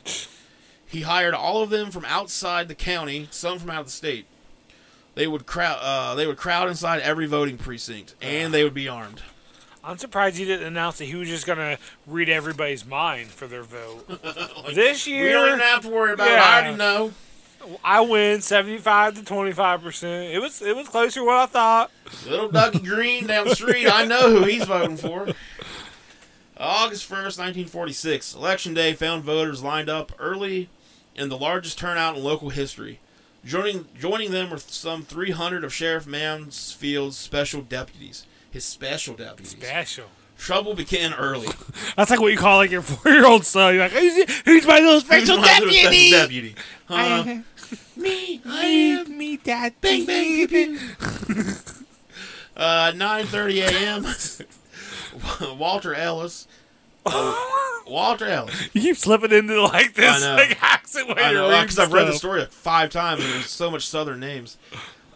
He 0.86 1.00
hired 1.00 1.34
all 1.34 1.62
of 1.62 1.70
them 1.70 1.90
from 1.90 2.04
outside 2.04 2.68
the 2.68 2.74
county, 2.74 3.26
some 3.30 3.58
from 3.58 3.70
out 3.70 3.80
of 3.80 3.86
the 3.86 3.92
state. 3.92 4.26
They 5.16 5.26
would 5.26 5.46
crowd. 5.46 5.78
Uh, 5.80 6.14
they 6.14 6.26
would 6.26 6.36
crowd 6.36 6.68
inside 6.68 7.00
every 7.00 7.26
voting 7.26 7.58
precinct, 7.58 8.14
and 8.20 8.52
they 8.52 8.62
would 8.62 8.74
be 8.74 8.88
armed. 8.88 9.22
I'm 9.84 9.98
surprised 9.98 10.36
he 10.36 10.44
didn't 10.44 10.66
announce 10.66 10.98
that 10.98 11.04
he 11.04 11.14
was 11.14 11.28
just 11.28 11.46
gonna 11.46 11.78
read 12.06 12.28
everybody's 12.28 12.86
mind 12.86 13.28
for 13.28 13.46
their 13.46 13.62
vote. 13.62 14.08
this 14.74 15.06
year, 15.06 15.26
We 15.26 15.32
don't 15.32 15.48
even 15.48 15.60
have 15.60 15.82
to 15.82 15.88
worry 15.90 16.12
about 16.14 16.28
it. 16.28 16.32
Yeah. 16.32 16.42
I 16.42 16.60
already 16.62 16.76
know. 16.76 17.12
I 17.82 18.00
win 18.02 18.40
75 18.42 19.16
to 19.16 19.24
25 19.24 19.82
percent. 19.82 20.34
It 20.34 20.38
was 20.38 20.60
it 20.62 20.74
was 20.76 20.88
closer 20.88 21.20
than 21.20 21.26
what 21.26 21.36
I 21.36 21.46
thought. 21.46 21.90
Little 22.26 22.48
Dougie 22.48 22.84
Green 22.84 23.26
down 23.26 23.48
the 23.48 23.54
street. 23.54 23.86
I 23.86 24.04
know 24.04 24.30
who 24.30 24.44
he's 24.44 24.64
voting 24.64 24.96
for. 24.96 25.28
August 26.56 27.08
1st, 27.10 27.38
1946. 27.38 28.34
Election 28.34 28.74
day 28.74 28.92
found 28.92 29.24
voters 29.24 29.62
lined 29.62 29.88
up 29.88 30.12
early 30.18 30.68
in 31.14 31.28
the 31.28 31.36
largest 31.38 31.78
turnout 31.78 32.16
in 32.16 32.22
local 32.22 32.50
history. 32.50 33.00
Joining, 33.44 33.86
joining 33.98 34.30
them 34.30 34.50
were 34.50 34.58
some 34.58 35.02
300 35.02 35.64
of 35.64 35.74
Sheriff 35.74 36.06
Mansfield's 36.06 37.16
special 37.16 37.60
deputies. 37.60 38.24
His 38.54 38.64
special 38.64 39.16
deputies. 39.16 39.50
Special. 39.50 40.04
Trouble 40.38 40.74
began 40.74 41.12
early. 41.12 41.48
That's 41.96 42.08
like 42.08 42.20
what 42.20 42.30
you 42.30 42.38
call 42.38 42.58
like 42.58 42.70
your 42.70 42.82
four 42.82 43.10
year 43.10 43.26
old 43.26 43.44
son. 43.44 43.74
You're 43.74 43.82
like, 43.82 43.90
who's, 43.90 44.42
who's 44.42 44.64
my 44.64 44.78
little 44.78 45.00
special 45.00 45.38
Who's 45.38 45.44
my 45.44 45.58
little 45.58 45.72
special 45.72 45.90
deputy? 45.90 46.10
deputy? 46.12 46.54
Huh? 46.86 47.24
me, 47.96 48.40
I 48.46 48.64
am 48.66 49.18
me, 49.18 49.36
that 49.38 49.80
Bang, 49.80 50.06
bang, 50.06 50.46
pew. 50.46 50.78
Uh, 52.56 52.92
9:30 52.94 53.66
a.m. 55.42 55.58
Walter 55.58 55.92
Ellis. 55.92 56.46
uh, 57.04 57.34
Walter 57.88 58.26
Ellis. 58.26 58.68
You 58.72 58.80
keep 58.82 58.96
slipping 58.96 59.32
into 59.32 59.60
like 59.60 59.94
this 59.94 60.22
I 60.22 60.28
know. 60.28 60.36
like 60.36 60.62
accent 60.62 61.10
I 61.16 61.32
know 61.32 61.48
because 61.60 61.80
I've 61.80 61.92
read 61.92 62.06
the 62.06 62.12
story 62.12 62.38
like 62.40 62.52
five 62.52 62.90
times 62.90 63.24
and 63.24 63.32
there's 63.32 63.50
so 63.50 63.72
much 63.72 63.88
Southern 63.88 64.20
names. 64.20 64.56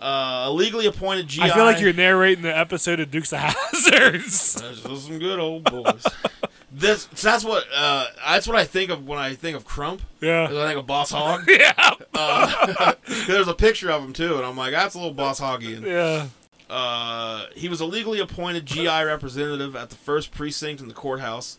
Uh, 0.01 0.45
a 0.47 0.51
legally 0.53 0.87
appointed 0.87 1.27
GI. 1.27 1.43
I 1.43 1.51
feel 1.51 1.65
like 1.65 1.81
you're 1.81 1.93
narrating 1.93 2.43
the 2.43 2.57
episode 2.57 3.01
of 3.01 3.11
Dukes 3.11 3.33
of 3.33 3.39
Hazards. 3.41 4.55
Those 4.83 5.05
some 5.05 5.19
good 5.19 5.39
old 5.41 5.65
boys. 5.65 6.07
this 6.73 7.07
that's 7.07 7.45
what 7.45 7.65
uh, 7.75 8.07
that's 8.27 8.47
what 8.47 8.57
I 8.57 8.65
think 8.65 8.91
of 8.91 9.07
when 9.07 9.19
I 9.19 9.35
think 9.35 9.57
of 9.57 9.65
Crump. 9.65 10.03
yeah. 10.21 10.45
I 10.45 10.49
think 10.49 10.79
of 10.79 10.87
Boss 10.87 11.11
Hogg. 11.11 11.49
Yeah. 11.49 11.95
Uh, 12.15 12.95
there's 13.27 13.49
a 13.49 13.55
picture 13.55 13.91
of 13.91 14.03
him 14.05 14.13
too, 14.13 14.37
and 14.37 14.45
I'm 14.47 14.57
like, 14.57 14.73
that's 14.73 14.95
a 14.95 14.99
little 14.99 15.15
Boss 15.15 15.41
Hoggian. 15.41 15.83
Yeah. 15.85 16.29
Uh, 16.71 17.47
he 17.55 17.69
was 17.69 17.81
a 17.81 17.87
legally 17.87 18.21
appointed 18.21 18.67
GI 18.67 18.87
representative 18.87 19.75
at 19.75 19.89
the 19.91 19.97
first 19.97 20.31
precinct 20.33 20.81
in 20.83 20.89
the 20.89 20.95
courthouse. 20.95 21.59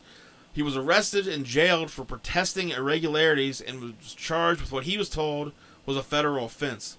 He 0.53 0.61
was 0.61 0.77
arrested 0.77 1.27
and 1.27 1.45
jailed 1.45 1.89
for 1.91 2.05
protesting 2.05 2.69
irregularities 2.69 3.59
and 3.61 3.81
was 3.81 4.13
charged 4.13 4.61
with 4.61 4.71
what 4.71 4.83
he 4.83 4.97
was 4.97 5.09
told 5.09 5.51
was 5.85 5.97
a 5.97 6.03
federal 6.03 6.45
offense. 6.45 6.97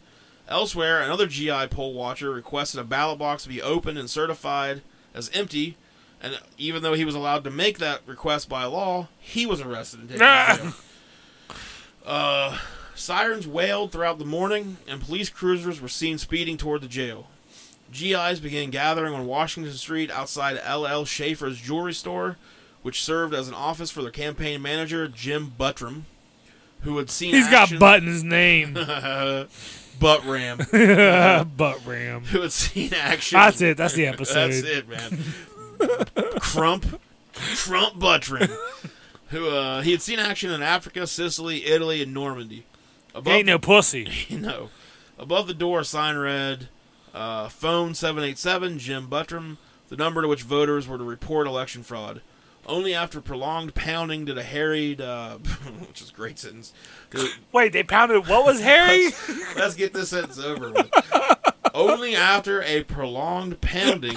Elsewhere, 0.51 1.01
another 1.01 1.27
GI 1.29 1.69
poll 1.69 1.95
watcher 1.95 2.31
requested 2.33 2.81
a 2.81 2.85
ballot 2.85 3.19
box 3.19 3.47
be 3.47 3.63
opened 3.63 3.97
and 3.99 4.11
certified 4.11 4.83
as 5.15 5.31
empty, 5.33 5.77
and 6.21 6.39
even 6.59 6.83
though 6.83 6.95
he 6.95 7.05
was 7.05 7.15
allowed 7.15 7.45
to 7.45 7.51
make 7.51 7.79
that 7.79 8.01
request 8.05 8.49
by 8.49 8.65
law, 8.65 9.09
he 9.21 9.47
was 9.47 9.61
arrested 9.61 10.01
and 10.01 10.09
taken 10.11 10.27
to 10.27 10.63
jail. 10.63 10.73
Uh, 12.05 12.59
sirens 12.97 13.47
wailed 13.47 13.93
throughout 13.93 14.19
the 14.19 14.25
morning, 14.25 14.77
and 14.89 15.01
police 15.01 15.29
cruisers 15.31 15.81
were 15.81 15.89
seen 15.89 16.19
speeding 16.19 16.57
toward 16.57 16.81
the 16.81 16.89
jail. 16.89 17.29
GIs 17.93 18.41
began 18.41 18.71
gathering 18.71 19.15
on 19.15 19.27
Washington 19.27 19.73
Street 19.75 20.11
outside 20.11 20.61
L.L. 20.63 21.05
Schaefer's 21.05 21.59
jewelry 21.61 21.93
store, 21.95 22.37
which 22.83 23.03
served 23.03 23.35
as 23.35 23.49
an 23.49 23.55
office 23.55 23.91
for 23.91 24.03
their 24.03 24.11
campaign 24.11 24.63
manager, 24.63 25.07
Jim 25.09 25.53
Buttram, 25.59 26.03
who 26.83 26.97
had 26.99 27.11
seen 27.11 27.35
He's 27.35 27.49
got 27.49 27.65
action- 27.65 27.79
butt 27.79 28.01
in 28.03 28.09
his 28.09 28.25
name. 28.25 28.75
Butt 29.99 30.25
Ram, 30.25 30.59
butt 31.57 31.85
ram. 31.87 32.25
who 32.25 32.41
had 32.41 32.53
seen 32.53 32.95
action. 32.95 33.39
That's 33.39 33.61
it. 33.61 33.77
That's 33.77 33.95
the 33.95 34.07
episode. 34.07 34.53
That's 34.53 34.63
it, 34.63 34.89
man. 34.89 35.19
Crump, 36.41 37.01
Crump 37.35 37.95
Buttram, 37.97 38.51
who 39.29 39.49
uh, 39.49 39.83
he 39.83 39.93
had 39.93 40.03
seen 40.03 40.19
action 40.19 40.51
in 40.51 40.63
Africa, 40.63 41.07
Sicily, 41.07 41.67
Italy, 41.67 42.03
and 42.03 42.15
Normandy. 42.15 42.65
Above 43.15 43.33
Ain't 43.33 43.47
no 43.47 43.59
pussy. 43.59 44.09
you 44.29 44.39
know, 44.39 44.71
above 45.19 45.47
the 45.47 45.55
door, 45.55 45.85
sign 45.85 46.17
read, 46.17 46.69
uh, 47.15 47.49
"Phone 47.49 47.95
787 47.95 48.79
Jim 48.79 49.09
Buttram, 49.09 49.57
the 49.89 49.97
number 49.97 50.23
to 50.23 50.29
which 50.29 50.43
voters 50.43 50.87
were 50.87 50.99
to 50.99 51.05
report 51.05 51.47
election 51.47 51.83
fraud." 51.83 52.23
Only 52.71 52.95
after 52.95 53.21
prolonged 53.21 53.75
pounding 53.75 54.27
did 54.27 54.39
a 54.39 54.45
harried, 54.45 55.01
uh, 55.01 55.39
which 55.89 56.01
is 56.01 56.11
a 56.11 56.13
great 56.13 56.39
sentence. 56.39 56.73
Wait, 57.51 57.73
they 57.73 57.83
pounded 57.83 58.29
what 58.29 58.47
was 58.47 58.61
Harry? 58.61 59.09
Let's 59.57 59.75
get 59.75 59.93
this 59.93 60.11
sentence 60.11 60.39
over 60.39 60.71
with. 60.71 60.89
Only 61.75 62.15
after 62.15 62.63
a 62.63 62.85
prolonged 62.85 63.61
pounding 63.61 64.17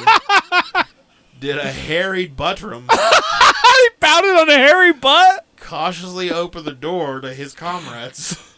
did 1.40 1.58
a 1.58 1.72
harried 1.72 2.38
Buttram 2.38 2.84
he 2.92 3.90
pounded 4.00 4.36
on 4.36 4.50
a 4.50 4.58
hairy 4.58 4.94
butt. 4.94 5.48
cautiously 5.60 6.32
open 6.32 6.64
the 6.64 6.74
door 6.74 7.22
to 7.22 7.34
his 7.34 7.56
comrades. 7.56 8.54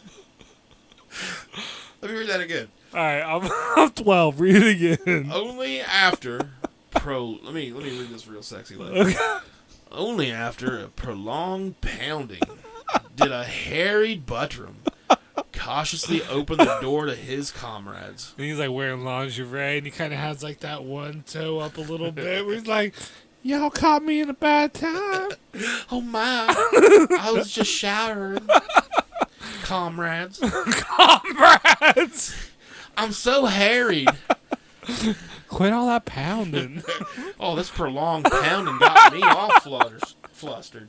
Let 2.02 2.12
me 2.12 2.18
read 2.18 2.28
that 2.28 2.42
again. 2.42 2.68
All 2.94 3.00
right, 3.00 3.22
I'm, 3.22 3.50
I'm 3.78 3.92
12. 3.92 4.42
Read 4.42 4.56
it 4.58 4.98
again. 4.98 5.32
Only 5.34 5.80
after 5.80 6.50
pro. 6.92 7.40
Let 7.44 7.54
me 7.54 7.72
let 7.72 7.84
me 7.84 7.98
read 7.98 8.10
this 8.10 8.28
real 8.28 8.44
sexy. 8.44 8.76
Okay. 8.78 9.16
Only 9.96 10.32
after 10.32 10.80
a 10.80 10.88
prolonged 10.90 11.80
pounding 11.80 12.42
did 13.16 13.32
a 13.32 13.46
harried 13.46 14.26
Buttram 14.26 14.76
cautiously 15.54 16.22
open 16.28 16.58
the 16.58 16.78
door 16.82 17.06
to 17.06 17.16
his 17.16 17.52
comrades. 17.52 18.34
And 18.38 18.46
he's 18.46 18.60
like 18.60 18.72
wearing 18.72 19.04
lingerie, 19.04 19.78
and 19.78 19.86
he 19.86 19.92
kind 19.92 20.14
of 20.14 20.20
has 20.20 20.44
like 20.44 20.60
that 20.60 20.84
one 20.84 21.24
toe 21.26 21.60
up 21.60 21.78
a 21.78 21.82
little 21.82 22.12
bit. 22.12 22.46
Where 22.46 22.56
he's 22.56 22.68
like, 22.68 22.94
"Y'all 23.42 23.70
caught 23.70 24.04
me 24.04 24.20
in 24.20 24.30
a 24.30 24.34
bad 24.34 24.74
time." 24.74 25.32
Oh 25.92 26.02
my! 26.02 26.46
I 26.50 27.32
was 27.34 27.52
just 27.52 27.72
showering, 27.72 28.48
comrades. 29.64 30.40
Comrades, 30.42 32.50
I'm 32.98 33.12
so 33.12 33.46
harried. 33.46 34.10
Quit 35.56 35.72
all 35.72 35.88
that 35.88 36.06
pounding. 36.06 36.84
Oh, 37.40 37.56
this 37.56 37.70
prolonged 37.70 38.26
pounding 38.26 38.78
got 38.80 39.14
me 39.14 39.22
all 39.22 39.52
flutters, 39.60 40.16
flustered. 40.32 40.88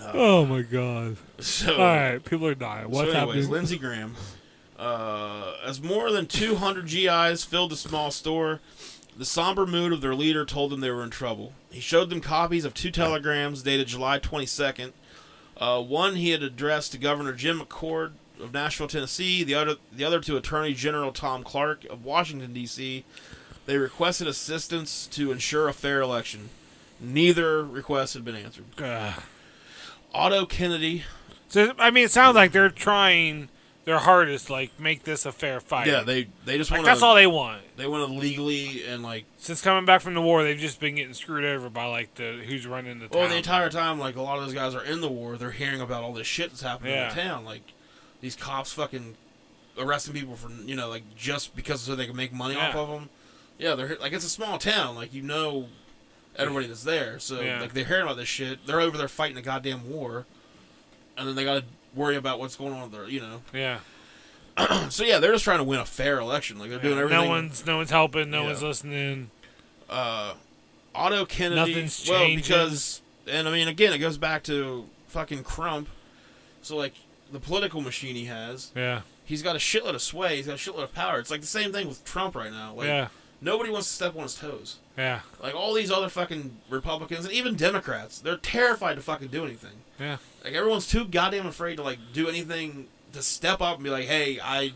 oh 0.00 0.44
my 0.46 0.62
god! 0.62 1.18
So, 1.38 1.74
All 1.74 1.78
right, 1.86 2.24
people 2.24 2.46
are 2.46 2.54
dying. 2.54 2.90
What's 2.90 3.12
so 3.12 3.16
anyways, 3.16 3.44
happening? 3.44 3.50
Lindsey 3.50 3.78
Graham, 3.78 4.14
uh, 4.78 5.54
as 5.64 5.82
more 5.82 6.10
than 6.10 6.26
200 6.26 6.86
GIs 6.88 7.44
filled 7.44 7.70
the 7.70 7.76
small 7.76 8.10
store, 8.10 8.60
the 9.16 9.24
somber 9.26 9.66
mood 9.66 9.92
of 9.92 10.00
their 10.00 10.14
leader 10.14 10.44
told 10.44 10.72
them 10.72 10.80
they 10.80 10.90
were 10.90 11.04
in 11.04 11.10
trouble. 11.10 11.52
He 11.70 11.80
showed 11.80 12.10
them 12.10 12.20
copies 12.20 12.64
of 12.64 12.74
two 12.74 12.90
telegrams 12.90 13.62
dated 13.62 13.86
July 13.88 14.18
22nd. 14.18 14.92
Uh, 15.58 15.80
one 15.82 16.16
he 16.16 16.30
had 16.30 16.42
addressed 16.42 16.92
to 16.92 16.98
Governor 16.98 17.34
Jim 17.34 17.60
McCord 17.60 18.12
of 18.42 18.52
Nashville, 18.52 18.88
Tennessee. 18.88 19.44
The 19.44 19.54
other, 19.54 19.74
the 19.92 20.04
other 20.04 20.20
to 20.20 20.36
Attorney 20.36 20.74
General 20.74 21.12
Tom 21.12 21.42
Clark 21.44 21.84
of 21.86 22.04
Washington 22.04 22.52
D.C. 22.52 23.04
They 23.66 23.76
requested 23.78 24.26
assistance 24.26 25.06
to 25.12 25.30
ensure 25.32 25.68
a 25.68 25.72
fair 25.72 26.00
election. 26.00 26.50
Neither 27.00 27.64
request 27.64 28.14
had 28.14 28.24
been 28.24 28.36
answered. 28.36 28.64
Ugh. 28.82 29.22
Otto 30.14 30.44
Kennedy, 30.46 31.04
So 31.48 31.72
I 31.78 31.90
mean, 31.90 32.04
it 32.04 32.10
sounds 32.10 32.34
like 32.34 32.52
they're 32.52 32.68
trying 32.68 33.48
their 33.84 33.98
hardest, 33.98 34.50
like 34.50 34.78
make 34.78 35.04
this 35.04 35.24
a 35.26 35.32
fair 35.32 35.58
fight. 35.58 35.86
yeah, 35.86 36.02
they 36.02 36.28
they 36.44 36.58
just 36.58 36.70
like 36.70 36.78
want 36.78 36.86
that's 36.86 37.02
all 37.02 37.14
they 37.14 37.26
want. 37.26 37.62
they 37.76 37.86
want 37.86 38.06
to 38.08 38.14
legally 38.18 38.84
and 38.84 39.02
like 39.02 39.24
Since 39.38 39.60
coming 39.62 39.84
back 39.86 40.02
from 40.02 40.14
the 40.14 40.20
war, 40.20 40.44
they've 40.44 40.58
just 40.58 40.78
been 40.80 40.96
getting 40.96 41.14
screwed 41.14 41.44
over 41.44 41.70
by 41.70 41.86
like 41.86 42.14
the 42.16 42.42
who's 42.46 42.66
running 42.66 42.98
the 43.00 43.08
town. 43.08 43.20
Well, 43.20 43.28
the 43.30 43.36
entire 43.36 43.70
time, 43.70 43.98
like 43.98 44.14
a 44.16 44.22
lot 44.22 44.38
of 44.38 44.44
those 44.44 44.54
guys 44.54 44.74
are 44.74 44.84
in 44.84 45.00
the 45.00 45.08
war, 45.08 45.36
they're 45.36 45.50
hearing 45.50 45.80
about 45.80 46.02
all 46.04 46.12
this 46.12 46.26
shit 46.26 46.50
that's 46.50 46.62
happening 46.62 46.92
Yeah. 46.92 47.08
in 47.10 47.16
the 47.16 47.22
town. 47.22 47.44
Like 47.46 47.72
these 48.22 48.34
cops 48.36 48.72
fucking 48.72 49.16
arresting 49.78 50.14
people 50.14 50.36
for 50.36 50.50
you 50.64 50.74
know 50.76 50.88
like 50.88 51.02
just 51.16 51.54
because 51.54 51.82
so 51.82 51.94
they 51.94 52.06
can 52.06 52.16
make 52.16 52.32
money 52.32 52.56
off 52.56 52.74
of 52.74 52.88
them. 52.88 53.10
Yeah, 53.58 53.74
they're 53.74 53.96
like 54.00 54.12
it's 54.14 54.24
a 54.24 54.30
small 54.30 54.56
town. 54.58 54.96
Like 54.96 55.12
you 55.12 55.20
know 55.22 55.68
everybody 56.36 56.66
that's 56.66 56.84
there, 56.84 57.18
so 57.18 57.40
Yeah. 57.42 57.60
like 57.60 57.74
they're 57.74 57.84
hearing 57.84 58.04
about 58.04 58.16
this 58.16 58.28
shit. 58.28 58.66
They're 58.66 58.80
over 58.80 58.96
there 58.96 59.08
fighting 59.08 59.36
a 59.36 59.42
goddamn 59.42 59.90
war, 59.90 60.24
and 61.18 61.28
then 61.28 61.34
they 61.34 61.44
got 61.44 61.54
to 61.60 61.64
worry 61.94 62.16
about 62.16 62.38
what's 62.38 62.56
going 62.56 62.72
on 62.72 62.90
there. 62.90 63.06
you 63.08 63.20
know. 63.20 63.42
yeah, 63.54 63.80
so 64.88 65.04
yeah, 65.04 65.18
they're 65.18 65.32
just 65.32 65.44
trying 65.44 65.58
to 65.58 65.64
win 65.64 65.78
a 65.80 65.84
fair 65.84 66.18
election. 66.18 66.58
Like 66.58 66.70
they're 66.70 66.78
doing 66.78 66.98
everything. 66.98 67.22
No 67.24 67.28
one's 67.28 67.66
no 67.66 67.76
one's 67.76 67.90
helping. 67.90 68.30
No 68.30 68.42
Yeah. 68.42 68.46
one's 68.48 68.62
listening. 68.62 69.30
uh, 69.90 70.34
Otto 70.94 71.24
Kennedy. 71.26 71.60
Nothing's 71.72 72.08
well, 72.08 72.18
changing. 72.20 72.42
because 72.42 73.00
and 73.26 73.48
I 73.48 73.52
mean 73.52 73.68
again, 73.68 73.92
it 73.92 73.98
goes 73.98 74.18
back 74.18 74.42
to 74.44 74.86
fucking 75.08 75.42
Crump. 75.44 75.88
So 76.62 76.76
like 76.76 76.94
the 77.32 77.40
political 77.40 77.80
machine 77.80 78.14
he 78.14 78.26
has, 78.26 78.70
Yeah, 78.76 79.00
he's 79.24 79.42
got 79.42 79.56
a 79.56 79.58
shitload 79.58 79.94
of 79.94 80.02
sway. 80.02 80.36
He's 80.36 80.46
got 80.46 80.54
a 80.54 80.56
shitload 80.70 80.84
of 80.84 80.94
power. 80.94 81.18
It's 81.18 81.30
like 81.30 81.40
the 81.40 81.46
same 81.46 81.72
thing 81.72 81.88
with 81.88 82.04
Trump 82.04 82.34
right 82.36 82.50
now. 82.52 82.74
Like 82.74 82.86
yeah, 82.88 83.08
nobody 83.40 83.70
wants 83.70 83.88
to 83.88 83.94
step 83.94 84.14
on 84.16 84.22
his 84.22 84.34
toes. 84.34 84.76
yeah, 84.96 85.20
Like 85.42 85.54
all 85.54 85.74
these 85.74 85.90
other 85.90 86.08
fucking 86.08 86.56
Republicans 86.68 87.24
and 87.24 87.34
even 87.34 87.56
Democrats, 87.56 88.18
they're 88.20 88.36
terrified 88.36 88.94
to 88.94 89.00
fucking 89.02 89.28
do 89.28 89.44
anything. 89.44 89.82
yeah. 89.98 90.18
Like 90.44 90.54
everyone's 90.54 90.86
too 90.88 91.04
goddamn 91.04 91.46
afraid 91.46 91.76
to 91.76 91.82
like 91.82 91.98
do 92.12 92.28
anything 92.28 92.88
to 93.12 93.22
step 93.22 93.60
up 93.60 93.76
and 93.76 93.84
be 93.84 93.90
like, 93.90 94.06
hey, 94.06 94.38
I, 94.40 94.72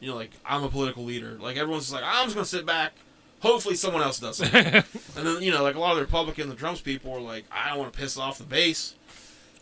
you 0.00 0.08
know, 0.08 0.14
like 0.16 0.30
I'm 0.44 0.62
a 0.64 0.68
political 0.68 1.04
leader. 1.04 1.36
Like 1.40 1.56
everyone's 1.56 1.84
just 1.84 1.94
like, 1.94 2.04
I'm 2.04 2.24
just 2.26 2.34
gonna 2.36 2.44
sit 2.46 2.66
back. 2.66 2.92
Hopefully 3.40 3.74
someone 3.74 4.02
else 4.02 4.18
does 4.20 4.40
it. 4.42 4.52
and 4.54 4.84
then 5.26 5.42
you 5.42 5.50
know, 5.50 5.62
like 5.62 5.74
a 5.74 5.78
lot 5.80 5.92
of 5.92 5.96
the 5.96 6.02
Republicans 6.04 6.50
and 6.50 6.58
Trump's 6.58 6.80
people 6.82 7.12
are 7.14 7.20
like, 7.20 7.44
I 7.50 7.70
don't 7.70 7.78
want 7.78 7.92
to 7.92 7.98
piss 7.98 8.18
off 8.18 8.36
the 8.38 8.44
base. 8.44 8.94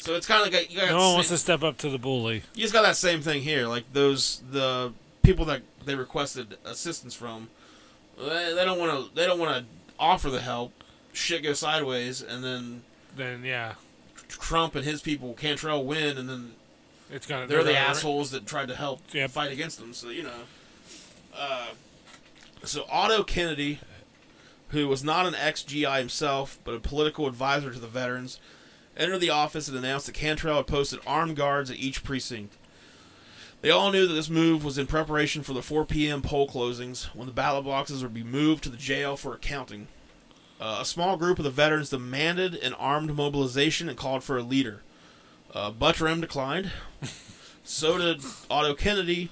So 0.09 0.15
it's 0.15 0.27
kind 0.27 0.47
of 0.47 0.51
like 0.51 0.71
you 0.73 0.81
got 0.81 0.89
No 0.89 0.97
one 0.97 1.15
wants 1.17 1.29
to 1.29 1.37
step 1.37 1.63
up 1.63 1.77
to 1.79 1.91
the 1.91 1.99
bully. 1.99 2.43
you 2.55 2.63
just 2.63 2.73
got 2.73 2.81
that 2.81 2.97
same 2.97 3.21
thing 3.21 3.43
here. 3.43 3.67
Like 3.67 3.93
those 3.93 4.41
the 4.51 4.95
people 5.23 5.45
that 5.45 5.61
they 5.85 5.97
requested 5.97 6.57
assistance 6.65 7.13
from, 7.13 7.51
they, 8.17 8.55
they 8.55 8.65
don't 8.65 8.79
want 8.79 8.91
to 9.11 9.15
they 9.15 9.27
don't 9.27 9.39
want 9.39 9.55
to 9.59 9.65
offer 10.01 10.31
the 10.31 10.41
help. 10.41 10.73
Shit 11.13 11.43
goes 11.43 11.59
sideways, 11.59 12.23
and 12.23 12.43
then 12.43 12.85
Then 13.17 13.45
yeah, 13.45 13.75
Trump 14.29 14.75
and 14.77 14.83
his 14.87 15.03
people 15.03 15.35
Cantrell 15.35 15.85
win, 15.85 16.17
and 16.17 16.27
then 16.27 16.53
it's 17.11 17.27
gonna. 17.27 17.47
they're 17.47 17.59
the 17.63 17.75
gonna- 17.75 17.79
assholes 17.85 18.31
that 18.31 18.47
tried 18.47 18.69
to 18.69 18.77
help 18.77 19.03
Yep. 19.13 19.31
fight 19.31 19.53
against 19.53 19.79
them. 19.79 19.93
So 19.93 20.09
you 20.09 20.23
know, 20.23 20.41
uh, 21.37 21.67
so 22.65 22.87
Otto 22.91 23.25
Kennedy, 23.25 23.81
who 24.69 24.89
was 24.89 25.05
not 25.05 25.27
an 25.27 25.35
ex 25.35 25.63
GI 25.63 25.99
himself 25.99 26.59
but 26.65 26.73
a 26.73 26.81
political 26.81 27.27
advisor 27.27 27.71
to 27.75 27.79
the 27.79 27.87
veterans, 27.87 28.41
entered 28.99 29.21
the 29.21 29.31
office 29.31 29.69
and 29.69 29.79
announced 29.79 30.07
that 30.07 30.15
Cantrell 30.15 30.57
had 30.57 30.67
posted 30.67 31.01
armed 31.07 31.37
guards 31.37 31.71
at 31.71 31.79
each 31.79 32.03
precinct. 32.03 32.57
They 33.61 33.71
all 33.71 33.91
knew 33.91 34.07
that 34.07 34.15
this 34.15 34.31
move 34.31 34.65
was 34.65 34.79
in 34.79 34.87
preparation 34.87 35.43
for 35.43 35.53
the 35.53 35.63
4 35.63 35.85
p.m. 35.85 36.23
poll 36.23 36.49
closings 36.49 37.07
when 37.15 37.27
the 37.27 37.33
ballot 37.33 37.65
boxes 37.65 38.03
would 38.03 38.15
be 38.15 38.23
moved 38.23 38.63
to 38.65 38.71
the 38.71 38.77
jail 38.77 39.17
for 39.17 39.35
accounting. 39.35 39.89
Uh, 40.61 40.79
a 40.81 40.85
small 40.85 41.17
group 41.17 41.39
of 41.39 41.45
the 41.45 41.51
veterans 41.51 41.91
demanded 41.91 42.55
an 42.55 42.75
armed 42.75 43.15
mobilization 43.15 43.89
and 43.89 43.99
called 43.99 44.23
for 44.23 44.37
a 44.37 44.43
leader. 44.43 44.83
Uh, 45.55 45.71
Buttram 45.73 46.21
declined. 46.21 46.71
so 47.65 47.99
did 47.99 48.23
Otto 48.51 48.75
Kennedy, 48.75 49.31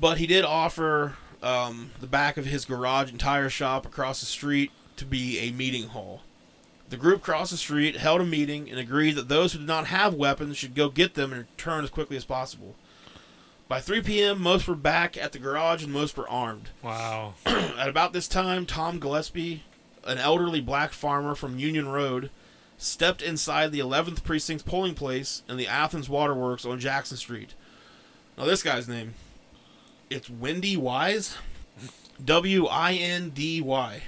but 0.00 0.18
he 0.18 0.26
did 0.26 0.44
offer 0.44 1.16
um, 1.42 1.90
the 2.00 2.06
back 2.06 2.36
of 2.36 2.46
his 2.46 2.64
garage 2.64 3.10
and 3.10 3.20
tire 3.20 3.50
shop 3.50 3.86
across 3.86 4.20
the 4.20 4.26
street 4.26 4.70
to 4.96 5.04
be 5.04 5.38
a 5.38 5.52
meeting 5.52 5.88
hall. 5.88 6.22
The 6.90 6.96
group 6.96 7.22
crossed 7.22 7.50
the 7.50 7.56
street, 7.58 7.96
held 7.96 8.20
a 8.20 8.24
meeting, 8.24 8.70
and 8.70 8.78
agreed 8.78 9.16
that 9.16 9.28
those 9.28 9.52
who 9.52 9.58
did 9.58 9.66
not 9.68 9.88
have 9.88 10.14
weapons 10.14 10.56
should 10.56 10.74
go 10.74 10.88
get 10.88 11.14
them 11.14 11.32
and 11.32 11.42
return 11.42 11.84
as 11.84 11.90
quickly 11.90 12.16
as 12.16 12.24
possible. 12.24 12.74
By 13.68 13.80
3 13.80 14.00
p.m., 14.00 14.40
most 14.40 14.66
were 14.66 14.74
back 14.74 15.16
at 15.18 15.32
the 15.32 15.38
garage 15.38 15.84
and 15.84 15.92
most 15.92 16.16
were 16.16 16.28
armed. 16.28 16.70
Wow. 16.82 17.34
At 17.44 17.88
about 17.88 18.14
this 18.14 18.26
time, 18.26 18.64
Tom 18.64 18.98
Gillespie, 18.98 19.64
an 20.04 20.16
elderly 20.16 20.62
black 20.62 20.92
farmer 20.92 21.34
from 21.34 21.58
Union 21.58 21.88
Road, 21.88 22.30
stepped 22.78 23.20
inside 23.20 23.70
the 23.72 23.80
11th 23.80 24.22
Precinct's 24.22 24.62
polling 24.62 24.94
place 24.94 25.42
in 25.48 25.58
the 25.58 25.66
Athens 25.66 26.08
Waterworks 26.08 26.64
on 26.64 26.80
Jackson 26.80 27.18
Street. 27.18 27.54
Now, 28.38 28.46
this 28.46 28.62
guy's 28.62 28.88
name, 28.88 29.14
it's 30.08 30.30
Wendy 30.30 30.76
Wise. 30.76 31.36
W 32.24 32.66
I 32.66 32.94
N 32.94 33.30
D 33.30 33.60
Y. 33.60 34.02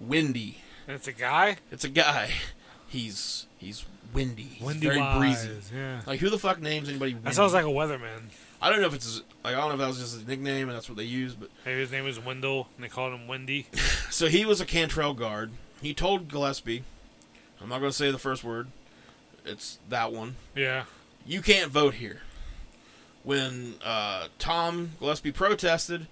Windy. 0.00 0.62
It's 0.94 1.08
a 1.08 1.12
guy. 1.12 1.56
It's 1.70 1.84
a 1.84 1.88
guy. 1.88 2.30
He's 2.88 3.46
he's 3.58 3.84
windy. 4.12 4.42
He's 4.42 4.66
Windy 4.66 4.86
very 4.86 4.98
Wise. 4.98 5.46
breezy. 5.46 5.60
Yeah. 5.76 6.00
Like 6.06 6.20
who 6.20 6.30
the 6.30 6.38
fuck 6.38 6.60
names 6.60 6.88
anybody? 6.88 7.14
Windy? 7.14 7.24
That 7.28 7.34
sounds 7.34 7.52
like 7.52 7.64
a 7.64 7.68
weatherman. 7.68 8.22
I 8.62 8.68
don't 8.70 8.80
know 8.80 8.88
if 8.88 8.94
it's 8.94 9.04
his- 9.04 9.22
like 9.44 9.54
I 9.54 9.58
don't 9.60 9.68
know 9.68 9.74
if 9.74 9.78
that 9.80 9.86
was 9.88 9.98
just 9.98 10.14
his 10.14 10.26
nickname 10.26 10.68
and 10.68 10.76
that's 10.76 10.88
what 10.88 10.98
they 10.98 11.04
use, 11.04 11.34
but 11.34 11.48
Maybe 11.64 11.80
his 11.80 11.90
name 11.92 12.04
was 12.04 12.18
Wendell, 12.18 12.68
and 12.76 12.84
they 12.84 12.88
called 12.88 13.12
him 13.14 13.26
Wendy. 13.26 13.66
So 14.10 14.26
he 14.26 14.44
was 14.44 14.60
a 14.60 14.66
Cantrell 14.66 15.14
guard. 15.14 15.52
He 15.80 15.94
told 15.94 16.26
Gillespie, 16.28 16.82
I'm 17.62 17.68
not 17.68 17.78
going 17.78 17.92
to 17.92 17.96
say 17.96 18.10
the 18.10 18.18
first 18.18 18.42
word, 18.42 18.66
it's 19.46 19.78
that 19.88 20.12
one. 20.12 20.34
Yeah. 20.56 20.86
You 21.24 21.40
can't 21.42 21.70
vote 21.70 21.94
here. 21.94 22.20
When 23.22 23.74
uh, 23.84 24.26
Tom 24.40 24.90
Gillespie 24.98 25.30
protested, 25.30 26.08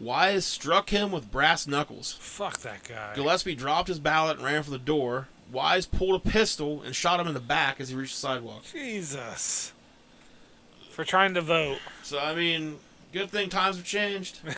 Wise 0.00 0.46
struck 0.46 0.90
him 0.90 1.10
with 1.10 1.30
brass 1.30 1.66
knuckles. 1.66 2.16
Fuck 2.20 2.58
that 2.58 2.84
guy. 2.84 3.14
Gillespie 3.14 3.54
dropped 3.54 3.88
his 3.88 3.98
ballot 3.98 4.36
and 4.36 4.46
ran 4.46 4.62
for 4.62 4.70
the 4.70 4.78
door. 4.78 5.28
Wise 5.50 5.86
pulled 5.86 6.14
a 6.14 6.30
pistol 6.30 6.82
and 6.82 6.94
shot 6.94 7.18
him 7.20 7.26
in 7.26 7.34
the 7.34 7.40
back 7.40 7.80
as 7.80 7.88
he 7.88 7.96
reached 7.96 8.14
the 8.14 8.20
sidewalk. 8.20 8.62
Jesus. 8.72 9.72
For 10.90 11.04
trying 11.04 11.34
to 11.34 11.40
vote. 11.40 11.78
So, 12.02 12.18
I 12.18 12.34
mean, 12.34 12.78
good 13.12 13.30
thing 13.30 13.48
times 13.48 13.76
have 13.76 13.84
changed. 13.84 14.40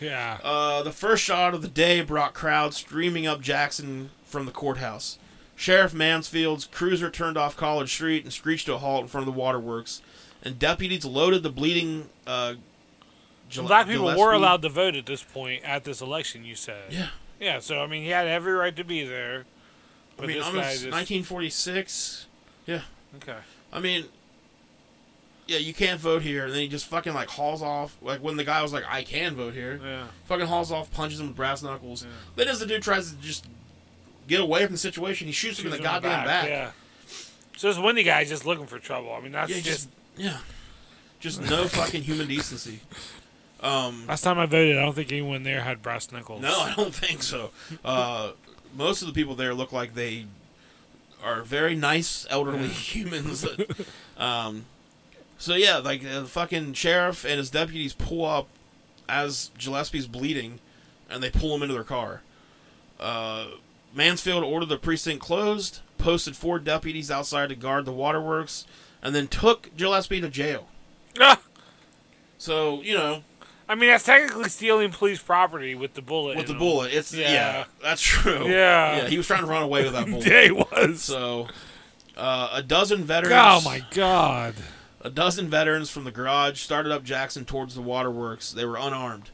Yeah. 0.00 0.38
Uh, 0.44 0.82
the 0.84 0.92
first 0.92 1.24
shot 1.24 1.54
of 1.54 1.62
the 1.62 1.66
day 1.66 2.02
brought 2.02 2.34
crowds 2.34 2.76
streaming 2.76 3.26
up 3.26 3.40
Jackson 3.40 4.10
from 4.24 4.46
the 4.46 4.52
courthouse. 4.52 5.18
Sheriff 5.56 5.92
Mansfield's 5.92 6.66
cruiser 6.66 7.10
turned 7.10 7.36
off 7.36 7.56
College 7.56 7.92
Street 7.92 8.24
and 8.24 8.32
screeched 8.32 8.66
to 8.66 8.74
a 8.74 8.78
halt 8.78 9.02
in 9.02 9.08
front 9.08 9.26
of 9.26 9.34
the 9.34 9.38
waterworks, 9.38 10.00
and 10.42 10.58
deputies 10.58 11.04
loaded 11.04 11.42
the 11.42 11.50
bleeding. 11.50 12.08
Uh, 12.26 12.54
Black 13.60 13.86
people 13.86 14.06
were 14.16 14.32
allowed 14.32 14.62
to 14.62 14.68
vote 14.68 14.96
at 14.96 15.06
this 15.06 15.22
point 15.22 15.64
at 15.64 15.84
this 15.84 16.00
election. 16.00 16.44
You 16.44 16.54
said. 16.54 16.90
Yeah, 16.92 17.08
Yeah. 17.40 17.58
So 17.60 17.80
I 17.82 17.86
mean, 17.86 18.02
he 18.02 18.10
had 18.10 18.26
every 18.26 18.52
right 18.52 18.74
to 18.76 18.84
be 18.84 19.04
there. 19.04 19.44
I 20.18 20.26
mean, 20.26 20.36
this 20.38 20.46
I'm 20.46 20.54
just- 20.54 20.82
just 20.82 20.92
1946. 20.92 22.26
Yeah, 22.66 22.82
Okay. 23.16 23.36
I 23.72 23.80
mean, 23.80 24.04
yeah, 25.48 25.58
you 25.58 25.74
can't 25.74 25.98
vote 26.00 26.22
here, 26.22 26.44
and 26.44 26.52
then 26.52 26.60
he 26.60 26.68
just 26.68 26.86
fucking 26.86 27.12
like 27.14 27.28
hauls 27.28 27.62
off. 27.62 27.96
Like 28.00 28.20
when 28.22 28.36
the 28.36 28.44
guy 28.44 28.62
was 28.62 28.72
like, 28.72 28.84
"I 28.88 29.02
can 29.02 29.34
vote 29.34 29.54
here," 29.54 29.80
Yeah. 29.82 30.06
fucking 30.26 30.46
hauls 30.46 30.70
off, 30.70 30.92
punches 30.92 31.18
him 31.20 31.28
with 31.28 31.36
brass 31.36 31.62
knuckles. 31.62 32.04
Yeah. 32.04 32.10
Then 32.36 32.48
as 32.48 32.60
the 32.60 32.66
dude 32.66 32.82
tries 32.82 33.10
to 33.10 33.16
just 33.16 33.46
get 34.28 34.40
away 34.40 34.64
from 34.64 34.72
the 34.72 34.78
situation, 34.78 35.26
he 35.26 35.32
shoots 35.32 35.58
him 35.58 35.66
in 35.66 35.70
the 35.72 35.76
him 35.78 35.82
goddamn 35.82 36.24
back. 36.26 36.48
Yeah. 36.48 36.70
So 37.56 37.68
this 37.68 37.78
Wendy 37.78 38.02
guy's 38.04 38.28
just 38.28 38.46
looking 38.46 38.66
for 38.66 38.78
trouble. 38.78 39.12
I 39.12 39.20
mean, 39.20 39.32
that's 39.32 39.50
Yeah, 39.50 39.56
just, 39.60 39.66
just 39.66 39.88
yeah, 40.16 40.38
just 41.20 41.40
no 41.40 41.66
fucking 41.66 42.02
human 42.02 42.28
decency. 42.28 42.80
Um, 43.62 44.06
Last 44.08 44.22
time 44.22 44.38
I 44.38 44.46
voted, 44.46 44.76
I 44.76 44.82
don't 44.82 44.94
think 44.94 45.12
anyone 45.12 45.44
there 45.44 45.60
had 45.60 45.82
brass 45.82 46.10
knuckles. 46.10 46.42
no, 46.42 46.60
I 46.60 46.74
don't 46.74 46.94
think 46.94 47.22
so. 47.22 47.50
Uh, 47.84 48.32
most 48.76 49.02
of 49.02 49.08
the 49.08 49.14
people 49.14 49.34
there 49.36 49.54
look 49.54 49.70
like 49.72 49.94
they 49.94 50.26
are 51.22 51.42
very 51.42 51.76
nice 51.76 52.26
elderly 52.30 52.66
humans. 52.68 53.42
that- 53.42 53.86
um, 54.16 54.64
so 55.38 55.54
yeah, 55.54 55.76
like 55.78 56.04
uh, 56.04 56.20
the 56.20 56.26
fucking 56.26 56.72
sheriff 56.72 57.24
and 57.24 57.38
his 57.38 57.50
deputies 57.50 57.92
pull 57.92 58.24
up 58.24 58.48
as 59.08 59.50
Gillespie's 59.58 60.06
bleeding, 60.06 60.58
and 61.10 61.22
they 61.22 61.30
pull 61.30 61.54
him 61.54 61.62
into 61.62 61.74
their 61.74 61.84
car. 61.84 62.22
Uh, 62.98 63.46
Mansfield 63.94 64.42
ordered 64.44 64.68
the 64.70 64.78
precinct 64.78 65.22
closed, 65.22 65.80
posted 65.98 66.34
four 66.36 66.58
deputies 66.58 67.10
outside 67.10 67.48
to 67.50 67.54
guard 67.54 67.84
the 67.84 67.92
waterworks, 67.92 68.66
and 69.02 69.14
then 69.14 69.28
took 69.28 69.70
Gillespie 69.76 70.20
to 70.20 70.28
jail. 70.28 70.68
Ah! 71.20 71.40
So 72.38 72.80
you 72.82 72.94
know, 72.94 73.22
I 73.72 73.74
mean, 73.74 73.88
that's 73.88 74.04
technically 74.04 74.50
stealing 74.50 74.90
police 74.90 75.18
property 75.18 75.74
with 75.74 75.94
the 75.94 76.02
bullet. 76.02 76.36
with 76.36 76.46
the 76.46 76.52
bullet, 76.52 76.92
it's 76.92 77.14
yeah. 77.14 77.32
Yeah. 77.32 77.64
that's 77.82 78.02
true. 78.02 78.46
Yeah. 78.46 78.96
yeah, 78.96 79.08
he 79.08 79.16
was 79.16 79.26
trying 79.26 79.40
to 79.40 79.46
run 79.46 79.62
away 79.62 79.82
with 79.84 79.94
that 79.94 80.04
bullet. 80.10 80.26
Yeah, 80.26 80.42
he 80.42 80.50
was. 80.50 81.00
So, 81.00 81.48
uh, 82.14 82.50
a 82.52 82.62
dozen 82.62 83.04
veterans. 83.04 83.34
Oh 83.34 83.62
my 83.64 83.82
god. 83.92 84.56
A 85.00 85.08
dozen 85.08 85.48
veterans 85.48 85.88
from 85.88 86.04
the 86.04 86.10
garage 86.10 86.60
started 86.60 86.92
up 86.92 87.02
Jackson 87.02 87.46
towards 87.46 87.74
the 87.74 87.80
waterworks. 87.80 88.52
They 88.52 88.66
were 88.66 88.76
unarmed. 88.76 89.30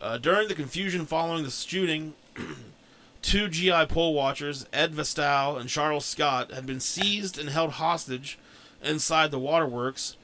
Uh, 0.00 0.16
during 0.16 0.46
the 0.46 0.54
confusion 0.54 1.04
following 1.04 1.42
the 1.42 1.50
shooting, 1.50 2.14
two 3.20 3.48
GI 3.48 3.86
poll 3.86 4.14
watchers, 4.14 4.64
Ed 4.72 4.94
Vestal 4.94 5.56
and 5.58 5.68
Charles 5.68 6.04
Scott, 6.04 6.52
had 6.52 6.66
been 6.66 6.78
seized 6.78 7.36
and 7.36 7.48
held 7.48 7.72
hostage 7.72 8.38
inside 8.80 9.32
the 9.32 9.40
waterworks 9.40 10.16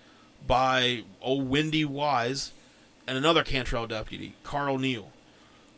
by 0.47 1.03
old 1.21 1.51
Windy 1.51 1.85
Wise 1.85 2.53
and 3.07 3.17
another 3.19 3.43
Cantrell 3.45 3.87
deputy, 3.87 4.35
Carl 4.45 4.79
Neal. 4.79 5.11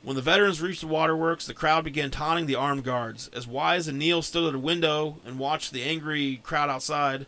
When 0.03 0.17
the 0.17 0.23
veterans 0.23 0.61
reached 0.61 0.83
the 0.83 0.87
waterworks, 0.87 1.47
the 1.47 1.55
crowd 1.55 1.85
began 1.85 2.11
taunting 2.11 2.45
the 2.47 2.55
armed 2.57 2.85
guards. 2.85 3.31
As 3.35 3.47
Wise 3.47 3.89
and 3.89 3.99
Neal 3.99 4.21
stood 4.21 4.47
at 4.49 4.55
a 4.55 4.59
window 4.59 5.17
and 5.25 5.39
watched 5.39 5.73
the 5.73 5.83
angry 5.83 6.41
crowd 6.43 6.69
outside, 6.69 7.27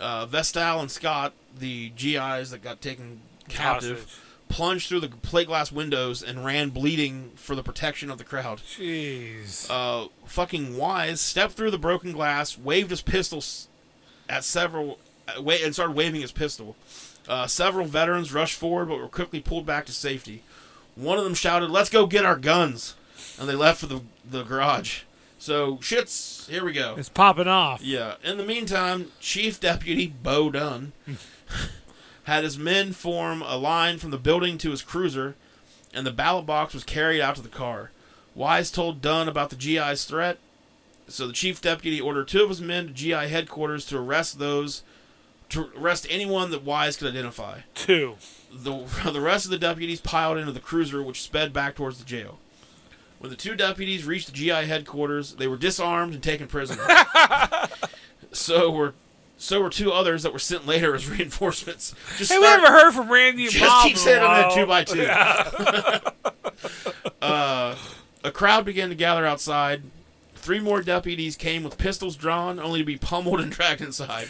uh, 0.00 0.26
Vestal 0.26 0.80
and 0.80 0.90
Scott, 0.90 1.32
the 1.56 1.90
GIs 1.90 2.50
that 2.50 2.62
got 2.62 2.80
taken 2.80 3.20
captive, 3.48 4.00
Hostage. 4.00 4.18
plunged 4.48 4.88
through 4.88 5.00
the 5.00 5.08
plate 5.08 5.46
glass 5.46 5.70
windows 5.70 6.20
and 6.22 6.44
ran 6.44 6.70
bleeding 6.70 7.30
for 7.36 7.54
the 7.54 7.62
protection 7.62 8.10
of 8.10 8.18
the 8.18 8.24
crowd. 8.24 8.58
Jeez. 8.58 9.68
Uh, 9.70 10.08
fucking 10.26 10.76
Wise 10.76 11.20
stepped 11.20 11.52
through 11.52 11.70
the 11.70 11.78
broken 11.78 12.10
glass, 12.10 12.58
waved 12.58 12.90
his 12.90 13.02
pistols 13.02 13.68
at 14.28 14.42
several, 14.42 14.98
uh, 15.28 15.40
wa- 15.40 15.54
and 15.62 15.74
started 15.74 15.94
waving 15.94 16.22
his 16.22 16.32
pistol. 16.32 16.74
Uh, 17.30 17.46
several 17.46 17.86
veterans 17.86 18.32
rushed 18.32 18.58
forward, 18.58 18.88
but 18.88 18.98
were 18.98 19.06
quickly 19.06 19.38
pulled 19.40 19.64
back 19.64 19.86
to 19.86 19.92
safety. 19.92 20.42
One 20.96 21.16
of 21.16 21.22
them 21.24 21.34
shouted, 21.34 21.70
"Let's 21.70 21.88
go 21.88 22.06
get 22.06 22.24
our 22.24 22.36
guns!" 22.36 22.96
and 23.38 23.48
they 23.48 23.54
left 23.54 23.80
for 23.80 23.86
the 23.86 24.00
the 24.28 24.42
garage. 24.42 25.02
So 25.38 25.76
shits, 25.76 26.50
here 26.50 26.64
we 26.64 26.72
go. 26.72 26.96
It's 26.98 27.08
popping 27.08 27.48
off. 27.48 27.82
Yeah. 27.82 28.16
In 28.22 28.36
the 28.36 28.44
meantime, 28.44 29.12
Chief 29.20 29.58
Deputy 29.58 30.06
Bo 30.06 30.50
Dunn 30.50 30.92
had 32.24 32.44
his 32.44 32.58
men 32.58 32.92
form 32.92 33.42
a 33.42 33.56
line 33.56 33.98
from 33.98 34.10
the 34.10 34.18
building 34.18 34.58
to 34.58 34.70
his 34.70 34.82
cruiser, 34.82 35.36
and 35.94 36.06
the 36.06 36.10
ballot 36.12 36.44
box 36.44 36.74
was 36.74 36.84
carried 36.84 37.22
out 37.22 37.36
to 37.36 37.42
the 37.42 37.48
car. 37.48 37.90
Wise 38.34 38.70
told 38.70 39.00
Dunn 39.00 39.28
about 39.28 39.50
the 39.50 39.56
GI's 39.56 40.04
threat, 40.04 40.38
so 41.08 41.26
the 41.26 41.32
chief 41.32 41.62
deputy 41.62 42.00
ordered 42.00 42.28
two 42.28 42.42
of 42.42 42.50
his 42.50 42.60
men 42.60 42.88
to 42.88 42.92
GI 42.92 43.28
headquarters 43.28 43.86
to 43.86 43.98
arrest 43.98 44.38
those, 44.38 44.82
to 45.50 45.70
arrest 45.76 46.06
anyone 46.10 46.50
that 46.50 46.62
Wise 46.64 46.96
could 46.96 47.08
identify. 47.08 47.60
Two. 47.74 48.16
The, 48.52 48.84
the 49.12 49.20
rest 49.20 49.44
of 49.44 49.50
the 49.50 49.58
deputies 49.58 50.00
piled 50.00 50.38
into 50.38 50.52
the 50.52 50.60
cruiser, 50.60 51.02
which 51.02 51.22
sped 51.22 51.52
back 51.52 51.74
towards 51.76 51.98
the 51.98 52.04
jail. 52.04 52.38
When 53.18 53.30
the 53.30 53.36
two 53.36 53.54
deputies 53.54 54.04
reached 54.06 54.26
the 54.28 54.32
GI 54.32 54.66
headquarters, 54.66 55.34
they 55.34 55.46
were 55.46 55.58
disarmed 55.58 56.14
and 56.14 56.22
taken 56.22 56.46
prisoner. 56.46 56.82
so 58.32 58.70
were 58.70 58.94
so 59.36 59.60
were 59.62 59.70
two 59.70 59.90
others 59.92 60.22
that 60.22 60.32
were 60.32 60.38
sent 60.38 60.66
later 60.66 60.94
as 60.94 61.08
reinforcements. 61.10 61.94
Just 62.16 62.30
Hey, 62.32 62.38
we 62.38 62.44
start- 62.44 62.60
haven't 62.60 62.72
heard 62.80 62.92
from 62.92 63.10
Randy 63.12 63.44
and 63.44 63.52
just 63.52 63.64
Bob 63.64 63.84
keep 63.86 63.96
sending 63.98 64.30
them 64.30 64.50
two 64.54 64.66
by 64.66 64.84
two. 64.84 65.06
uh, 67.22 67.76
a 68.24 68.30
crowd 68.30 68.64
began 68.64 68.88
to 68.90 68.94
gather 68.94 69.26
outside. 69.26 69.82
Three 70.34 70.60
more 70.60 70.80
deputies 70.82 71.36
came 71.36 71.62
with 71.62 71.76
pistols 71.78 72.16
drawn, 72.16 72.58
only 72.58 72.80
to 72.80 72.84
be 72.84 72.96
pummeled 72.96 73.40
and 73.40 73.52
dragged 73.52 73.82
inside. 73.82 74.28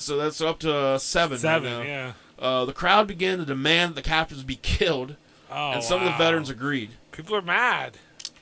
So 0.00 0.16
that's 0.16 0.40
up 0.40 0.58
to 0.60 0.74
uh, 0.74 0.98
seven. 0.98 1.34
right 1.34 1.40
Seven, 1.40 1.86
yeah. 1.86 2.12
Uh, 2.38 2.64
the 2.64 2.72
crowd 2.72 3.06
began 3.06 3.38
to 3.38 3.44
demand 3.44 3.90
that 3.90 4.02
the 4.02 4.08
captives 4.08 4.42
be 4.42 4.56
killed, 4.62 5.16
Oh, 5.50 5.72
and 5.72 5.82
some 5.82 6.00
of 6.00 6.06
the 6.06 6.16
veterans 6.16 6.48
agreed. 6.48 6.90
People 7.12 7.36
are 7.36 7.42
mad. 7.42 7.98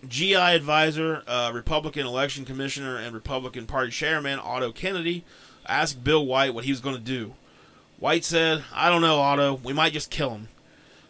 GI 0.07 0.35
advisor, 0.37 1.23
uh, 1.27 1.51
Republican 1.53 2.07
election 2.07 2.45
commissioner, 2.45 2.97
and 2.97 3.13
Republican 3.15 3.67
Party 3.67 3.91
chairman 3.91 4.39
Otto 4.39 4.71
Kennedy 4.71 5.25
asked 5.67 6.05
Bill 6.05 6.25
White 6.25 6.55
what 6.55 6.65
he 6.65 6.71
was 6.71 6.81
going 6.81 6.95
to 6.95 7.01
do. 7.03 7.35
White 7.99 8.25
said, 8.25 8.63
I 8.73 8.89
don't 8.91 9.03
know, 9.03 9.19
Otto. 9.19 9.55
We 9.65 9.73
might 9.73 9.93
just 9.93 10.11
kill 10.11 10.31
him. 10.31 10.49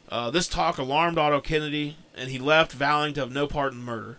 Uh, 0.09 0.31
this 0.31 0.49
talk 0.49 0.79
alarmed 0.79 1.19
Otto 1.19 1.41
Kennedy, 1.43 1.97
and 2.17 2.31
he 2.31 2.39
left, 2.39 2.73
vowing 2.73 3.13
to 3.15 3.21
have 3.21 3.33
no 3.33 3.47
part 3.47 3.73
in 3.73 3.81
the 3.81 3.85
murder. 3.85 4.17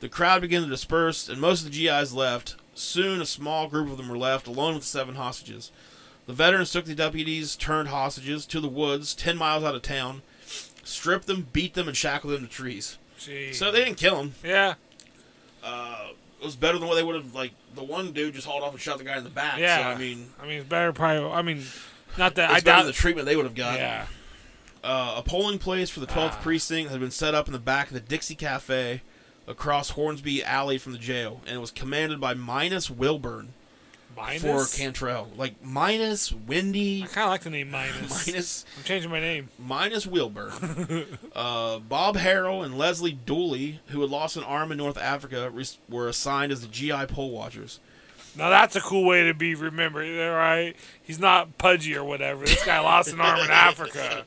The 0.00 0.10
crowd 0.10 0.42
began 0.42 0.62
to 0.62 0.68
disperse, 0.68 1.28
and 1.30 1.40
most 1.40 1.64
of 1.64 1.72
the 1.72 1.78
GIs 1.86 2.12
left. 2.12 2.56
Soon, 2.74 3.20
a 3.20 3.26
small 3.26 3.68
group 3.68 3.90
of 3.90 3.96
them 3.98 4.08
were 4.08 4.16
left, 4.18 4.46
alone 4.46 4.74
with 4.74 4.82
the 4.84 4.88
seven 4.88 5.14
hostages. 5.16 5.70
The 6.26 6.32
veterans 6.32 6.70
took 6.72 6.84
the 6.86 6.94
deputies, 6.94 7.56
turned 7.56 7.88
hostages, 7.88 8.46
to 8.46 8.60
the 8.60 8.68
woods, 8.68 9.14
10 9.14 9.36
miles 9.36 9.64
out 9.64 9.74
of 9.74 9.82
town, 9.82 10.22
stripped 10.84 11.26
them, 11.26 11.48
beat 11.52 11.74
them, 11.74 11.88
and 11.88 11.96
shackled 11.96 12.32
them 12.32 12.46
to 12.46 12.50
trees. 12.52 12.96
Jeez. 13.18 13.54
So 13.56 13.70
they 13.70 13.84
didn't 13.84 13.98
kill 13.98 14.16
them. 14.16 14.34
yeah. 14.44 14.74
Uh, 15.62 16.08
it 16.40 16.44
was 16.44 16.56
better 16.56 16.78
than 16.78 16.88
what 16.88 16.96
they 16.96 17.02
would 17.04 17.14
have. 17.14 17.34
Like 17.34 17.52
the 17.74 17.84
one 17.84 18.10
dude 18.12 18.34
just 18.34 18.46
hauled 18.48 18.64
off 18.64 18.72
and 18.72 18.80
shot 18.80 18.98
the 18.98 19.04
guy 19.04 19.16
in 19.16 19.22
the 19.24 19.30
back. 19.30 19.58
Yeah. 19.60 19.76
So, 19.78 19.82
I 19.90 19.98
mean, 19.98 20.30
I 20.40 20.46
mean, 20.46 20.58
it's 20.58 20.68
better 20.68 20.92
probably. 20.92 21.30
I 21.30 21.40
mean, 21.42 21.62
not 22.18 22.34
that 22.34 22.50
it's 22.50 22.54
I 22.62 22.64
better 22.64 22.78
doubt. 22.82 22.86
the 22.86 22.92
treatment 22.92 23.26
they 23.26 23.36
would 23.36 23.44
have 23.44 23.54
got. 23.54 23.78
yeah. 23.78 24.06
Uh, 24.82 25.14
a 25.18 25.22
polling 25.22 25.60
place 25.60 25.88
for 25.88 26.00
the 26.00 26.06
12th 26.08 26.32
Ah. 26.32 26.40
precinct 26.42 26.90
had 26.90 26.98
been 26.98 27.12
set 27.12 27.32
up 27.36 27.46
in 27.46 27.52
the 27.52 27.60
back 27.60 27.86
of 27.88 27.94
the 27.94 28.00
Dixie 28.00 28.34
Cafe 28.34 29.02
across 29.46 29.90
Hornsby 29.90 30.42
Alley 30.44 30.78
from 30.78 30.92
the 30.92 30.98
jail, 30.98 31.40
and 31.46 31.56
it 31.56 31.60
was 31.60 31.70
commanded 31.70 32.20
by 32.20 32.34
Minus 32.34 32.88
Wilburn 32.90 33.54
Minus. 34.16 34.42
for 34.42 34.76
Cantrell. 34.78 35.30
Like 35.36 35.54
Minus 35.64 36.32
Windy, 36.32 37.02
I 37.02 37.06
kind 37.06 37.24
of 37.24 37.30
like 37.30 37.42
the 37.42 37.50
name 37.50 37.70
Minus. 37.70 38.26
Minus 38.26 38.64
I'm 38.78 38.84
changing 38.84 39.10
my 39.10 39.20
name. 39.20 39.48
minus 39.58 40.06
Wilburn. 40.06 40.52
uh, 41.34 41.78
Bob 41.80 42.16
Harrell 42.16 42.64
and 42.64 42.76
Leslie 42.78 43.12
Dooley, 43.12 43.80
who 43.88 44.00
had 44.02 44.10
lost 44.10 44.36
an 44.36 44.44
arm 44.44 44.70
in 44.70 44.78
North 44.78 44.98
Africa, 44.98 45.50
re- 45.50 45.64
were 45.88 46.08
assigned 46.08 46.52
as 46.52 46.60
the 46.60 46.68
GI 46.68 47.06
poll 47.06 47.30
watchers. 47.30 47.80
Now 48.36 48.48
that's 48.48 48.76
a 48.76 48.80
cool 48.80 49.04
way 49.04 49.24
to 49.26 49.34
be 49.34 49.54
remembered, 49.54 50.08
right? 50.18 50.74
He's 51.02 51.18
not 51.18 51.58
pudgy 51.58 51.94
or 51.94 52.02
whatever. 52.04 52.46
This 52.46 52.64
guy 52.64 52.80
lost 52.80 53.12
an 53.12 53.20
arm 53.20 53.40
in 53.40 53.50
Africa. 53.50 54.24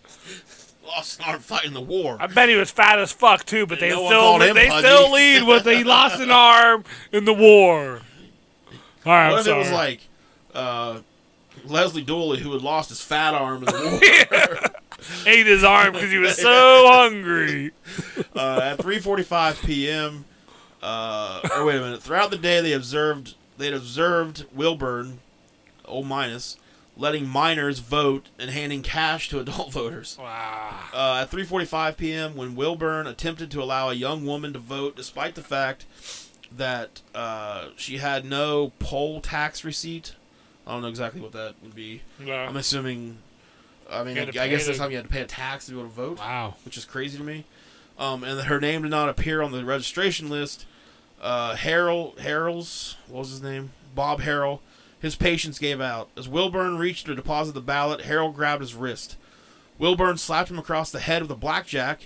Lost 0.87 1.19
an 1.19 1.25
arm 1.27 1.39
fighting 1.39 1.73
the 1.73 1.81
war. 1.81 2.17
I 2.19 2.27
bet 2.27 2.47
he 2.47 2.55
was 2.55 2.69
fat 2.69 2.99
as 2.99 3.11
fuck 3.11 3.43
too, 3.45 3.65
but 3.65 3.79
they 3.79 3.89
No 3.89 4.05
still 4.05 4.39
him 4.39 4.55
they 4.55 4.69
still 4.69 5.11
lead 5.11 5.43
with 5.47 5.65
he 5.65 5.83
lost 5.83 6.19
an 6.21 6.29
arm 6.31 6.83
in 7.11 7.25
the 7.25 7.33
war. 7.33 8.01
All 9.05 9.11
right, 9.13 9.31
What 9.31 9.41
if 9.41 9.47
it 9.47 9.55
was 9.57 9.71
like 9.71 10.01
uh, 10.53 10.99
Leslie 11.65 12.03
Dooley, 12.03 12.39
who 12.39 12.53
had 12.53 12.61
lost 12.61 12.89
his 12.89 13.01
fat 13.01 13.33
arm 13.33 13.59
in 13.59 13.65
the 13.65 14.51
war? 14.61 14.71
ate 15.25 15.45
his 15.47 15.63
arm 15.63 15.93
because 15.93 16.11
he 16.11 16.17
was 16.17 16.37
so 16.41 16.87
hungry. 16.87 17.71
uh, 18.35 18.59
at 18.63 18.77
3:45 18.79 19.65
p.m. 19.65 20.25
Uh, 20.83 21.41
or 21.55 21.65
wait 21.65 21.77
a 21.77 21.81
minute. 21.81 22.03
Throughout 22.03 22.29
the 22.29 22.37
day, 22.37 22.61
they 22.61 22.73
observed 22.73 23.33
they'd 23.57 23.73
observed 23.73 24.45
Wilburn, 24.53 25.19
old 25.85 26.05
minus, 26.05 26.57
letting 26.97 27.27
minors 27.27 27.79
vote 27.79 28.27
and 28.39 28.49
handing 28.49 28.81
cash 28.81 29.29
to 29.29 29.39
adult 29.39 29.71
voters. 29.73 30.17
Wow. 30.19 30.79
Uh, 30.93 31.19
at 31.23 31.31
3:45 31.31 31.97
p.m., 31.97 32.35
when 32.35 32.55
Wilburn 32.55 33.07
attempted 33.07 33.51
to 33.51 33.61
allow 33.61 33.89
a 33.89 33.93
young 33.93 34.25
woman 34.25 34.53
to 34.53 34.59
vote, 34.59 34.95
despite 34.95 35.35
the 35.35 35.43
fact 35.43 35.85
that 36.55 37.01
uh, 37.13 37.67
she 37.75 37.97
had 37.97 38.23
no 38.25 38.71
poll 38.79 39.19
tax 39.21 39.63
receipt, 39.65 40.15
I 40.65 40.71
don't 40.71 40.81
know 40.81 40.87
exactly 40.87 41.19
what 41.21 41.33
that 41.33 41.55
would 41.61 41.75
be. 41.75 42.01
Yeah. 42.23 42.47
I'm 42.47 42.55
assuming. 42.57 43.17
I 43.89 44.03
mean, 44.03 44.17
I, 44.17 44.21
I 44.23 44.47
guess 44.47 44.65
this 44.65 44.77
time 44.79 44.89
you 44.89 44.97
had 44.97 45.05
to 45.05 45.11
pay 45.11 45.21
a 45.21 45.25
tax 45.27 45.65
to 45.67 45.71
be 45.73 45.77
able 45.77 45.89
to 45.89 45.93
vote, 45.95 46.17
Wow. 46.17 46.55
which 46.65 46.75
is 46.75 46.85
crazy 46.85 47.19
to 47.19 47.23
me. 47.23 47.43
Um, 47.99 48.23
and 48.23 48.39
her 48.41 48.59
name 48.59 48.81
did 48.81 48.89
not 48.91 49.09
appear 49.09 49.41
on 49.43 49.51
the 49.51 49.63
registration 49.63 50.27
list. 50.29 50.65
Uh, 51.21 51.55
Harold 51.55 52.19
Harold's 52.19 52.97
what 53.07 53.19
was 53.19 53.29
his 53.29 53.41
name? 53.43 53.71
Bob 53.93 54.21
Harrell. 54.21 54.59
His 55.05 55.15
patience 55.15 55.57
gave 55.59 55.79
out. 55.79 56.09
As 56.17 56.27
Wilburn 56.27 56.77
reached 56.77 57.05
to 57.05 57.15
deposit 57.15 57.53
the 57.53 57.61
ballot, 57.61 58.01
Harold 58.01 58.35
grabbed 58.35 58.61
his 58.61 58.73
wrist. 58.73 59.15
Wilburn 59.77 60.17
slapped 60.17 60.49
him 60.49 60.57
across 60.59 60.91
the 60.91 60.99
head 60.99 61.21
with 61.21 61.31
a 61.31 61.35
blackjack 61.35 62.01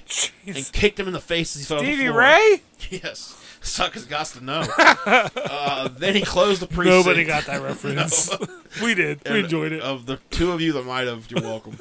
and 0.48 0.70
kicked 0.74 1.00
him 1.00 1.08
in 1.08 1.14
the 1.14 1.20
face 1.20 1.56
as 1.56 1.62
he 1.62 1.66
fell 1.68 1.80
to 1.80 1.86
the 1.86 1.94
Stevie 1.94 2.08
floor. 2.08 2.20
Ray? 2.20 2.62
Yes. 2.90 3.36
Suckers 3.62 4.06
got 4.06 4.26
to 4.28 4.44
know. 4.44 4.64
uh, 4.78 5.90
then 5.90 6.16
he 6.16 6.22
closed 6.22 6.62
the 6.62 6.68
precinct. 6.68 7.06
Nobody 7.06 7.26
got 7.26 7.46
that 7.46 7.62
reference. 7.64 8.30
we 8.82 8.96
did. 8.96 9.20
We 9.26 9.32
And 9.32 9.38
enjoyed 9.40 9.74
it. 9.74 9.82
Of 9.82 10.06
the 10.06 10.18
two 10.32 10.52
of 10.54 10.62
you 10.62 10.72
that 10.74 10.86
might 10.86 11.08
have, 11.08 11.30
you're 11.30 11.42
welcome. 11.42 11.78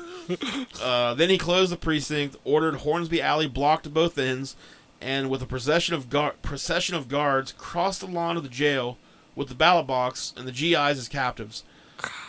uh, 0.83 1.15
then 1.15 1.31
he 1.31 1.39
closed 1.39 1.71
the 1.71 1.77
precinct, 1.77 2.37
ordered 2.45 2.77
Hornsby 2.79 3.23
Alley 3.23 3.47
blocked 3.47 3.85
to 3.85 3.91
both 3.91 4.19
ends, 4.19 4.57
and 5.01 5.31
with 5.31 5.41
a 5.41 5.47
procession 5.47 5.95
of 5.95 6.11
guard, 6.11 6.43
procession 6.43 6.97
of 6.97 7.07
guards, 7.09 7.53
crossed 7.53 8.01
the 8.01 8.07
lawn 8.09 8.37
of 8.37 8.43
the 8.43 8.49
jail 8.49 8.99
with 9.39 9.49
the 9.49 9.55
ballot 9.55 9.87
box 9.87 10.35
and 10.37 10.47
the 10.47 10.53
GIs 10.53 10.99
as 10.99 11.09
captives. 11.09 11.63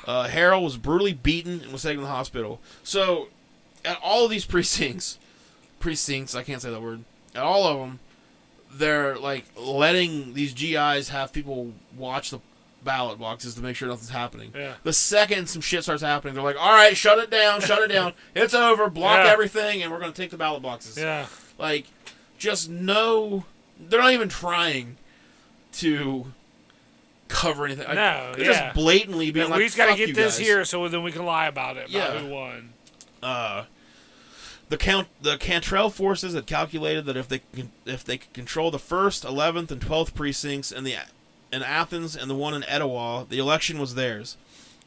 Uh, 0.05 0.28
Harold 0.28 0.64
was 0.64 0.78
brutally 0.78 1.14
beaten 1.14 1.62
and 1.62 1.72
was 1.72 1.84
taken 1.84 1.97
to 1.99 2.05
the 2.05 2.12
hospital. 2.12 2.60
So, 2.84 3.28
at 3.84 3.99
all 4.01 4.24
of 4.26 4.32
these 4.32 4.45
precincts, 4.55 5.18
precincts, 5.80 6.36
I 6.36 6.43
can't 6.43 6.62
say 6.62 6.72
that 6.72 6.82
word. 6.82 7.03
At 7.36 7.43
all 7.43 7.66
of 7.68 7.78
them, 7.80 7.99
they're 8.72 9.18
like 9.18 9.45
letting 9.55 10.34
these 10.34 10.53
GIs 10.53 11.10
have 11.10 11.34
people 11.34 11.74
watch 11.97 12.30
the 12.32 12.39
ballot 12.84 13.20
boxes 13.20 13.55
to 13.55 13.62
make 13.62 13.76
sure 13.76 13.88
nothing's 13.88 14.10
happening. 14.10 14.51
Yeah. 14.55 14.76
The 14.84 14.93
second 14.93 15.47
some 15.49 15.62
shit 15.62 15.84
starts 15.84 16.01
happening, 16.01 16.34
they're 16.34 16.43
like, 16.43 16.55
"All 16.60 16.72
right, 16.74 16.95
shut 16.95 17.20
it 17.20 17.30
down, 17.30 17.62
shut 17.62 17.80
it 17.82 17.89
down. 17.89 18.14
It's 18.36 18.53
over. 18.53 18.89
Block 18.89 19.26
Yeah. 19.26 19.32
everything, 19.32 19.84
and 19.84 19.91
we're 19.91 19.99
gonna 19.99 20.12
take 20.14 20.32
the 20.32 20.38
ballot 20.38 20.62
boxes." 20.62 20.97
Yeah. 20.97 21.26
Like, 21.57 21.88
just 22.38 22.70
no. 22.70 23.45
They're 23.80 24.01
not 24.01 24.14
even 24.14 24.30
trying 24.30 24.97
to 25.74 26.34
cover 27.30 27.65
anything. 27.65 27.88
No, 27.88 28.34
they're 28.36 28.45
yeah. 28.45 28.63
just 28.63 28.75
blatantly 28.75 29.32
being 29.32 29.49
like, 29.49 29.59
we 29.59 29.65
just 29.65 29.77
got 29.77 29.95
to 29.95 29.95
get 29.95 30.13
this 30.15 30.38
guys." 30.38 30.45
here 30.45 30.65
so 30.65 30.86
then 30.89 31.01
we 31.03 31.13
can 31.13 31.23
lie 31.23 31.47
about 31.47 31.77
it. 31.77 31.89
Yeah. 31.89 32.09
About 32.09 32.21
who 32.21 32.27
won. 32.27 32.73
uh, 33.23 33.63
the 34.67 34.77
count 34.77 35.07
the 35.21 35.38
Cantrell 35.38 35.89
forces 35.89 36.34
had 36.34 36.45
calculated 36.45 37.05
that 37.05 37.17
if 37.17 37.27
they 37.27 37.41
can, 37.55 37.71
if 37.86 38.03
they 38.03 38.17
could 38.17 38.34
control 38.34 38.69
the 38.69 38.80
first, 38.80 39.25
eleventh, 39.25 39.71
and 39.71 39.82
twelfth 39.82 40.13
precincts 40.13 40.71
in 40.71 40.84
the 40.84 40.95
in 41.51 41.63
Athens 41.63 42.15
and 42.15 42.30
the 42.30 42.36
one 42.36 42.53
in 42.53 42.63
Etowah, 42.65 43.25
the 43.27 43.39
election 43.39 43.80
was 43.80 43.95
theirs. 43.95 44.38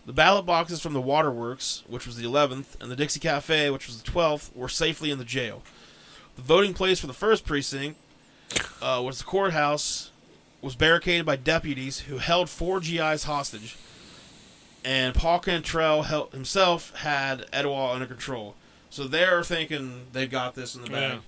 The 0.06 0.12
ballot 0.12 0.46
boxes 0.46 0.80
from 0.80 0.94
the 0.94 1.00
Waterworks, 1.00 1.82
which 1.88 2.06
was 2.06 2.16
the 2.16 2.24
eleventh, 2.24 2.76
and 2.80 2.90
the 2.90 2.96
Dixie 2.96 3.20
Cafe, 3.20 3.70
which 3.70 3.86
was 3.88 4.00
the 4.00 4.08
twelfth, 4.08 4.54
were 4.54 4.68
safely 4.68 5.10
in 5.10 5.18
the 5.18 5.24
jail. 5.24 5.62
The 6.36 6.42
voting 6.42 6.74
place 6.74 7.00
for 7.00 7.08
the 7.08 7.12
first 7.12 7.44
precinct 7.44 7.98
uh, 8.80 9.02
was 9.04 9.18
the 9.18 9.24
courthouse, 9.24 10.11
was 10.62 10.76
barricaded 10.76 11.26
by 11.26 11.36
deputies 11.36 12.00
who 12.00 12.18
held 12.18 12.48
four 12.48 12.80
GIs 12.80 13.24
hostage, 13.24 13.76
and 14.84 15.14
Paul 15.14 15.40
Cantrell 15.40 16.04
hel- 16.04 16.30
himself 16.30 16.94
had 16.96 17.46
Etowah 17.52 17.92
under 17.92 18.06
control. 18.06 18.54
So 18.88 19.04
they're 19.04 19.42
thinking 19.42 20.06
they've 20.12 20.30
got 20.30 20.54
this 20.54 20.74
in 20.74 20.82
the 20.82 20.90
bag. 20.90 21.12
Yeah. 21.12 21.18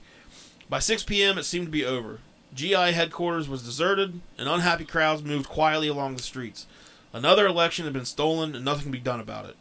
By 0.68 0.78
6 0.78 1.02
p.m., 1.04 1.36
it 1.36 1.44
seemed 1.44 1.66
to 1.66 1.72
be 1.72 1.84
over. 1.84 2.20
GI 2.54 2.92
headquarters 2.92 3.48
was 3.48 3.62
deserted, 3.62 4.20
and 4.38 4.48
unhappy 4.48 4.84
crowds 4.84 5.22
moved 5.22 5.48
quietly 5.48 5.88
along 5.88 6.16
the 6.16 6.22
streets. 6.22 6.66
Another 7.12 7.46
election 7.46 7.84
had 7.84 7.92
been 7.92 8.04
stolen, 8.04 8.54
and 8.54 8.64
nothing 8.64 8.84
could 8.84 8.92
be 8.92 8.98
done 8.98 9.20
about 9.20 9.46
it. 9.46 9.56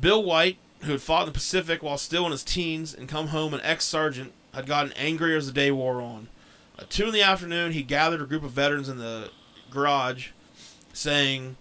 Bill 0.00 0.22
White, 0.22 0.58
who 0.82 0.92
had 0.92 1.02
fought 1.02 1.22
in 1.22 1.26
the 1.26 1.32
Pacific 1.32 1.82
while 1.82 1.98
still 1.98 2.26
in 2.26 2.32
his 2.32 2.44
teens 2.44 2.94
and 2.94 3.08
come 3.08 3.28
home 3.28 3.54
an 3.54 3.60
ex 3.62 3.84
sergeant, 3.84 4.32
had 4.54 4.66
gotten 4.66 4.92
angrier 4.92 5.36
as 5.36 5.46
the 5.46 5.52
day 5.52 5.70
wore 5.70 6.00
on. 6.00 6.28
At 6.78 6.90
2 6.90 7.06
in 7.06 7.12
the 7.12 7.22
afternoon, 7.22 7.72
he 7.72 7.82
gathered 7.82 8.22
a 8.22 8.26
group 8.26 8.44
of 8.44 8.52
veterans 8.52 8.88
in 8.88 8.98
the 8.98 9.30
garage, 9.70 10.28
saying, 10.92 11.56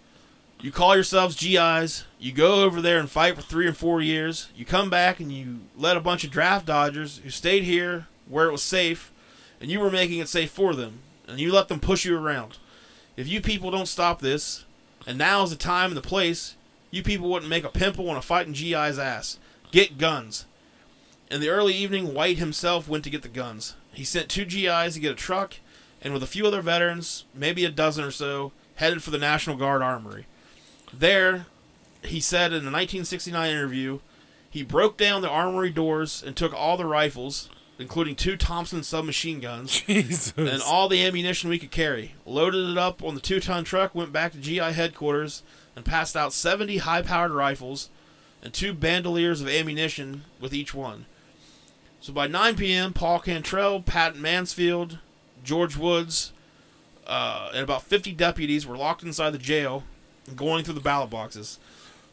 You 0.61 0.71
call 0.71 0.93
yourselves 0.93 1.35
GIs, 1.35 2.05
you 2.19 2.31
go 2.31 2.63
over 2.63 2.81
there 2.81 2.99
and 2.99 3.09
fight 3.09 3.35
for 3.35 3.41
three 3.41 3.65
or 3.65 3.73
four 3.73 3.99
years, 3.99 4.49
you 4.55 4.63
come 4.63 4.91
back 4.91 5.19
and 5.19 5.31
you 5.31 5.61
let 5.75 5.97
a 5.97 6.01
bunch 6.01 6.23
of 6.23 6.29
draft 6.29 6.67
dodgers 6.67 7.17
who 7.23 7.31
stayed 7.31 7.63
here 7.63 8.07
where 8.27 8.47
it 8.47 8.51
was 8.51 8.61
safe, 8.61 9.11
and 9.59 9.71
you 9.71 9.79
were 9.79 9.89
making 9.89 10.19
it 10.19 10.29
safe 10.29 10.51
for 10.51 10.75
them, 10.75 10.99
and 11.27 11.39
you 11.39 11.51
let 11.51 11.67
them 11.67 11.79
push 11.79 12.05
you 12.05 12.15
around. 12.15 12.57
If 13.15 13.27
you 13.27 13.41
people 13.41 13.71
don't 13.71 13.87
stop 13.87 14.19
this, 14.19 14.65
and 15.07 15.17
now 15.17 15.41
is 15.41 15.49
the 15.49 15.55
time 15.55 15.89
and 15.89 15.97
the 15.97 16.01
place, 16.01 16.55
you 16.91 17.01
people 17.01 17.29
wouldn't 17.29 17.49
make 17.49 17.63
a 17.63 17.69
pimple 17.69 18.09
on 18.09 18.17
a 18.17 18.21
fighting 18.21 18.53
GI's 18.53 18.99
ass. 18.99 19.39
Get 19.71 19.97
guns. 19.97 20.45
In 21.29 21.41
the 21.41 21.49
early 21.49 21.73
evening, 21.73 22.13
White 22.13 22.37
himself 22.37 22.87
went 22.87 23.03
to 23.03 23.09
get 23.09 23.21
the 23.21 23.27
guns. 23.27 23.75
He 23.91 24.05
sent 24.05 24.29
two 24.29 24.45
GIs 24.45 24.93
to 24.93 24.99
get 24.99 25.11
a 25.11 25.15
truck, 25.15 25.55
and 26.01 26.13
with 26.13 26.23
a 26.23 26.27
few 26.27 26.47
other 26.47 26.61
veterans, 26.61 27.25
maybe 27.33 27.65
a 27.65 27.69
dozen 27.69 28.05
or 28.05 28.11
so, 28.11 28.53
headed 28.75 29.03
for 29.03 29.11
the 29.11 29.17
National 29.17 29.57
Guard 29.57 29.81
Armory. 29.81 30.25
There, 30.93 31.47
he 32.03 32.21
said 32.21 32.51
in 32.51 32.61
a 32.61 32.71
1969 32.71 33.49
interview, 33.51 33.99
he 34.49 34.63
broke 34.63 34.95
down 34.97 35.21
the 35.21 35.29
armory 35.29 35.69
doors 35.69 36.23
and 36.25 36.35
took 36.35 36.53
all 36.53 36.77
the 36.77 36.85
rifles, 36.85 37.49
including 37.77 38.15
two 38.15 38.37
Thompson 38.37 38.81
submachine 38.81 39.41
guns, 39.41 39.81
Jesus. 39.87 40.33
and 40.37 40.61
all 40.61 40.87
the 40.87 41.05
ammunition 41.05 41.49
we 41.49 41.59
could 41.59 41.71
carry. 41.71 42.15
Loaded 42.25 42.69
it 42.69 42.77
up 42.77 43.03
on 43.03 43.15
the 43.15 43.21
two 43.21 43.41
ton 43.41 43.65
truck, 43.65 43.93
went 43.93 44.13
back 44.13 44.31
to 44.31 44.37
GI 44.37 44.59
headquarters, 44.59 45.43
and 45.75 45.83
passed 45.83 46.15
out 46.15 46.31
70 46.31 46.77
high 46.77 47.01
powered 47.01 47.31
rifles 47.31 47.89
and 48.41 48.53
two 48.53 48.73
bandoliers 48.73 49.41
of 49.41 49.49
ammunition 49.49 50.23
with 50.39 50.53
each 50.53 50.73
one. 50.73 51.05
So 51.99 52.13
by 52.13 52.27
9 52.27 52.55
p.m., 52.55 52.93
Paul 52.93 53.19
Cantrell, 53.19 53.81
Pat 53.81 54.15
Mansfield, 54.15 54.99
George 55.43 55.75
Woods, 55.75 56.31
uh, 57.05 57.49
and 57.53 57.63
about 57.63 57.83
50 57.83 58.13
deputies 58.13 58.65
were 58.67 58.77
locked 58.77 59.03
inside 59.03 59.31
the 59.31 59.37
jail 59.37 59.83
and 60.27 60.37
going 60.37 60.63
through 60.63 60.75
the 60.75 60.79
ballot 60.81 61.09
boxes. 61.09 61.59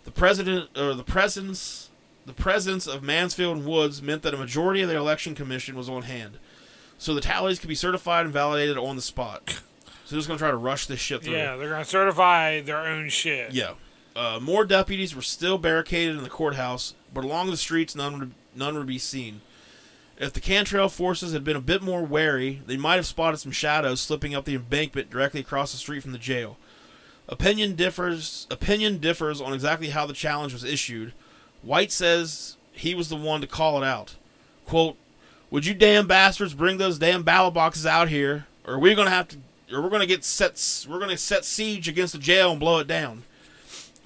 The 0.05 0.11
president 0.11 0.76
or 0.76 0.95
the 0.95 1.05
presence 1.05 1.91
the 2.26 2.32
presence 2.32 2.87
of 2.87 3.03
Mansfield 3.03 3.59
and 3.59 3.66
Woods 3.66 4.01
meant 4.01 4.22
that 4.22 4.32
a 4.32 4.39
majority 4.39 4.80
of 4.80 4.89
the 4.89 4.97
election 4.97 5.35
commission 5.35 5.76
was 5.76 5.91
on 5.91 6.03
hand 6.03 6.39
so 6.99 7.14
the 7.14 7.20
tallies 7.20 7.59
could 7.59 7.68
be 7.68 7.74
certified 7.74 8.24
and 8.24 8.32
validated 8.32 8.78
on 8.78 8.97
the 8.97 9.03
spot. 9.03 9.61
So 10.07 10.11
they're 10.11 10.18
just 10.18 10.28
gonna 10.28 10.39
try 10.39 10.51
to 10.51 10.57
rush 10.57 10.87
this 10.87 11.01
shit 11.01 11.22
through. 11.22 11.35
yeah, 11.35 11.57
they're 11.57 11.70
going 11.70 11.82
to 11.82 11.89
certify 11.89 12.61
their 12.61 12.78
own 12.78 13.09
shit. 13.09 13.53
Yeah. 13.53 13.72
Uh, 14.14 14.39
more 14.41 14.64
deputies 14.64 15.14
were 15.16 15.22
still 15.22 15.59
barricaded 15.59 16.16
in 16.16 16.22
the 16.22 16.28
courthouse, 16.30 16.95
but 17.12 17.24
along 17.24 17.51
the 17.51 17.57
streets 17.57 17.97
none 17.97 18.18
would, 18.18 18.32
none 18.55 18.76
would 18.76 18.87
be 18.87 18.99
seen. 18.99 19.41
If 20.16 20.32
the 20.32 20.40
Cantrell 20.40 20.88
forces 20.88 21.32
had 21.32 21.44
been 21.44 21.56
a 21.56 21.60
bit 21.60 21.82
more 21.82 22.04
wary, 22.04 22.62
they 22.66 22.76
might 22.76 22.96
have 22.96 23.06
spotted 23.06 23.38
some 23.38 23.52
shadows 23.52 24.00
slipping 24.00 24.34
up 24.34 24.44
the 24.44 24.54
embankment 24.54 25.10
directly 25.10 25.40
across 25.40 25.72
the 25.72 25.78
street 25.78 26.02
from 26.02 26.12
the 26.12 26.18
jail. 26.18 26.56
Opinion 27.28 27.74
differs. 27.74 28.46
Opinion 28.50 28.98
differs 28.98 29.40
on 29.40 29.52
exactly 29.52 29.88
how 29.88 30.06
the 30.06 30.12
challenge 30.12 30.52
was 30.52 30.62
issued. 30.62 31.12
White 31.62 31.90
says 31.90 32.56
he 32.72 32.94
was 32.94 33.08
the 33.08 33.16
one 33.16 33.40
to 33.40 33.46
call 33.46 33.82
it 33.82 33.86
out. 33.86 34.14
"Quote: 34.66 34.96
Would 35.50 35.66
you 35.66 35.74
damn 35.74 36.06
bastards 36.06 36.54
bring 36.54 36.78
those 36.78 36.98
damn 36.98 37.22
ballot 37.22 37.54
boxes 37.54 37.86
out 37.86 38.08
here, 38.08 38.46
or 38.64 38.78
we're 38.78 38.94
gonna 38.94 39.10
have 39.10 39.28
to, 39.28 39.38
or 39.72 39.80
we're 39.80 39.90
gonna 39.90 40.06
get 40.06 40.24
set, 40.24 40.60
we're 40.88 41.00
gonna 41.00 41.16
set 41.16 41.44
siege 41.44 41.88
against 41.88 42.12
the 42.12 42.18
jail 42.18 42.50
and 42.50 42.60
blow 42.60 42.78
it 42.78 42.86
down." 42.86 43.24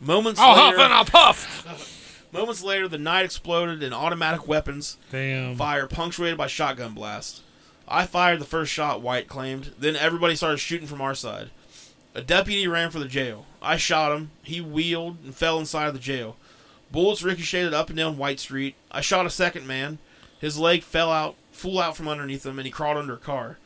Moments 0.01 0.41
I'll 0.41 0.55
huff 0.55 0.75
and 0.75 0.93
I'll 0.93 1.05
puff. 1.05 1.98
Moments 2.33 2.63
later, 2.63 2.89
the 2.89 2.99
night 2.99 3.25
exploded 3.25 3.83
in 3.83 3.93
automatic 3.93 4.47
weapons 4.47 4.99
Damn. 5.11 5.57
fire 5.57 5.87
punctuated 5.87 6.39
by 6.39 6.47
shotgun 6.47 6.95
blasts. 6.95 7.43
I 7.87 8.07
fired 8.07 8.41
the 8.41 8.45
first 8.45 8.71
shot, 8.73 9.01
White 9.01 9.29
claimed. 9.29 9.73
Then 9.79 9.97
everybody 9.97 10.35
started 10.37 10.59
shooting 10.59 10.87
from 10.87 11.01
our 11.01 11.15
side. 11.15 11.51
A 12.15 12.21
deputy 12.21 12.67
ran 12.67 12.91
for 12.91 12.99
the 12.99 13.07
jail. 13.07 13.47
I 13.63 13.77
shot 13.77 14.17
him. 14.17 14.31
He 14.43 14.61
wheeled 14.61 15.19
and 15.25 15.35
fell 15.35 15.59
inside 15.59 15.89
of 15.89 15.95
the 15.95 16.01
jail. 16.01 16.37
Bullets 16.91 17.23
ricocheted 17.23 17.75
up 17.75 17.89
and 17.89 17.97
down 17.97 18.19
White 18.19 18.41
Street. 18.41 18.75
I 18.91 19.01
shot 19.01 19.27
a 19.27 19.31
second 19.31 19.67
man. 19.67 19.99
His 20.41 20.59
leg 20.59 20.83
fell 20.83 21.11
out, 21.11 21.37
full 21.53 21.79
out 21.79 21.97
from 21.97 22.09
underneath 22.09 22.47
him, 22.47 22.59
and 22.59 22.67
he 22.67 22.73
crawled 22.73 22.97
under 22.97 23.15
a 23.15 23.19
car. 23.19 23.59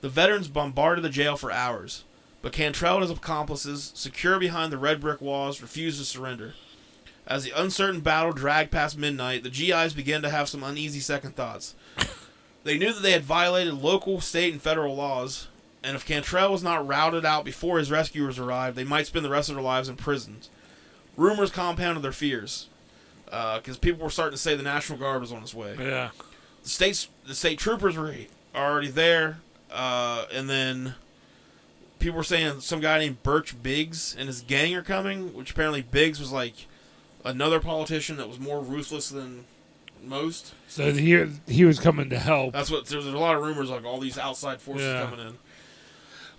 The 0.00 0.08
veterans 0.08 0.48
bombarded 0.48 1.04
the 1.04 1.10
jail 1.10 1.36
for 1.36 1.52
hours, 1.52 2.04
but 2.40 2.52
Cantrell 2.52 2.96
and 2.96 3.02
his 3.02 3.10
accomplices, 3.10 3.92
secure 3.94 4.38
behind 4.38 4.72
the 4.72 4.78
red 4.78 5.00
brick 5.00 5.20
walls, 5.20 5.62
refused 5.62 5.98
to 5.98 6.04
surrender. 6.04 6.54
As 7.26 7.44
the 7.44 7.52
uncertain 7.54 8.00
battle 8.00 8.32
dragged 8.32 8.70
past 8.70 8.98
midnight, 8.98 9.42
the 9.42 9.50
GIs 9.50 9.94
began 9.94 10.22
to 10.22 10.30
have 10.30 10.48
some 10.48 10.62
uneasy 10.64 11.00
second 11.00 11.36
thoughts. 11.36 11.74
They 12.64 12.78
knew 12.78 12.92
that 12.92 13.02
they 13.02 13.10
had 13.10 13.24
violated 13.24 13.74
local, 13.74 14.20
state, 14.20 14.52
and 14.52 14.62
federal 14.62 14.94
laws, 14.94 15.48
and 15.82 15.96
if 15.96 16.06
Cantrell 16.06 16.52
was 16.52 16.62
not 16.62 16.86
routed 16.86 17.24
out 17.24 17.44
before 17.44 17.78
his 17.78 17.90
rescuers 17.90 18.38
arrived, 18.38 18.76
they 18.76 18.84
might 18.84 19.08
spend 19.08 19.24
the 19.24 19.30
rest 19.30 19.48
of 19.48 19.56
their 19.56 19.64
lives 19.64 19.88
in 19.88 19.96
prisons. 19.96 20.48
Rumors 21.16 21.50
compounded 21.50 22.04
their 22.04 22.12
fears, 22.12 22.68
because 23.24 23.78
people 23.78 24.04
were 24.04 24.10
starting 24.10 24.36
to 24.36 24.40
say 24.40 24.54
the 24.54 24.62
National 24.62 24.96
Guard 24.98 25.20
was 25.20 25.32
on 25.32 25.42
its 25.42 25.52
way. 25.52 25.74
Yeah. 25.76 26.10
The 26.62 26.68
states, 26.68 27.08
the 27.26 27.34
state 27.34 27.58
troopers 27.58 27.96
were 27.96 28.14
already 28.54 28.88
there, 28.90 29.40
uh, 29.72 30.26
and 30.32 30.48
then 30.48 30.94
people 31.98 32.18
were 32.18 32.22
saying 32.22 32.60
some 32.60 32.78
guy 32.78 33.00
named 33.00 33.22
Birch 33.24 33.60
Biggs 33.60 34.14
and 34.16 34.28
his 34.28 34.40
gang 34.40 34.72
are 34.76 34.82
coming, 34.82 35.34
which 35.34 35.50
apparently 35.50 35.82
Biggs 35.82 36.20
was 36.20 36.30
like 36.30 36.54
another 37.24 37.60
politician 37.60 38.16
that 38.16 38.28
was 38.28 38.38
more 38.38 38.60
ruthless 38.60 39.08
than 39.08 39.44
most. 40.04 40.54
So 40.68 40.92
he 40.92 41.26
he 41.46 41.64
was 41.64 41.78
coming 41.78 42.10
to 42.10 42.18
help. 42.18 42.52
That's 42.52 42.70
what 42.70 42.86
there's 42.86 43.06
a 43.06 43.10
lot 43.18 43.36
of 43.36 43.42
rumors 43.42 43.70
like 43.70 43.84
all 43.84 44.00
these 44.00 44.18
outside 44.18 44.60
forces 44.60 44.86
Yeah. 44.86 45.04
coming 45.08 45.26
in. 45.28 45.38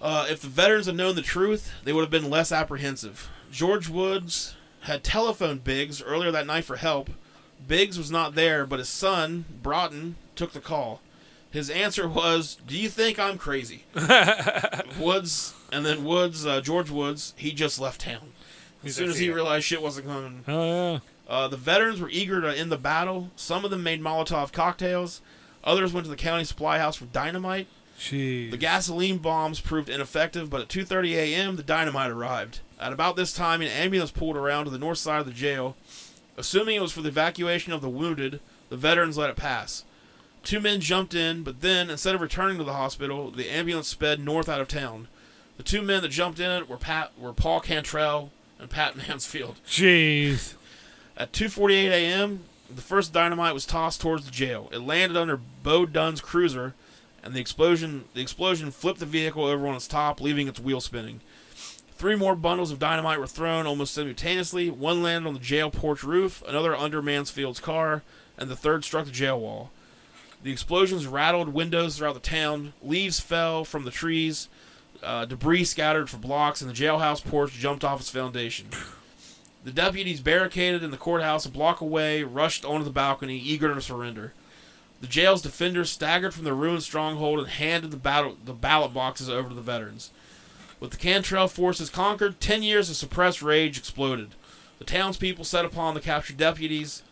Uh, 0.02 0.28
if 0.30 0.42
the 0.42 0.50
veterans 0.50 0.86
had 0.88 0.96
known 0.96 1.16
the 1.16 1.22
truth, 1.22 1.72
they 1.86 1.94
would 1.94 2.02
have 2.02 2.10
been 2.10 2.30
less 2.30 2.52
apprehensive. 2.52 3.30
George 3.52 3.88
Woods 3.88 4.56
had 4.82 5.02
telephoned 5.04 5.64
Biggs 5.64 6.02
earlier 6.02 6.30
that 6.32 6.46
night 6.46 6.66
for 6.66 6.76
help. 6.76 7.10
Biggs 7.66 7.98
was 7.98 8.12
not 8.12 8.36
there, 8.36 8.66
but 8.66 8.80
his 8.80 8.90
son, 8.90 9.46
Broughton, 9.62 10.18
took 10.36 10.52
the 10.52 10.60
call. 10.60 11.00
His 11.50 11.70
answer 11.70 12.10
was, 12.10 12.58
"Do 12.68 12.78
you 12.78 12.90
think 12.90 13.18
I'm 13.18 13.38
crazy?" 13.38 13.86
Woods, 15.00 15.54
and 15.72 15.86
then 15.86 16.04
Woods, 16.04 16.46
uh, 16.46 16.60
George 16.62 16.90
Woods, 16.90 17.34
he 17.38 17.52
just 17.54 17.80
left 17.80 18.02
town 18.02 18.32
as 18.84 18.96
soon 18.96 19.10
as 19.10 19.18
he 19.18 19.30
realized 19.30 19.66
shit 19.66 19.82
wasn't 19.82 20.08
coming. 20.08 20.44
Oh 20.48 20.66
yeah. 20.66 21.00
Uh, 21.28 21.48
the 21.48 21.58
veterans 21.58 22.02
were 22.02 22.10
eager 22.10 22.42
to 22.42 22.58
end 22.58 22.72
the 22.72 22.78
battle. 22.78 23.32
Some 23.36 23.64
of 23.64 23.72
them 23.72 23.84
made 23.84 24.02
Molotov 24.02 24.52
cocktails. 24.52 25.22
Others 25.64 25.94
went 25.94 26.06
to 26.06 26.10
the 26.10 26.18
county 26.18 26.44
supply 26.44 26.80
house 26.80 26.98
for 26.98 27.06
dynamite. 27.06 27.68
Jeez. 27.98 28.52
The 28.52 28.58
gasoline 28.58 29.20
bombs 29.20 29.60
proved 29.62 29.90
ineffective, 29.90 30.50
but 30.50 30.62
at 30.62 30.68
2:30 30.68 31.14
a.m. 31.14 31.56
the 31.56 31.64
dynamite 31.64 32.12
arrived. 32.12 32.60
At 32.80 32.92
about 32.92 33.16
this 33.16 33.32
time, 33.32 33.62
an 33.62 33.70
ambulance 33.70 34.12
pulled 34.12 34.36
around 34.36 34.66
to 34.66 34.72
the 34.72 34.78
north 34.78 34.98
side 34.98 35.22
of 35.22 35.26
the 35.26 35.32
jail. 35.32 35.78
Assuming 36.36 36.76
it 36.76 36.82
was 36.82 36.92
for 36.92 37.02
the 37.02 37.10
evacuation 37.10 37.72
of 37.72 37.82
the 37.82 37.90
wounded, 37.90 38.42
the 38.70 38.76
veterans 38.76 39.18
let 39.18 39.30
it 39.30 39.36
pass. 39.36 39.86
Two 40.44 40.60
men 40.60 40.82
jumped 40.82 41.14
in, 41.14 41.44
but 41.44 41.62
then, 41.62 41.90
instead 41.90 42.16
of 42.16 42.22
returning 42.22 42.58
to 42.58 42.64
the 42.64 42.74
hospital, 42.74 43.32
the 43.32 43.50
ambulance 43.50 43.88
sped 43.88 44.20
north 44.20 44.50
out 44.50 44.60
of 44.60 44.68
town. 44.68 45.08
The 45.56 45.64
two 45.64 45.82
men 45.82 46.02
that 46.02 46.10
jumped 46.10 46.40
in 46.40 46.52
it 46.52 46.68
were 46.68 46.78
Pat, 46.78 47.12
were 47.18 47.32
Paul 47.32 47.62
Cantrell 47.62 48.32
and 48.64 48.72
Pat 48.72 48.96
Mansfield. 48.96 49.58
Jeez. 49.68 50.56
At 51.18 51.34
2:48 51.34 51.92
a.m., 51.92 52.46
the 52.74 52.82
first 52.82 53.14
dynamite 53.14 53.54
was 53.54 53.66
tossed 53.66 54.02
towards 54.02 54.26
the 54.26 54.32
jail. 54.32 54.70
It 54.72 54.80
landed 54.80 55.18
under 55.18 55.38
Bo 55.38 55.86
Dunn's 55.86 56.22
cruiser, 56.22 56.74
and 57.22 57.34
the 57.34 57.42
explosion 57.42 58.06
the 58.14 58.22
explosion 58.22 58.72
flipped 58.72 59.00
the 59.00 59.06
vehicle 59.06 59.46
over 59.46 59.68
on 59.68 59.76
its 59.76 59.88
top, 59.88 60.22
leaving 60.22 60.48
its 60.48 60.60
wheel 60.60 60.82
spinning. 60.82 61.20
Three 61.92 62.16
more 62.16 62.36
bundles 62.36 62.72
of 62.72 62.80
dynamite 62.80 63.20
were 63.20 63.28
thrown 63.28 63.68
almost 63.68 63.94
simultaneously. 63.94 64.70
One 64.70 65.04
landed 65.04 65.28
on 65.28 65.34
the 65.36 65.40
jail 65.40 65.70
porch 65.70 66.04
roof, 66.04 66.42
another 66.48 66.76
under 66.76 67.02
Mansfield's 67.02 67.60
car, 67.60 68.02
and 68.38 68.50
the 68.50 68.56
third 68.56 68.84
struck 68.84 69.06
the 69.06 69.12
jail 69.12 69.40
wall. 69.40 69.72
The 70.42 70.52
explosions 70.52 71.06
rattled 71.06 71.50
windows 71.50 71.98
throughout 71.98 72.16
the 72.16 72.20
town. 72.20 72.74
Leaves 72.82 73.20
fell 73.20 73.64
from 73.64 73.84
the 73.84 73.92
trees. 73.92 74.50
Uh, 75.04 75.26
debris 75.26 75.66
scattered 75.66 76.10
for 76.10 76.18
blocks, 76.18 76.62
and 76.62 76.70
the 76.70 76.74
jailhouse 76.76 77.24
porch 77.24 77.52
jumped 77.54 77.84
off 77.84 78.00
its 78.00 78.10
foundation. 78.10 78.68
The 79.64 79.72
deputies 79.72 80.20
barricaded 80.22 80.84
in 80.84 80.92
the 80.92 80.98
courthouse 80.98 81.46
a 81.46 81.50
block 81.50 81.82
away 81.82 82.24
rushed 82.24 82.66
onto 82.66 82.84
the 82.84 82.90
balcony, 82.92 83.38
eager 83.38 83.74
to 83.74 83.82
surrender. 83.82 84.34
The 85.02 85.08
jail's 85.08 85.42
defenders 85.42 85.90
staggered 85.90 86.34
from 86.34 86.44
the 86.46 86.54
ruined 86.54 86.84
stronghold 86.84 87.40
and 87.40 87.48
handed 87.50 87.92
the, 87.92 87.98
battle, 87.98 88.38
the 88.44 88.54
ballot 88.54 88.94
boxes 88.94 89.30
over 89.30 89.50
to 89.50 89.56
the 89.56 89.62
veterans. 89.62 90.12
With 90.80 90.92
the 90.92 90.98
Cantrell 90.98 91.48
forces 91.48 91.90
conquered, 91.90 92.40
ten 92.40 92.64
years 92.64 92.90
of 92.90 92.96
suppressed 92.96 93.42
rage 93.42 93.78
exploded. 93.78 94.32
The 94.80 94.86
townspeople 94.86 95.46
set 95.46 95.66
upon 95.66 95.94
the 95.94 96.02
captured 96.02 96.38
deputies, 96.38 97.04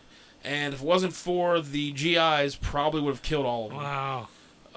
and 0.44 0.74
if 0.74 0.82
it 0.82 0.86
wasn't 0.86 1.14
for 1.14 1.62
the 1.62 1.92
GIs, 1.92 2.56
probably 2.56 3.02
would 3.02 3.12
have 3.16 3.22
killed 3.22 3.46
all 3.46 3.66
of 3.66 3.72
them 3.72 3.80
Wow. 3.84 4.28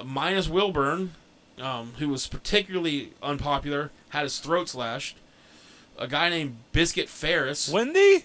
minus 0.04 0.48
Wilburn, 0.48 1.12
um, 1.60 1.92
who 1.98 2.08
was 2.08 2.26
particularly 2.26 3.12
unpopular, 3.22 3.90
had 4.10 4.22
his 4.22 4.38
throat 4.38 4.68
slashed. 4.68 5.16
A 5.98 6.08
guy 6.08 6.28
named 6.28 6.56
Biscuit 6.72 7.08
Ferris, 7.08 7.68
Wendy? 7.68 8.24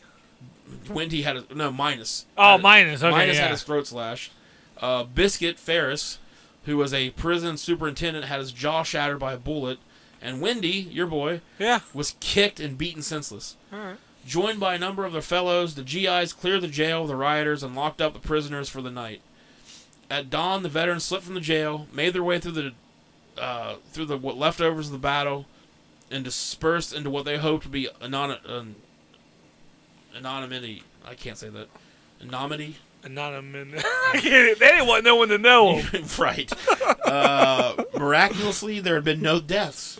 Wendy 0.89 1.21
had 1.23 1.37
a, 1.37 1.45
no 1.53 1.71
minus. 1.71 2.25
Oh, 2.37 2.53
Had- 2.53 2.61
minus. 2.61 3.03
Okay, 3.03 3.11
minus 3.11 3.35
yeah. 3.37 3.43
had 3.43 3.51
his 3.51 3.63
throat 3.63 3.87
slashed. 3.87 4.31
Uh, 4.77 5.03
Biscuit 5.03 5.59
Ferris, 5.59 6.19
who 6.65 6.77
was 6.77 6.93
a 6.93 7.09
prison 7.11 7.57
superintendent, 7.57 8.25
had 8.25 8.39
his 8.39 8.51
jaw 8.51 8.83
shattered 8.83 9.19
by 9.19 9.33
a 9.33 9.37
bullet. 9.37 9.79
And 10.21 10.41
Wendy, 10.41 10.69
your 10.69 11.07
boy, 11.07 11.41
yeah. 11.57 11.79
was 11.93 12.15
kicked 12.19 12.59
and 12.59 12.77
beaten 12.77 13.01
senseless. 13.01 13.55
All 13.71 13.79
right. 13.79 13.97
Joined 14.25 14.59
by 14.59 14.75
a 14.75 14.79
number 14.79 15.05
of 15.05 15.13
their 15.13 15.21
fellows, 15.21 15.75
the 15.75 15.83
GIs 15.83 16.33
cleared 16.33 16.61
the 16.61 16.67
jail 16.67 17.03
of 17.03 17.07
the 17.07 17.15
rioters 17.15 17.63
and 17.63 17.75
locked 17.75 18.01
up 18.01 18.13
the 18.13 18.19
prisoners 18.19 18.69
for 18.69 18.81
the 18.81 18.91
night. 18.91 19.21
At 20.09 20.29
dawn, 20.29 20.63
the 20.63 20.69
veterans 20.69 21.05
slipped 21.05 21.23
from 21.23 21.35
the 21.35 21.41
jail, 21.41 21.87
made 21.93 22.13
their 22.13 22.23
way 22.23 22.39
through 22.39 22.51
the 22.51 22.73
uh, 23.39 23.75
through 23.91 24.05
the 24.05 24.17
what 24.17 24.37
leftovers 24.37 24.87
of 24.87 24.91
the 24.93 24.97
battle, 24.97 25.45
and 26.11 26.23
dispersed 26.23 26.93
into 26.93 27.09
what 27.09 27.25
they 27.25 27.37
hoped 27.37 27.63
to 27.63 27.69
be 27.69 27.87
anon- 28.01 28.37
an 28.47 28.75
anonymity. 30.15 30.83
I 31.05 31.15
can't 31.15 31.37
say 31.37 31.49
that. 31.49 31.67
Anonymity. 32.21 32.75
Anonymous. 33.03 33.81
they 34.13 34.53
didn't 34.55 34.87
want 34.87 35.05
no 35.05 35.15
one 35.15 35.29
to 35.29 35.37
know 35.37 35.77
him. 35.79 36.03
right. 36.17 36.51
Uh, 37.05 37.81
miraculously, 37.97 38.79
there 38.81 38.95
had 38.95 39.05
been 39.05 39.21
no 39.21 39.39
deaths. 39.39 39.99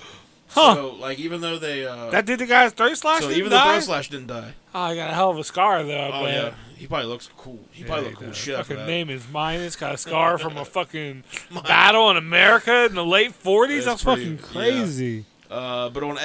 Huh. 0.50 0.76
So, 0.76 0.90
like, 0.96 1.20
even 1.20 1.42
though 1.42 1.58
they, 1.60 1.86
uh, 1.86 2.10
That 2.10 2.26
did 2.26 2.40
the 2.40 2.46
guy's 2.48 2.74
throat 2.74 2.98
slash? 2.98 3.22
so 3.22 3.30
even 3.30 3.46
the 3.52 3.58
die? 3.58 3.74
throat 3.74 3.84
slash 3.84 4.10
didn't 4.10 4.28
die. 4.28 4.54
Oh, 4.74 4.80
I 4.82 4.96
got 4.96 5.12
a 5.12 5.14
hell 5.14 5.30
of 5.30 5.38
a 5.38 5.44
scar 5.44 5.84
though. 5.84 6.10
Oh 6.14 6.22
but 6.24 6.32
yeah, 6.34 6.54
he 6.76 6.88
probably 6.88 7.08
looks 7.08 7.30
cool. 7.38 7.60
He 7.72 7.84
probably 7.84 8.06
looked 8.10 8.18
cool 8.20 8.32
shit 8.34 8.56
Fucking 8.58 8.86
name 8.86 9.10
is 9.10 9.28
Minus. 9.32 9.76
Got 9.76 9.94
a 9.96 9.98
scar 9.98 10.38
from 10.38 10.58
a 10.58 10.66
fucking 10.78 11.24
battle 11.68 12.10
in 12.12 12.18
America 12.18 12.86
in 12.86 12.96
the 12.96 13.06
late 13.06 13.34
forties. 13.34 13.78
It's 13.78 13.86
That's 13.86 14.04
pretty- 14.04 14.38
fucking 14.38 14.54
Crazy. 14.54 15.26
Uh, 15.52 15.90
but 15.90 16.04
on 16.04 16.18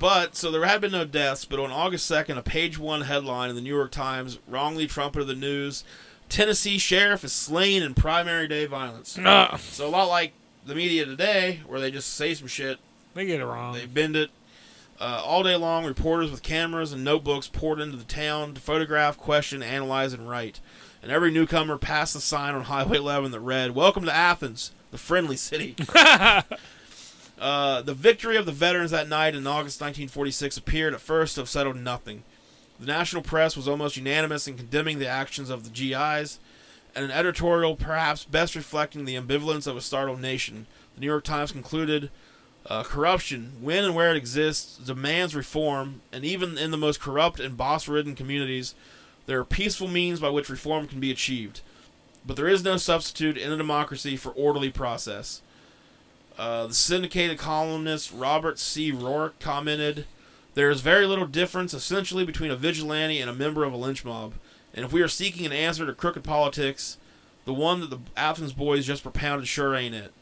but 0.00 0.34
so 0.34 0.50
there 0.50 0.64
had 0.64 0.80
been 0.80 0.90
no 0.92 1.04
deaths, 1.04 1.44
but 1.44 1.60
on 1.60 1.70
August 1.70 2.06
second, 2.06 2.38
a 2.38 2.42
page 2.42 2.76
one 2.78 3.02
headline 3.02 3.48
in 3.48 3.54
the 3.54 3.62
New 3.62 3.74
York 3.74 3.92
Times 3.92 4.38
wrongly 4.48 4.88
trumpeted 4.88 5.28
the 5.28 5.34
news: 5.36 5.84
Tennessee 6.28 6.78
sheriff 6.78 7.22
is 7.22 7.32
slain 7.32 7.82
in 7.84 7.94
primary 7.94 8.48
day 8.48 8.66
violence. 8.66 9.16
Nah, 9.16 9.56
So 9.58 9.86
a 9.86 9.90
lot 9.90 10.08
like 10.08 10.32
the 10.66 10.74
media 10.74 11.04
today, 11.04 11.60
where 11.68 11.78
they 11.78 11.92
just 11.92 12.14
say 12.14 12.34
some 12.34 12.48
shit, 12.48 12.78
they 13.14 13.26
get 13.26 13.40
it 13.40 13.46
wrong. 13.46 13.74
they 13.74 13.86
bend 13.86 14.16
it. 14.16 14.30
Uh, 15.00 15.20
all 15.24 15.42
day 15.42 15.56
long, 15.56 15.84
reporters 15.84 16.30
with 16.30 16.42
cameras 16.42 16.92
and 16.92 17.02
notebooks 17.02 17.48
poured 17.48 17.80
into 17.80 17.96
the 17.96 18.04
town 18.04 18.54
to 18.54 18.60
photograph, 18.60 19.16
question, 19.16 19.62
analyze, 19.62 20.12
and 20.12 20.28
write. 20.28 20.60
And 21.02 21.10
every 21.10 21.30
newcomer 21.30 21.76
passed 21.76 22.14
the 22.14 22.20
sign 22.20 22.54
on 22.54 22.62
Highway 22.62 22.98
11 22.98 23.32
that 23.32 23.40
read, 23.40 23.72
Welcome 23.72 24.04
to 24.04 24.14
Athens, 24.14 24.72
the 24.92 24.98
friendly 24.98 25.36
city. 25.36 25.74
uh, 25.94 27.82
the 27.82 27.94
victory 27.94 28.36
of 28.36 28.46
the 28.46 28.52
veterans 28.52 28.92
that 28.92 29.08
night 29.08 29.34
in 29.34 29.46
August 29.46 29.80
1946 29.80 30.56
appeared 30.56 30.94
at 30.94 31.00
first 31.00 31.34
to 31.34 31.40
have 31.40 31.48
settled 31.48 31.76
nothing. 31.76 32.22
The 32.78 32.86
national 32.86 33.22
press 33.22 33.56
was 33.56 33.68
almost 33.68 33.96
unanimous 33.96 34.48
in 34.48 34.56
condemning 34.56 34.98
the 34.98 35.08
actions 35.08 35.50
of 35.50 35.64
the 35.64 35.70
GIs, 35.70 36.38
and 36.94 37.04
an 37.04 37.10
editorial 37.10 37.76
perhaps 37.76 38.24
best 38.24 38.54
reflecting 38.54 39.04
the 39.04 39.16
ambivalence 39.16 39.66
of 39.66 39.76
a 39.76 39.80
startled 39.80 40.20
nation. 40.20 40.66
The 40.94 41.00
New 41.00 41.06
York 41.06 41.24
Times 41.24 41.52
concluded 41.52 42.10
uh, 42.66 42.82
corruption, 42.82 43.52
when 43.60 43.84
and 43.84 43.94
where 43.94 44.10
it 44.10 44.16
exists, 44.16 44.78
demands 44.78 45.34
reform, 45.34 46.00
and 46.12 46.24
even 46.24 46.56
in 46.56 46.70
the 46.70 46.76
most 46.76 47.00
corrupt 47.00 47.38
and 47.38 47.56
boss 47.56 47.88
ridden 47.88 48.14
communities, 48.14 48.74
there 49.26 49.38
are 49.38 49.44
peaceful 49.44 49.88
means 49.88 50.20
by 50.20 50.30
which 50.30 50.48
reform 50.48 50.86
can 50.86 51.00
be 51.00 51.10
achieved. 51.10 51.60
But 52.26 52.36
there 52.36 52.48
is 52.48 52.64
no 52.64 52.76
substitute 52.76 53.36
in 53.36 53.52
a 53.52 53.56
democracy 53.56 54.16
for 54.16 54.30
orderly 54.32 54.70
process. 54.70 55.42
Uh, 56.38 56.66
the 56.66 56.74
syndicated 56.74 57.38
columnist 57.38 58.10
Robert 58.12 58.58
C. 58.58 58.90
Ruark 58.90 59.32
commented 59.38 60.06
There 60.54 60.70
is 60.70 60.80
very 60.80 61.06
little 61.06 61.26
difference 61.26 61.74
essentially 61.74 62.24
between 62.24 62.50
a 62.50 62.56
vigilante 62.56 63.20
and 63.20 63.30
a 63.30 63.34
member 63.34 63.64
of 63.64 63.72
a 63.72 63.76
lynch 63.76 64.04
mob. 64.04 64.34
And 64.72 64.84
if 64.84 64.92
we 64.92 65.02
are 65.02 65.08
seeking 65.08 65.46
an 65.46 65.52
answer 65.52 65.86
to 65.86 65.92
crooked 65.92 66.24
politics, 66.24 66.96
the 67.44 67.54
one 67.54 67.80
that 67.80 67.90
the 67.90 68.00
Athens 68.16 68.52
boys 68.52 68.86
just 68.86 69.02
propounded 69.02 69.46
sure 69.46 69.76
ain't 69.76 69.94
it. 69.94 70.12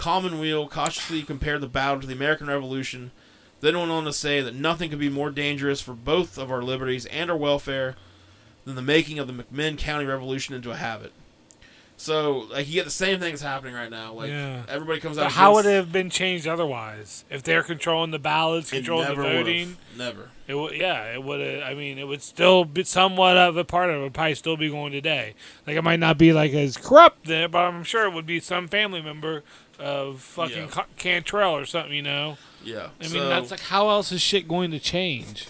Commonweal 0.00 0.66
cautiously 0.66 1.22
compared 1.22 1.60
the 1.60 1.66
battle 1.68 2.00
to 2.00 2.06
the 2.06 2.14
American 2.14 2.46
Revolution, 2.46 3.10
then 3.60 3.76
went 3.78 3.90
on 3.90 4.04
to 4.04 4.14
say 4.14 4.40
that 4.40 4.54
nothing 4.54 4.88
could 4.88 4.98
be 4.98 5.10
more 5.10 5.30
dangerous 5.30 5.82
for 5.82 5.92
both 5.92 6.38
of 6.38 6.50
our 6.50 6.62
liberties 6.62 7.04
and 7.06 7.30
our 7.30 7.36
welfare 7.36 7.96
than 8.64 8.76
the 8.76 8.82
making 8.82 9.18
of 9.18 9.26
the 9.26 9.32
McMinn 9.34 9.76
County 9.76 10.06
Revolution 10.06 10.54
into 10.54 10.70
a 10.70 10.76
habit. 10.76 11.12
So, 11.98 12.46
like, 12.50 12.66
you 12.66 12.72
get 12.72 12.86
the 12.86 12.90
same 12.90 13.20
thing 13.20 13.32
that's 13.32 13.42
happening 13.42 13.74
right 13.74 13.90
now. 13.90 14.14
Like, 14.14 14.30
Yeah. 14.30 14.62
everybody 14.70 15.00
comes 15.00 15.18
out. 15.18 15.24
But 15.24 15.32
how 15.32 15.52
would 15.52 15.66
it 15.66 15.74
have 15.74 15.92
been 15.92 16.08
changed 16.08 16.48
otherwise? 16.48 17.26
If 17.28 17.42
they're 17.42 17.62
controlling 17.62 18.10
the 18.10 18.18
ballots, 18.18 18.72
It 18.72 18.76
controlling 18.76 19.04
the 19.08 19.10
never 19.16 19.22
would've. 19.24 19.36
voting, 19.46 19.76
Never. 19.98 20.30
it 20.48 20.54
would. 20.54 20.76
Yeah, 20.78 21.12
it 21.12 21.22
would. 21.22 21.42
Uh, 21.42 21.62
I 21.62 21.74
mean, 21.74 21.98
it 21.98 22.04
would 22.08 22.22
still 22.22 22.64
be 22.64 22.84
somewhat 22.84 23.36
of 23.36 23.58
a 23.58 23.64
part 23.66 23.90
of 23.90 23.96
it. 23.96 24.02
Would 24.04 24.14
probably 24.14 24.34
still 24.34 24.56
be 24.56 24.70
going 24.70 24.92
today. 24.92 25.34
Like 25.66 25.76
it 25.76 25.82
might 25.84 26.00
not 26.00 26.16
be 26.16 26.32
like 26.32 26.54
as 26.54 26.78
corrupt 26.78 27.26
there, 27.26 27.48
but 27.48 27.58
I'm 27.58 27.84
sure 27.84 28.06
it 28.06 28.14
would 28.14 28.24
be 28.24 28.40
some 28.40 28.66
family 28.66 29.02
member 29.02 29.44
of 29.80 30.20
fucking 30.20 30.56
Yeah. 30.56 30.66
Ca- 30.68 30.86
Cantrell 30.96 31.56
or 31.56 31.64
something. 31.66 31.92
You 31.92 32.02
know. 32.02 32.38
Yeah. 32.64 32.88
I 33.00 33.04
mean, 33.04 33.10
So- 33.12 33.28
that's 33.28 33.50
like 33.50 33.60
how 33.60 33.88
else 33.90 34.12
is 34.12 34.20
shit 34.22 34.46
going 34.48 34.70
to 34.72 34.78
change? 34.78 35.46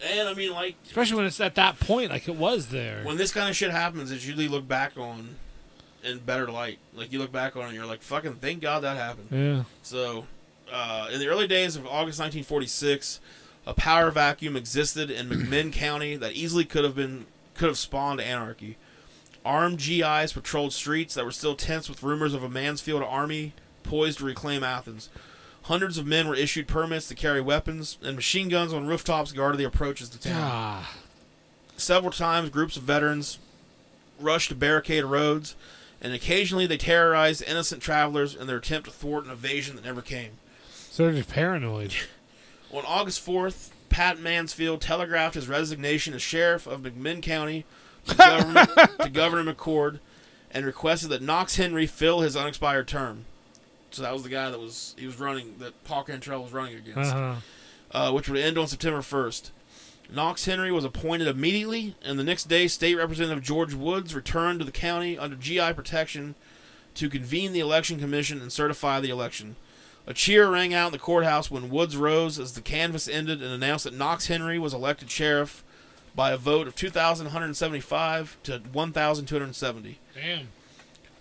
and 0.00 0.28
I 0.28 0.34
mean, 0.34 0.52
like, 0.52 0.76
Especially 0.86 1.16
when 1.16 1.26
it's 1.26 1.40
at 1.40 1.54
that 1.56 1.80
point, 1.80 2.10
like 2.10 2.28
it 2.28 2.36
was 2.36 2.68
there. 2.68 3.02
when 3.04 3.16
this 3.16 3.32
kind 3.32 3.48
of 3.48 3.56
shit 3.56 3.70
happens, 3.72 4.10
it's 4.12 4.24
usually 4.24 4.46
looked 4.48 4.68
back 4.68 4.92
on 4.96 5.36
in 6.04 6.18
better 6.20 6.46
light. 6.48 6.78
Like, 6.94 7.12
you 7.12 7.18
look 7.18 7.32
back 7.32 7.56
on 7.56 7.62
it 7.62 7.66
and 7.66 7.74
you're 7.74 7.84
like, 7.86 8.02
fucking 8.02 8.34
thank 8.36 8.60
God 8.60 8.84
that 8.84 8.96
happened. 8.96 9.28
yeah. 9.32 9.64
So, 9.82 10.26
uh, 10.72 11.08
in 11.12 11.18
the 11.18 11.26
early 11.26 11.48
days 11.48 11.74
of 11.74 11.84
August 11.86 12.20
1946, 12.20 13.18
a 13.66 13.74
power 13.74 14.10
vacuum 14.12 14.56
existed 14.56 15.10
in 15.10 15.28
McMinn 15.30 15.72
County 15.72 16.14
that 16.16 16.32
easily 16.34 16.64
could 16.64 16.84
have 16.84 16.94
been 16.94 17.26
could 17.54 17.66
have 17.68 17.78
spawned 17.78 18.20
anarchy. 18.20 18.76
Armed 19.44 19.78
GIs 19.78 20.32
patrolled 20.32 20.72
streets 20.72 21.14
that 21.14 21.24
were 21.24 21.32
still 21.32 21.56
tense 21.56 21.88
with 21.88 22.02
rumors 22.04 22.34
of 22.34 22.42
a 22.44 22.48
Mansfield 22.48 23.02
army 23.02 23.52
poised 23.82 24.18
to 24.18 24.24
reclaim 24.24 24.62
Athens. 24.62 25.08
Hundreds 25.62 25.98
of 25.98 26.06
men 26.06 26.26
were 26.28 26.34
issued 26.34 26.66
permits 26.66 27.08
to 27.08 27.14
carry 27.14 27.40
weapons, 27.40 27.98
and 28.02 28.16
machine 28.16 28.48
guns 28.48 28.72
on 28.72 28.86
rooftops 28.86 29.32
guarded 29.32 29.58
the 29.58 29.64
approaches 29.64 30.08
to 30.08 30.18
town. 30.20 30.34
Ah, 30.40 30.94
Several 31.76 32.10
times, 32.10 32.50
groups 32.50 32.76
of 32.76 32.82
veterans 32.84 33.38
rushed 34.18 34.48
to 34.48 34.54
barricade 34.54 35.04
roads, 35.04 35.54
and 36.00 36.12
occasionally 36.12 36.66
they 36.66 36.76
terrorized 36.76 37.42
innocent 37.42 37.82
travelers 37.82 38.34
in 38.34 38.46
their 38.46 38.56
attempt 38.56 38.86
to 38.88 38.92
thwart 38.94 39.24
an 39.24 39.30
invasion 39.30 39.76
that 39.76 39.84
never 39.84 40.00
came. 40.02 40.32
so 40.72 41.04
they're 41.04 41.12
just 41.14 41.28
paranoid. 41.30 41.94
On 42.72 42.84
August 42.86 43.24
4th, 43.24 43.70
Pat 43.88 44.18
Mansfield 44.18 44.80
telegraphed 44.80 45.34
his 45.34 45.48
resignation 45.48 46.14
as 46.14 46.20
sheriff 46.22 46.66
of 46.66 46.80
McMinn 46.82 47.22
County 47.22 47.64
to, 48.06 48.14
government, 48.14 48.70
to 49.00 49.08
Governor 49.08 49.52
McCord 49.54 50.00
and 50.50 50.66
requested 50.66 51.10
that 51.10 51.22
Knox 51.22 51.56
Henry 51.56 51.86
fill 51.86 52.20
his 52.20 52.36
unexpired 52.36 52.88
term. 52.88 53.24
So 53.90 54.02
that 54.02 54.12
was 54.12 54.22
the 54.22 54.28
guy 54.28 54.50
that 54.50 54.58
was 54.60 54.94
he 54.98 55.06
was 55.06 55.18
running 55.18 55.56
that 55.58 55.82
Paul 55.84 56.04
Cantrell 56.04 56.42
was 56.42 56.52
running 56.52 56.76
against, 56.76 57.12
Uh-huh. 57.14 57.34
uh, 57.92 58.12
which 58.12 58.28
would 58.28 58.38
end 58.38 58.58
on 58.58 58.66
September 58.66 59.00
1st. 59.00 59.50
Knox 60.10 60.44
Henry 60.46 60.72
was 60.72 60.84
appointed 60.84 61.26
immediately, 61.28 61.94
and 62.02 62.18
the 62.18 62.24
next 62.24 62.44
day, 62.48 62.66
State 62.66 62.94
Representative 62.96 63.42
George 63.44 63.74
Woods 63.74 64.14
returned 64.14 64.58
to 64.58 64.64
the 64.64 64.72
county 64.72 65.18
under 65.18 65.36
GI 65.36 65.74
protection 65.74 66.34
to 66.94 67.10
convene 67.10 67.52
the 67.52 67.60
election 67.60 67.98
commission 68.00 68.40
and 68.40 68.50
certify 68.50 69.00
the 69.00 69.10
election. 69.10 69.56
A 70.06 70.14
cheer 70.14 70.50
rang 70.50 70.72
out 70.72 70.86
in 70.86 70.92
the 70.92 70.98
courthouse 70.98 71.50
when 71.50 71.68
Woods 71.68 71.94
rose 71.96 72.38
as 72.38 72.54
the 72.54 72.62
canvass 72.62 73.06
ended 73.08 73.42
and 73.42 73.52
announced 73.52 73.84
that 73.84 73.92
Knox 73.92 74.28
Henry 74.28 74.58
was 74.58 74.72
elected 74.72 75.10
sheriff 75.10 75.62
by 76.14 76.30
a 76.32 76.38
vote 76.38 76.66
of 76.66 76.74
2,175 76.74 78.38
to 78.44 78.58
1,270. 78.72 79.98
Damn. 80.14 80.48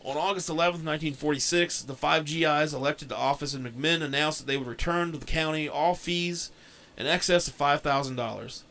On 0.07 0.15
August 0.15 0.47
11, 0.47 0.85
1946, 0.85 1.81
the 1.81 1.93
five 1.93 2.23
GIs 2.23 2.73
elected 2.73 3.09
to 3.09 3.15
office 3.17 3.53
in 3.53 3.65
McMinn 3.65 4.01
announced 4.01 4.39
that 4.39 4.47
they 4.47 4.55
would 4.55 4.65
return 4.65 5.11
to 5.11 5.17
the 5.17 5.25
county 5.25 5.67
all 5.67 5.95
fees 5.95 6.49
in 6.97 7.05
excess 7.05 7.49
of 7.49 7.57
$5,000. 7.57 8.61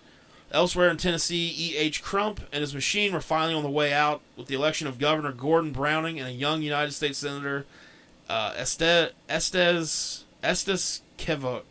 Elsewhere 0.51 0.89
in 0.89 0.97
Tennessee, 0.97 1.55
E.H. 1.55 2.03
Crump 2.03 2.41
and 2.53 2.63
his 2.63 2.73
machine 2.73 3.13
were 3.13 3.21
finally 3.21 3.53
on 3.53 3.63
the 3.63 3.69
way 3.69 3.93
out 3.93 4.23
with 4.35 4.47
the 4.47 4.55
election 4.55 4.87
of 4.87 4.99
Governor 4.99 5.31
Gordon 5.31 5.73
Browning 5.73 6.19
and 6.19 6.27
a 6.27 6.33
young 6.33 6.63
United 6.63 6.93
States 6.93 7.19
Senator, 7.19 7.67
uh, 8.31 8.55
Este, 8.57 9.13
Estes, 9.29 10.25
Estes 10.43 11.03
Keva, 11.19 11.65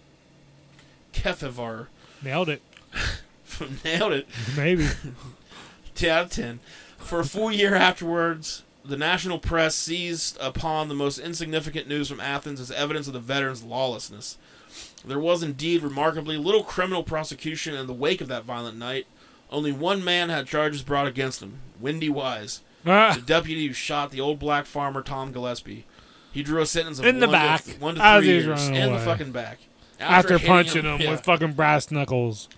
Kefevar. 1.11 1.87
Nailed 2.23 2.49
it. 2.49 2.61
Nailed 3.83 4.13
it. 4.13 4.27
Maybe. 4.55 4.87
10 5.95 6.09
out 6.11 6.25
of 6.25 6.29
10. 6.29 6.59
For 6.99 7.21
a 7.21 7.25
full 7.25 7.51
year 7.51 7.73
afterwards, 7.73 8.61
the 8.85 8.97
national 8.97 9.39
press 9.39 9.75
seized 9.75 10.37
upon 10.39 10.87
the 10.87 10.95
most 10.95 11.17
insignificant 11.19 11.87
news 11.87 12.09
from 12.09 12.19
Athens 12.19 12.59
as 12.59 12.71
evidence 12.71 13.07
of 13.07 13.13
the 13.13 13.19
veterans' 13.19 13.63
lawlessness. 13.63 14.37
There 15.05 15.19
was 15.19 15.43
indeed 15.43 15.81
remarkably 15.83 16.37
little 16.37 16.63
criminal 16.63 17.03
prosecution 17.03 17.75
in 17.75 17.87
the 17.87 17.93
wake 17.93 18.21
of 18.21 18.27
that 18.27 18.43
violent 18.43 18.77
night. 18.77 19.07
Only 19.51 19.71
one 19.71 20.03
man 20.03 20.29
had 20.29 20.47
charges 20.47 20.81
brought 20.83 21.07
against 21.07 21.41
him 21.41 21.59
Windy 21.79 22.09
Wise, 22.09 22.61
Ah, 22.85 23.13
the 23.15 23.21
deputy 23.21 23.67
who 23.67 23.73
shot 23.73 24.11
the 24.11 24.21
old 24.21 24.39
black 24.39 24.65
farmer 24.65 25.01
Tom 25.01 25.31
Gillespie. 25.31 25.85
He 26.31 26.43
drew 26.43 26.61
a 26.61 26.65
sentence 26.65 26.99
of 26.99 27.05
In 27.05 27.19
the 27.19 27.27
one, 27.27 27.31
back, 27.33 27.63
to, 27.63 27.71
one 27.79 27.95
to 27.95 28.17
three 28.19 28.27
years 28.27 28.67
in 28.67 28.91
the 28.93 28.99
fucking 28.99 29.31
back. 29.31 29.59
after 29.99 30.33
hitting 30.33 30.47
punching 30.47 30.83
him 30.83 31.01
yeah. 31.01 31.11
with 31.11 31.23
fucking 31.23 31.53
brass 31.53 31.91
knuckles. 31.91 32.49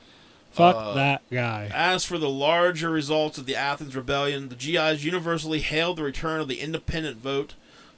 Fuck 0.57 0.75
Uh, 0.75 0.93
that 0.95 1.21
guy. 1.31 1.69
As 1.73 2.03
for 2.03 2.17
the 2.17 2.29
larger 2.29 2.89
results 2.89 3.37
of 3.37 3.45
the 3.45 3.55
Athens 3.55 3.95
rebellion, 3.95 4.49
the 4.49 4.55
GIs 4.55 5.05
universally 5.05 5.59
hailed 5.59 5.97
the 5.97 6.03
return 6.03 6.41
of 6.41 6.47
the 6.47 6.59
independent 6.59 7.17
vote 7.17 7.53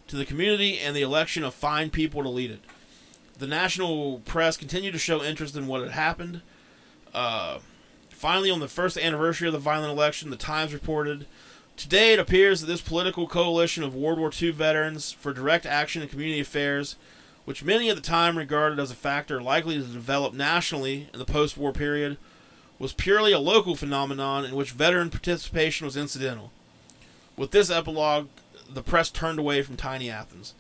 to 0.08 0.16
the 0.16 0.26
community 0.26 0.78
and 0.78 0.96
the 0.96 1.02
election 1.02 1.44
of 1.44 1.54
fine 1.54 1.90
people 1.90 2.22
to 2.24 2.30
lead 2.30 2.52
it. 2.52 2.60
The 3.38 3.48
national 3.48 4.20
press 4.26 4.58
continued 4.58 4.92
to 4.92 5.00
show 5.00 5.24
interest 5.24 5.56
in 5.56 5.68
what 5.68 5.82
had 5.82 5.92
happened. 5.92 6.42
Uh, 7.14 7.60
finally, 8.10 8.52
on 8.52 8.60
the 8.60 8.68
first 8.68 8.98
anniversary 8.98 9.48
of 9.48 9.54
the 9.54 9.60
violent 9.60 9.92
election, 9.92 10.30
the 10.30 10.36
Times 10.36 10.74
reported 10.74 11.26
Today 11.78 12.12
it 12.12 12.20
appears 12.20 12.60
that 12.60 12.68
this 12.68 12.82
political 12.82 13.26
coalition 13.26 13.86
of 13.86 13.96
World 13.96 14.20
War 14.20 14.32
II 14.38 14.52
veterans 14.52 15.14
for 15.14 15.32
direct 15.32 15.66
action 15.66 16.02
in 16.02 16.10
community 16.10 16.42
affairs, 16.42 16.98
which 17.46 17.64
many 17.64 17.90
at 17.90 17.96
the 17.96 18.02
time 18.02 18.38
regarded 18.38 18.80
as 18.82 18.92
a 18.92 18.96
factor 18.96 19.42
likely 19.42 19.76
to 19.76 19.84
develop 19.86 20.34
nationally 20.34 21.08
in 21.14 21.20
the 21.20 21.26
post 21.26 21.56
war 21.56 21.72
period, 21.72 22.18
was 22.80 22.94
purely 22.94 23.34
a 23.34 23.40
local 23.40 23.76
phenomenon 23.76 24.46
in 24.46 24.56
which 24.56 24.72
veteran 24.72 25.10
participation 25.10 25.86
was 25.86 25.98
incidental. 25.98 26.52
With 27.36 27.52
this 27.52 27.70
epilogue, 27.70 28.28
the 28.70 28.82
press 28.82 29.10
turned 29.10 29.38
away 29.38 29.62
from 29.62 29.76
tiny 29.78 30.10
Athens. 30.10 30.54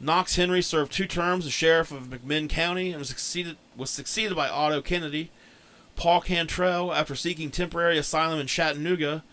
Knox 0.00 0.36
Henry 0.36 0.62
served 0.62 0.92
two 0.92 1.06
terms 1.06 1.44
as 1.44 1.52
sheriff 1.52 1.90
of 1.90 2.04
McMinn 2.04 2.48
County 2.48 2.90
and 2.90 3.00
was 3.00 3.08
succeeded, 3.08 3.56
was 3.76 3.90
succeeded 3.90 4.36
by 4.36 4.48
Otto 4.48 4.80
Kennedy. 4.80 5.30
Paul 5.96 6.20
Cantrell, 6.20 6.92
after 6.94 7.16
seeking 7.16 7.50
temporary 7.50 7.98
asylum 7.98 8.38
in 8.38 8.46
Chattanooga, 8.46 9.24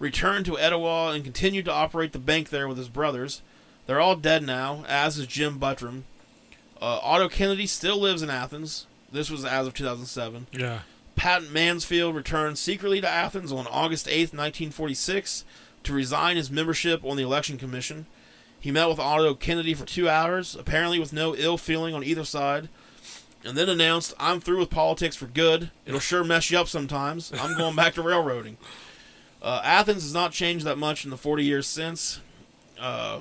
returned 0.00 0.46
to 0.46 0.58
Etowah 0.58 1.12
and 1.12 1.22
continued 1.22 1.64
to 1.66 1.72
operate 1.72 2.12
the 2.12 2.18
bank 2.18 2.48
there 2.48 2.66
with 2.66 2.78
his 2.78 2.88
brothers. 2.88 3.42
They're 3.86 4.00
all 4.00 4.16
dead 4.16 4.42
now, 4.42 4.84
as 4.88 5.16
is 5.18 5.28
Jim 5.28 5.60
Buttram. 5.60 6.02
Uh, 6.80 6.98
Otto 7.02 7.28
Kennedy 7.28 7.66
still 7.66 7.98
lives 7.98 8.22
in 8.22 8.30
Athens. 8.30 8.86
This 9.12 9.30
was 9.30 9.44
as 9.44 9.66
of 9.66 9.74
2007. 9.74 10.48
Yeah. 10.52 10.80
Pat 11.18 11.50
Mansfield 11.50 12.14
returned 12.14 12.58
secretly 12.58 13.00
to 13.00 13.08
Athens 13.08 13.50
on 13.50 13.66
August 13.66 14.06
8th, 14.06 14.32
1946, 14.32 15.44
to 15.82 15.92
resign 15.92 16.36
his 16.36 16.48
membership 16.48 17.04
on 17.04 17.16
the 17.16 17.24
Election 17.24 17.58
Commission. 17.58 18.06
He 18.60 18.70
met 18.70 18.88
with 18.88 19.00
Otto 19.00 19.34
Kennedy 19.34 19.74
for 19.74 19.84
two 19.84 20.08
hours, 20.08 20.54
apparently 20.54 21.00
with 21.00 21.12
no 21.12 21.34
ill 21.34 21.58
feeling 21.58 21.92
on 21.92 22.04
either 22.04 22.24
side, 22.24 22.68
and 23.44 23.56
then 23.56 23.68
announced, 23.68 24.14
I'm 24.20 24.40
through 24.40 24.60
with 24.60 24.70
politics 24.70 25.16
for 25.16 25.26
good. 25.26 25.72
It'll 25.84 25.98
sure 25.98 26.22
mess 26.22 26.52
you 26.52 26.58
up 26.58 26.68
sometimes. 26.68 27.32
I'm 27.32 27.58
going 27.58 27.74
back 27.76 27.94
to 27.94 28.02
railroading. 28.02 28.56
Uh, 29.40 29.60
Athens 29.62 30.02
has 30.02 30.12
not 30.12 30.32
changed 30.32 30.64
that 30.64 30.78
much 30.78 31.04
in 31.04 31.12
the 31.12 31.16
40 31.16 31.44
years 31.44 31.68
since. 31.68 32.20
Uh, 32.76 33.20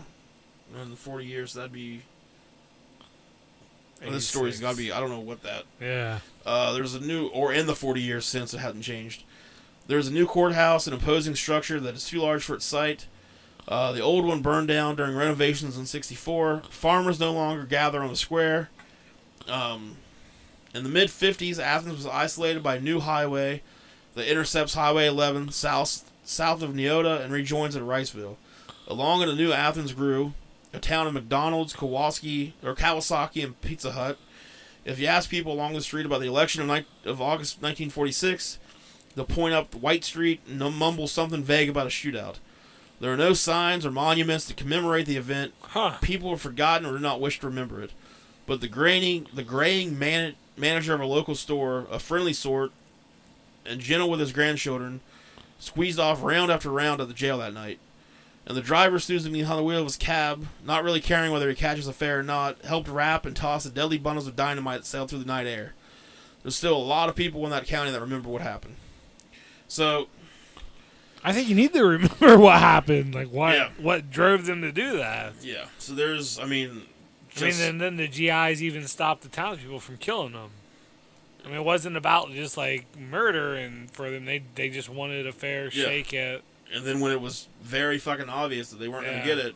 in 0.82 0.90
the 0.90 0.96
40 0.96 1.28
years, 1.28 1.54
that'd 1.54 1.72
be. 1.72 2.02
Well, 4.02 4.12
this 4.12 4.28
story's 4.28 4.60
got 4.60 4.72
to 4.72 4.78
be. 4.78 4.92
I 4.92 5.00
don't 5.00 5.10
know 5.10 5.20
what 5.20 5.44
that. 5.44 5.64
Yeah. 5.82 6.20
Uh, 6.46 6.74
there's 6.74 6.96
a 6.96 7.00
new, 7.00 7.28
or 7.28 7.54
in 7.54 7.66
the 7.66 7.76
40 7.76 8.02
years 8.02 8.26
since 8.26 8.54
it 8.54 8.60
hasn't 8.60 8.84
changed. 8.84 9.24
There's 9.88 10.08
a 10.08 10.14
new 10.14 10.26
courthouse, 10.26 10.88
an 10.88 10.94
imposing 10.94 11.36
structure 11.36 11.80
that 11.80 11.96
is 11.96 12.06
too 12.06 12.20
large 12.20 12.44
for 12.44 12.56
its 12.56 12.66
site. 12.66 13.08
Uh, 13.68 13.92
the 13.92 14.02
old 14.02 14.26
one 14.26 14.42
burned 14.42 14.68
down 14.68 14.96
during 14.96 15.16
renovations 15.16 15.78
in 15.78 15.86
'64. 15.86 16.64
Farmers 16.70 17.20
no 17.20 17.34
longer 17.34 17.64
gather 17.64 18.02
on 18.02 18.10
the 18.10 18.16
square. 18.16 18.70
Um, 19.48 19.98
in 20.74 20.84
the 20.84 20.90
mid 20.90 21.10
'50s, 21.10 21.60
Athens 21.60 21.96
was 21.96 22.06
isolated 22.06 22.64
by 22.64 22.76
a 22.76 22.82
new 22.82 23.00
highway 23.00 23.62
that 24.16 24.30
intercepts 24.30 24.74
Highway 24.74 25.08
11 25.08 25.52
south 25.52 26.10
south 26.24 26.62
of 26.62 26.72
Niota 26.72 27.22
and 27.22 27.32
rejoins 27.32 27.76
at 27.76 27.84
Riceville. 27.84 28.36
Along 28.88 29.22
it, 29.22 29.30
a 29.30 29.36
new 29.36 29.52
Athens 29.52 29.94
grew, 29.94 30.34
a 30.74 30.80
town 30.80 31.08
of 31.08 31.14
McDonald's, 31.14 31.74
Kowalski, 31.74 32.54
or 32.64 32.76
Kawasaki, 32.76 33.44
and 33.44 33.60
Pizza 33.62 33.92
Hut. 33.94 34.18
If 34.86 35.00
you 35.00 35.08
ask 35.08 35.30
people 35.30 35.52
along 35.52 35.74
the 35.74 35.82
street 35.82 36.06
about 36.06 36.22
the 36.22 36.28
election 36.28 36.62
of, 36.62 36.68
ni- 36.68 37.10
of 37.10 37.22
August 37.22 37.56
1946, 37.58 38.60
they'll 39.16 39.26
point 39.26 39.54
up 39.54 39.76
White 39.76 40.04
Street 40.06 40.42
and 40.48 40.60
mumble 40.60 41.08
something 41.08 41.44
vague 41.44 41.70
about 41.70 41.88
a 41.88 41.90
shootout. 41.90 42.36
There 43.00 43.14
are 43.14 43.18
no 43.18 43.34
signs 43.34 43.86
or 43.86 43.92
monuments 43.92 44.46
to 44.46 44.54
commemorate 44.54 45.06
the 45.06 45.18
event. 45.18 45.54
Huh. 45.62 45.98
People 46.02 46.32
have 46.32 46.42
forgotten 46.42 46.88
or 46.88 46.94
do 46.94 47.00
not 47.00 47.22
wish 47.22 47.40
to 47.42 47.48
remember 47.48 47.82
it. 47.82 47.92
But 48.46 48.62
the 48.62 48.68
graying, 48.68 49.28
the 49.34 49.44
graying 49.44 50.00
man- 50.00 50.36
manager 50.56 50.94
of 50.94 51.02
a 51.02 51.06
local 51.06 51.36
store, 51.36 51.86
a 51.92 52.00
friendly 52.00 52.34
sort, 52.34 52.72
and 53.66 53.82
gentle 53.82 54.10
with 54.10 54.20
his 54.20 54.32
grandchildren, 54.32 55.02
squeezed 55.60 56.00
off 56.00 56.24
round 56.24 56.50
after 56.50 56.70
round 56.70 57.02
at 57.02 57.08
the 57.08 57.14
jail 57.14 57.38
that 57.40 57.54
night. 57.54 57.80
And 58.48 58.56
the 58.56 58.62
driver 58.62 58.98
snoozing 58.98 59.34
behind 59.34 59.60
the 59.60 59.64
wheel 59.64 59.80
of 59.80 59.86
his 59.86 59.98
cab, 59.98 60.48
not 60.66 60.84
really 60.84 61.02
caring 61.02 61.34
whether 61.34 61.50
he 61.50 61.56
catches 61.56 61.86
a 61.88 61.92
fare 61.94 62.20
or 62.20 62.24
not, 62.24 62.62
helped 62.64 62.88
wrap 62.88 63.26
and 63.26 63.36
toss 63.36 63.66
the 63.66 63.70
deadly 63.70 63.98
bundles 63.98 64.26
of 64.26 64.38
dynamite 64.38 64.80
that 64.80 64.86
sailed 64.86 65.10
through 65.10 65.20
the 65.20 65.26
night 65.26 65.46
air. 65.48 65.74
There's 66.44 66.56
still 66.56 66.78
a 66.78 66.80
lot 66.80 67.10
of 67.10 67.16
people 67.16 67.44
in 67.44 67.52
that 67.52 67.68
county 67.68 67.92
that 67.92 68.00
remember 68.00 68.30
what 68.30 68.42
happened. 68.42 68.76
So, 69.68 70.08
I 71.26 71.34
think 71.34 71.50
you 71.50 71.56
need 71.56 71.74
to 71.74 71.84
remember 71.86 72.38
what 72.38 72.60
happened. 72.60 73.14
Like 73.14 73.28
what 73.32 73.54
Yeah. 73.54 73.70
what 73.80 74.10
drove 74.10 74.46
them 74.46 74.62
to 74.62 74.72
do 74.72 74.96
that. 74.98 75.34
yeah. 75.42 75.66
So 75.78 75.94
there's, 75.94 76.40
I 76.40 76.46
mean, 76.46 76.70
I 76.70 76.74
mean, 76.74 76.84
just- 77.36 77.62
and 77.62 77.82
then 77.82 77.98
the 77.98 78.08
GIs 78.08 78.64
even 78.64 78.88
stopped 78.88 79.24
the 79.24 79.30
townspeople 79.30 79.82
from 79.82 79.98
killing 79.98 80.32
them. 80.34 80.52
I 81.44 81.50
mean, 81.50 81.58
it 81.58 81.66
wasn't 81.66 81.98
about 81.98 82.32
just 82.32 82.56
like 82.56 82.86
murder, 82.98 83.56
and 83.56 83.92
for 83.92 84.10
them, 84.10 84.24
they 84.26 84.44
they 84.56 84.70
just 84.70 84.88
wanted 84.90 85.28
a 85.28 85.34
fair 85.34 85.66
Yeah. 85.66 85.84
shake 85.86 86.14
at. 86.14 86.42
And 86.74 86.86
then 86.86 87.00
when 87.00 87.12
it 87.12 87.22
was 87.22 87.48
very 87.62 87.98
fucking 87.98 88.30
obvious 88.30 88.70
that 88.70 88.78
they 88.80 88.88
weren't 88.88 89.06
Yeah. 89.06 89.12
going 89.14 89.24
to 89.24 89.28
get 89.36 89.46
it, 89.46 89.56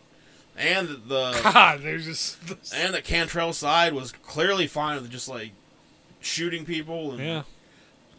and 0.57 0.87
the 1.07 1.39
God, 1.53 1.81
there's 1.81 2.05
just 2.05 2.37
and 2.75 2.93
the 2.93 3.01
Cantrell 3.01 3.53
side 3.53 3.93
was 3.93 4.11
clearly 4.11 4.67
fine 4.67 5.01
with 5.01 5.11
just 5.11 5.27
like 5.27 5.51
shooting 6.19 6.65
people, 6.65 7.11
and 7.11 7.19
Yeah. 7.19 7.43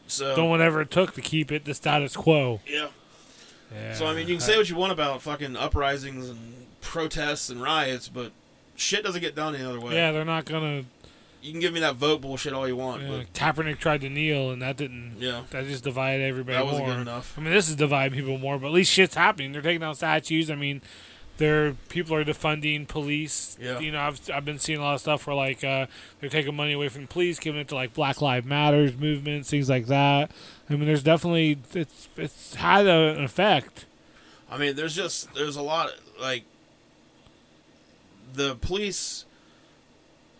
so 0.07 0.35
doing 0.37 0.51
whatever 0.51 0.81
it 0.81 0.91
took 0.91 1.15
to 1.15 1.21
keep 1.21 1.53
it 1.53 1.65
the 1.65 1.75
status 1.75 2.17
quo. 2.17 2.61
yeah. 2.67 2.89
Yeah. 3.75 3.95
So 3.95 4.07
I 4.07 4.15
mean, 4.15 4.29
you 4.29 4.35
can 4.35 4.41
say 4.43 4.59
what 4.59 4.69
you 4.69 4.77
want 4.77 4.93
about 4.93 5.23
fucking 5.23 5.57
uprisings 5.57 6.29
and 6.29 6.67
protests 6.83 7.49
and 7.49 7.63
riots, 7.63 8.09
but 8.09 8.33
shit 8.77 9.03
doesn't 9.03 9.23
get 9.23 9.35
done 9.35 9.55
any 9.55 9.65
other 9.65 9.81
way. 9.81 9.95
Yeah, 9.95 10.13
they're 10.13 10.27
not 10.27 10.45
gonna. 10.45 10.85
You 11.43 11.51
can 11.51 11.61
give 11.61 11.73
me 11.73 11.81
that 11.81 11.97
vote 11.97 12.21
bullshit 12.21 12.53
all 12.53 12.67
you 12.69 12.77
want, 12.77 13.03
Yeah, 13.03 13.25
Kaepernick 13.35 13.79
tried 13.79 14.01
to 14.03 14.09
kneel, 14.09 14.51
and 14.51 14.63
that 14.63 14.77
didn't. 14.77 15.17
yeah, 15.19 15.43
That 15.51 15.67
just 15.67 15.83
divided 15.85 16.23
everybody 16.25 16.57
that 16.57 16.65
wasn't 16.65 16.87
more. 16.87 16.95
good 16.95 17.01
enough. 17.03 17.37
I 17.37 17.41
mean, 17.43 17.53
this 17.53 17.69
is 17.69 17.77
dividing 17.77 18.17
people 18.19 18.39
more, 18.39 18.59
but 18.59 18.69
at 18.69 18.73
least 18.73 18.93
shit's 18.93 19.15
happening. 19.17 19.53
They're 19.53 19.61
taking 19.63 19.81
down 19.81 19.95
statues. 19.97 20.51
I 20.51 20.55
mean, 20.55 20.83
there 21.39 21.73
people 21.89 22.15
are 22.15 22.25
defunding 22.25 22.87
police. 22.87 23.57
Yeah. 23.61 23.81
You 23.81 23.91
know, 23.91 24.01
I've 24.01 24.21
I've 24.31 24.45
been 24.45 24.59
seeing 24.61 24.79
a 24.79 24.83
lot 24.83 24.95
of 24.95 25.01
stuff 25.01 25.27
where 25.27 25.35
like 25.35 25.65
uh, 25.65 25.87
they're 26.21 26.31
taking 26.31 26.55
money 26.55 26.73
away 26.75 26.89
from 26.89 27.03
the 27.03 27.09
police, 27.09 27.39
giving 27.41 27.61
it 27.61 27.69
to 27.69 27.75
like 27.75 27.95
Black 27.95 28.21
Lives 28.21 28.47
Matters 28.47 28.97
movements, 28.97 29.51
things 29.51 29.69
like 29.69 29.87
that. 29.87 30.31
I 30.71 30.75
mean, 30.75 30.87
there's 30.87 31.03
definitely 31.03 31.59
it's 31.75 32.09
it's 32.17 32.55
had 32.55 32.87
a, 32.87 33.17
an 33.17 33.25
effect. 33.25 33.87
I 34.51 34.59
mean, 34.59 34.77
there's 34.77 34.95
just 34.95 35.35
there's 35.35 35.57
a 35.57 35.63
lot 35.63 35.91
like 36.21 36.45
the 38.35 38.55
police 38.57 39.25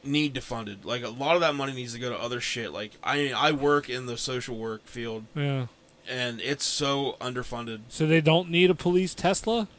need 0.05 0.35
defunded. 0.35 0.85
Like 0.85 1.03
a 1.05 1.09
lot 1.09 1.35
of 1.35 1.41
that 1.43 1.55
money 1.55 1.73
needs 1.73 1.93
to 1.95 1.99
go 1.99 2.11
to 2.11 2.19
other 2.19 2.41
shit. 2.41 2.73
Like 2.73 2.93
I 3.05 3.33
I 3.33 3.53
work 3.53 3.89
in 3.89 4.07
the 4.07 4.17
social 4.17 4.57
work 4.57 4.87
field 4.87 5.25
Yeah. 5.35 5.67
and 6.09 6.41
it's 6.41 6.65
so 6.65 7.17
underfunded. 7.21 7.81
So 7.89 8.07
they 8.07 8.21
don't 8.21 8.51
need 8.51 8.71
a 8.71 8.75
police 8.75 9.15
Tesla. 9.15 9.69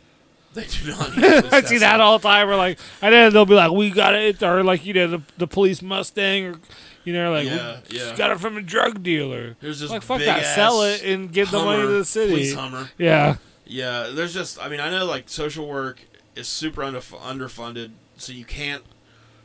They 0.53 0.65
do 0.65 0.85
not. 0.91 1.17
Need 1.17 1.25
I 1.51 1.61
see 1.61 1.79
that 1.79 1.99
all 1.99 2.19
the 2.19 2.27
time. 2.27 2.47
We're 2.47 2.55
like, 2.55 2.77
and 3.01 3.11
then 3.11 3.33
they'll 3.33 3.43
be 3.43 3.55
like, 3.55 3.71
"We 3.71 3.89
got 3.89 4.13
it," 4.13 4.43
or 4.43 4.63
like 4.63 4.85
you 4.85 4.93
know, 4.93 5.07
the 5.07 5.21
the 5.39 5.47
police 5.47 5.81
Mustang, 5.81 6.45
or 6.45 6.59
you 7.03 7.11
know, 7.11 7.31
like 7.31 7.47
Yeah, 7.47 7.77
yeah. 7.89 8.15
got 8.15 8.29
it 8.29 8.39
from 8.39 8.55
a 8.57 8.61
drug 8.61 9.01
dealer. 9.01 9.55
There's 9.61 9.79
this 9.79 9.89
like 9.89 10.03
fuck 10.03 10.19
that, 10.19 10.45
sell 10.53 10.83
it 10.83 11.01
and 11.03 11.33
give 11.33 11.49
the 11.49 11.57
money 11.57 11.81
to 11.81 11.87
the 11.87 12.05
city. 12.05 12.33
Police 12.33 12.53
Hummer. 12.53 12.91
Yeah, 12.99 13.37
Yeah, 13.65 14.11
there's 14.13 14.31
just 14.35 14.61
I 14.61 14.69
mean 14.69 14.79
I 14.79 14.91
know 14.91 15.05
like 15.05 15.27
social 15.27 15.67
work 15.67 16.03
is 16.35 16.47
super 16.47 16.83
under, 16.83 16.99
underfunded, 17.01 17.89
so 18.17 18.31
you 18.31 18.45
can't 18.45 18.83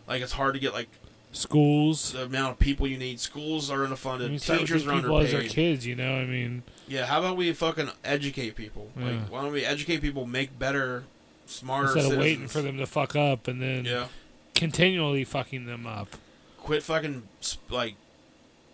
like 0.08 0.22
it's 0.22 0.32
hard 0.32 0.54
to 0.54 0.60
get 0.60 0.72
like 0.72 0.88
schools. 1.32 2.12
the 2.12 2.24
amount 2.24 2.52
of 2.52 2.58
people 2.58 2.86
you 2.86 2.96
need. 2.98 3.20
Schools 3.20 3.70
are 3.70 3.84
I 3.84 3.88
underfunded. 3.88 4.30
mean, 4.30 4.38
start 4.38 4.60
with 4.60 4.68
Teachers 4.68 4.86
are 4.86 4.94
people 5.00 5.18
as 5.18 5.30
their 5.30 5.40
underpaid. 5.40 5.54
kids. 5.54 5.86
You 5.86 5.94
know, 5.96 6.14
I 6.16 6.24
mean, 6.24 6.62
Yeah, 6.86 7.06
how 7.06 7.18
about 7.20 7.36
we 7.36 7.52
fucking 7.52 7.90
educate 8.04 8.54
people? 8.56 8.90
Yeah. 8.98 9.04
Like, 9.06 9.30
why 9.30 9.42
don't 9.42 9.52
we 9.52 9.64
educate 9.64 10.00
people, 10.00 10.26
make 10.26 10.58
better, 10.58 11.04
smarter 11.46 11.96
instead 11.96 12.12
of 12.12 12.18
waiting 12.18 12.48
for 12.48 12.62
them 12.62 12.78
to 12.78 12.86
fuck 12.86 13.14
up 13.14 13.46
and 13.48 13.60
then 13.62 13.84
Yeah, 13.84 14.08
continually 14.54 15.24
fucking 15.24 15.66
them 15.66 15.86
up. 15.86 16.16
quit 16.58 16.82
fucking 16.82 17.22
like 17.70 17.94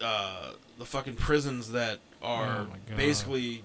uh, 0.01 0.51
the 0.79 0.85
fucking 0.85 1.15
prisons 1.17 1.73
that 1.73 1.99
are 2.23 2.67
Oh 2.71 2.97
basically 2.97 3.63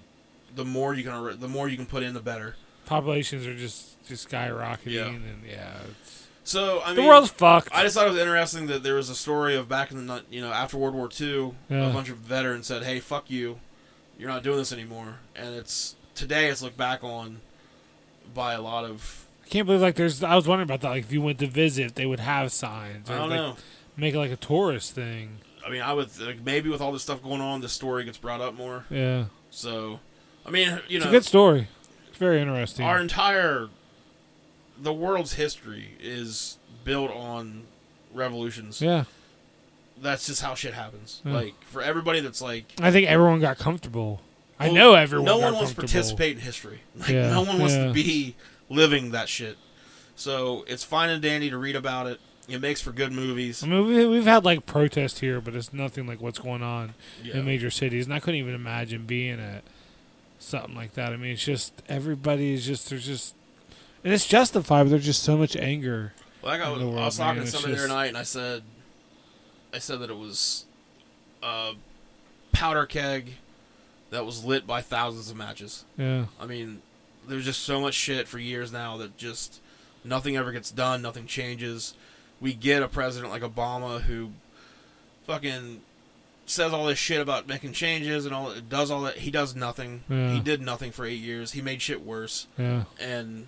the 0.56 0.66
more 0.66 0.94
you 0.94 1.04
can 1.04 1.40
the 1.40 1.48
more 1.48 1.68
you 1.70 1.76
can 1.78 1.86
put 1.86 2.04
in, 2.04 2.14
the 2.14 2.20
better. 2.20 2.56
Populations 2.86 3.46
are 3.46 3.56
just 3.56 4.04
just 4.08 4.30
skyrocketing, 4.30 4.88
Yeah. 4.94 5.08
and 5.08 5.44
yeah, 5.48 5.78
it's, 6.02 6.28
So 6.50 6.82
I 6.82 6.88
mean, 6.88 6.96
the 6.96 7.04
world's 7.04 7.30
fucked. 7.30 7.70
I 7.72 7.84
just 7.84 7.96
thought 7.96 8.08
it 8.08 8.12
was 8.12 8.20
interesting 8.20 8.66
that 8.68 8.82
there 8.82 8.96
was 8.96 9.08
a 9.12 9.16
story 9.16 9.56
of 9.56 9.70
back 9.70 9.92
in 9.92 10.08
the 10.08 10.24
you 10.32 10.42
know 10.42 10.52
after 10.52 10.78
World 10.78 10.96
War 10.96 11.08
II, 11.08 11.54
Yeah. 11.70 11.92
a 11.92 11.94
bunch 11.94 12.10
of 12.10 12.18
veterans 12.18 12.66
said, 12.66 12.84
"Hey, 12.84 13.00
fuck 13.00 13.30
you, 13.30 13.60
you're 14.18 14.30
not 14.30 14.42
doing 14.42 14.58
this 14.58 14.74
anymore," 14.74 15.20
and 15.36 15.54
it's 15.54 15.96
today 16.16 16.48
it's 16.48 16.64
looked 16.64 16.76
back 16.76 17.04
on 17.04 17.42
by 18.34 18.54
a 18.54 18.62
lot 18.62 18.84
of 18.84 19.28
I 19.46 19.48
can't 19.50 19.68
believe 19.68 19.82
like 19.82 19.94
there's. 19.94 20.24
I 20.24 20.36
was 20.36 20.48
wondering 20.48 20.68
about 20.68 20.82
that. 20.82 20.90
Like 20.90 21.04
if 21.04 21.12
you 21.12 21.22
went 21.22 21.38
to 21.38 21.46
visit, 21.48 21.94
they 21.94 22.08
would 22.08 22.20
have 22.20 22.52
signs. 22.52 23.12
Or 23.12 23.14
I 23.14 23.18
don't 23.20 23.30
like, 23.30 23.38
know. 23.38 23.56
Make 23.96 24.16
it 24.16 24.18
like 24.18 24.32
a 24.32 24.36
tourist 24.36 24.96
thing. 24.96 25.38
I 25.64 25.70
mean, 25.70 25.84
I 25.84 25.94
would 25.94 26.10
like, 26.20 26.42
maybe 26.42 26.70
with 26.70 26.82
all 26.82 26.92
this 26.92 27.04
stuff 27.04 27.22
going 27.22 27.42
on, 27.42 27.62
the 27.62 27.70
story 27.70 28.06
gets 28.06 28.18
brought 28.18 28.42
up 28.42 28.56
more. 28.56 28.86
Yeah, 28.90 29.26
So, 29.52 30.00
I 30.46 30.50
mean, 30.50 30.80
you 30.88 30.98
know, 30.98 31.04
it's 31.04 31.06
a 31.06 31.12
good 31.12 31.26
story. 31.26 31.68
It's 32.08 32.18
very 32.18 32.42
interesting. 32.42 32.86
our 32.86 33.00
entire 33.00 33.68
the 34.82 34.94
world's 34.94 35.34
history 35.34 35.98
is 36.00 36.58
built 36.84 37.12
on 37.12 37.64
revolutions. 38.14 38.82
yeah, 38.82 39.06
That's 40.02 40.28
just 40.28 40.42
how 40.42 40.56
shit 40.56 40.74
happens. 40.74 41.22
Yeah. 41.26 41.34
Like 41.34 41.64
for 41.66 41.82
everybody 41.82 42.20
that's 42.22 42.42
like, 42.42 42.66
I 42.82 42.92
think 42.92 43.08
everyone 43.08 43.40
got 43.40 43.58
comfortable. 43.58 44.22
I 44.60 44.70
know 44.70 44.94
everyone. 44.94 45.26
No 45.26 45.38
one 45.38 45.54
wants 45.54 45.72
to 45.72 45.76
participate 45.78 46.36
in 46.36 46.42
history. 46.42 46.82
Like 46.98 47.10
Yeah, 47.10 47.30
no 47.30 47.44
one 47.44 47.60
wants 47.60 47.76
yeah. 47.76 47.88
to 47.88 47.94
be 47.94 48.36
living 48.70 49.12
that 49.12 49.30
shit. 49.30 49.58
So 50.16 50.66
it's 50.68 50.84
fine 50.84 51.10
and 51.10 51.22
dandy 51.22 51.50
to 51.50 51.58
read 51.58 51.78
about 51.78 52.08
it. 52.08 52.20
It 52.50 52.60
makes 52.60 52.82
for 52.82 52.92
good 52.92 53.12
movies. 53.14 53.64
I 53.64 53.68
mean, 53.68 53.86
we, 53.86 54.06
we've 54.08 54.26
had 54.26 54.44
like 54.44 54.66
protests 54.66 55.20
here, 55.20 55.40
but 55.40 55.56
it's 55.56 55.72
nothing 55.72 56.08
like 56.08 56.20
what's 56.20 56.40
going 56.40 56.64
on 56.64 56.96
in 57.24 57.46
major 57.46 57.70
cities, 57.70 58.06
and 58.06 58.14
I 58.14 58.20
couldn't 58.20 58.40
even 58.40 58.56
imagine 58.56 59.06
being 59.06 59.40
at 59.40 59.64
something 60.40 60.76
like 60.76 60.94
that. 60.94 61.14
I 61.14 61.18
mean, 61.18 61.34
it's 61.34 61.46
just 61.46 61.84
everybody 61.88 62.54
is 62.54 62.66
just 62.66 62.90
there's 62.90 63.06
just, 63.06 63.36
and 64.04 64.14
it's 64.14 64.26
justified. 64.28 64.84
But 64.84 64.90
there's 64.92 65.06
just 65.06 65.24
so 65.24 65.38
much 65.38 65.56
anger. 65.56 66.14
Like 66.42 66.62
I 66.62 66.70
was, 66.70 66.80
the 66.80 66.86
I 66.86 66.90
world, 66.90 67.06
was 67.06 67.18
talking 67.18 67.38
man, 67.40 67.46
to 67.46 67.52
somebody 67.52 67.74
the 67.74 67.80
other 67.80 67.88
just- 67.88 67.96
night, 67.98 68.06
and 68.08 68.18
I 68.18 68.24
said, 68.24 68.64
I 69.74 69.80
said 69.80 70.00
that 70.00 70.10
it 70.10 70.18
was 70.18 70.66
a 71.44 71.74
powder 72.52 72.86
keg 72.86 73.34
that 74.10 74.26
was 74.26 74.44
lit 74.46 74.66
by 74.66 74.82
thousands 74.82 75.30
of 75.30 75.38
matches. 75.38 75.86
Yeah, 75.98 76.26
I 76.40 76.46
mean, 76.46 76.82
there's 77.28 77.46
just 77.46 77.62
so 77.64 77.80
much 77.82 77.94
shit 77.94 78.28
for 78.28 78.40
years 78.40 78.72
now 78.72 78.98
that 78.98 79.18
just 79.18 79.60
nothing 80.04 80.38
ever 80.38 80.52
gets 80.52 80.72
done, 80.72 81.02
nothing 81.02 81.28
changes. 81.28 81.94
We 82.42 82.54
get 82.54 82.82
a 82.82 82.88
president 82.88 83.32
like 83.32 83.42
Obama 83.42 84.02
who 84.02 84.32
fucking 85.28 85.82
says 86.46 86.74
all 86.74 86.86
this 86.86 86.98
shit 86.98 87.22
about 87.22 87.48
making 87.48 87.74
changes 87.74 88.26
and 88.26 88.34
all 88.34 88.54
does 88.70 88.90
all 88.90 89.02
that. 89.02 89.18
He 89.18 89.30
does 89.30 89.56
nothing. 89.56 90.04
Yeah. 90.10 90.32
He 90.34 90.40
did 90.40 90.62
nothing 90.62 90.92
for 90.92 91.06
eight 91.06 91.20
years. 91.20 91.52
He 91.52 91.62
made 91.62 91.82
shit 91.82 92.04
worse. 92.04 92.48
yeah. 92.58 92.86
And 93.00 93.48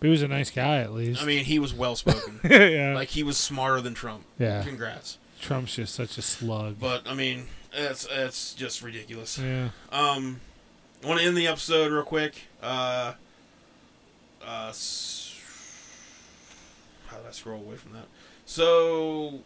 he 0.00 0.08
was 0.08 0.22
a 0.22 0.28
nice 0.28 0.50
guy 0.50 0.78
at 0.78 0.92
least. 0.92 1.22
I 1.22 1.26
mean, 1.26 1.44
he 1.44 1.58
was 1.58 1.72
well 1.74 1.96
spoken. 1.96 2.40
yeah, 2.48 2.92
like 2.94 3.08
he 3.08 3.22
was 3.22 3.36
smarter 3.36 3.80
than 3.80 3.94
Trump. 3.94 4.24
yeah. 4.38 4.62
Congrats. 4.62 5.18
Trump's 5.40 5.74
just 5.76 5.94
such 5.94 6.18
a 6.18 6.22
slug. 6.22 6.78
But 6.80 7.06
I 7.06 7.14
mean, 7.14 7.46
that's 7.76 8.06
it's 8.10 8.54
just 8.54 8.82
ridiculous. 8.82 9.38
yeah, 9.38 9.68
Um, 9.92 10.40
I 11.02 11.06
want 11.06 11.20
to 11.20 11.26
end 11.26 11.36
the 11.36 11.46
episode 11.46 11.92
real 11.92 12.02
quick. 12.02 12.34
Uh, 12.62 13.12
uh, 14.44 14.72
how 17.06 17.16
did 17.18 17.26
I 17.26 17.30
scroll 17.30 17.60
away 17.60 17.76
from 17.76 17.92
that? 17.92 18.06
So, 18.46 19.40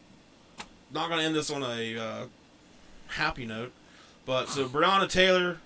not 0.92 1.08
gonna 1.08 1.22
end 1.22 1.34
this 1.34 1.50
on 1.50 1.62
a 1.62 1.96
uh, 1.98 2.24
happy 3.08 3.44
note, 3.46 3.72
but 4.24 4.48
so 4.48 4.68
Breonna 4.68 5.08
Taylor, 5.08 5.58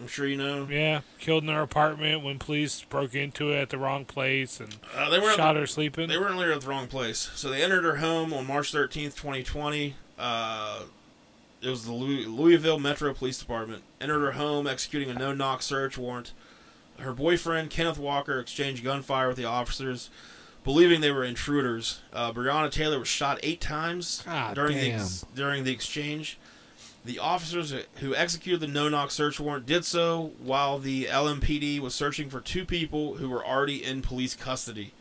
I'm 0.00 0.06
sure 0.08 0.26
you 0.26 0.36
know, 0.36 0.66
yeah. 0.70 1.00
Killed 1.18 1.42
in 1.44 1.50
her 1.50 1.60
apartment 1.60 2.22
when 2.24 2.38
police 2.38 2.82
broke 2.82 3.14
into 3.14 3.50
it 3.52 3.60
at 3.60 3.68
the 3.70 3.78
wrong 3.78 4.04
place 4.06 4.58
and 4.60 4.74
uh, 4.96 5.10
they 5.10 5.18
were 5.20 5.32
shot 5.32 5.56
her 5.56 5.66
sleeping. 5.66 6.08
They 6.08 6.16
were 6.18 6.30
literally 6.30 6.54
at 6.54 6.62
the 6.62 6.68
wrong 6.68 6.86
place. 6.86 7.30
So 7.34 7.50
they 7.50 7.62
entered 7.62 7.84
her 7.84 7.96
home 7.96 8.32
on 8.32 8.46
March 8.46 8.72
13th, 8.72 9.14
2020. 9.16 9.94
Uh, 10.18 10.82
it 11.62 11.68
was 11.68 11.84
the 11.84 11.92
Louis- 11.92 12.24
Louisville 12.26 12.78
Metro 12.78 13.12
Police 13.12 13.38
Department. 13.38 13.82
Entered 14.00 14.20
her 14.20 14.32
home, 14.32 14.66
executing 14.66 15.10
a 15.10 15.14
no 15.14 15.34
knock 15.34 15.60
search 15.62 15.98
warrant. 15.98 16.32
Her 16.98 17.12
boyfriend, 17.12 17.70
Kenneth 17.70 17.98
Walker, 17.98 18.38
exchanged 18.40 18.82
gunfire 18.84 19.28
with 19.28 19.36
the 19.36 19.44
officers, 19.44 20.10
believing 20.64 21.00
they 21.00 21.10
were 21.10 21.24
intruders. 21.24 22.00
Uh, 22.12 22.32
Breonna 22.32 22.70
Taylor 22.70 22.98
was 22.98 23.08
shot 23.08 23.38
eight 23.42 23.60
times 23.60 24.22
God 24.24 24.54
during, 24.54 24.76
the 24.76 24.90
damn. 24.90 25.00
ex- 25.00 25.24
during 25.34 25.64
the 25.64 25.72
exchange. 25.72 26.38
The 27.04 27.18
officers 27.18 27.74
who 27.96 28.14
executed 28.14 28.60
the 28.60 28.66
no 28.66 28.88
knock 28.88 29.10
search 29.10 29.40
warrant 29.40 29.64
did 29.66 29.84
so 29.84 30.32
while 30.38 30.78
the 30.78 31.04
LMPD 31.06 31.80
was 31.80 31.94
searching 31.94 32.28
for 32.28 32.40
two 32.40 32.64
people 32.66 33.14
who 33.16 33.30
were 33.30 33.44
already 33.44 33.82
in 33.82 34.02
police 34.02 34.34
custody 34.36 34.92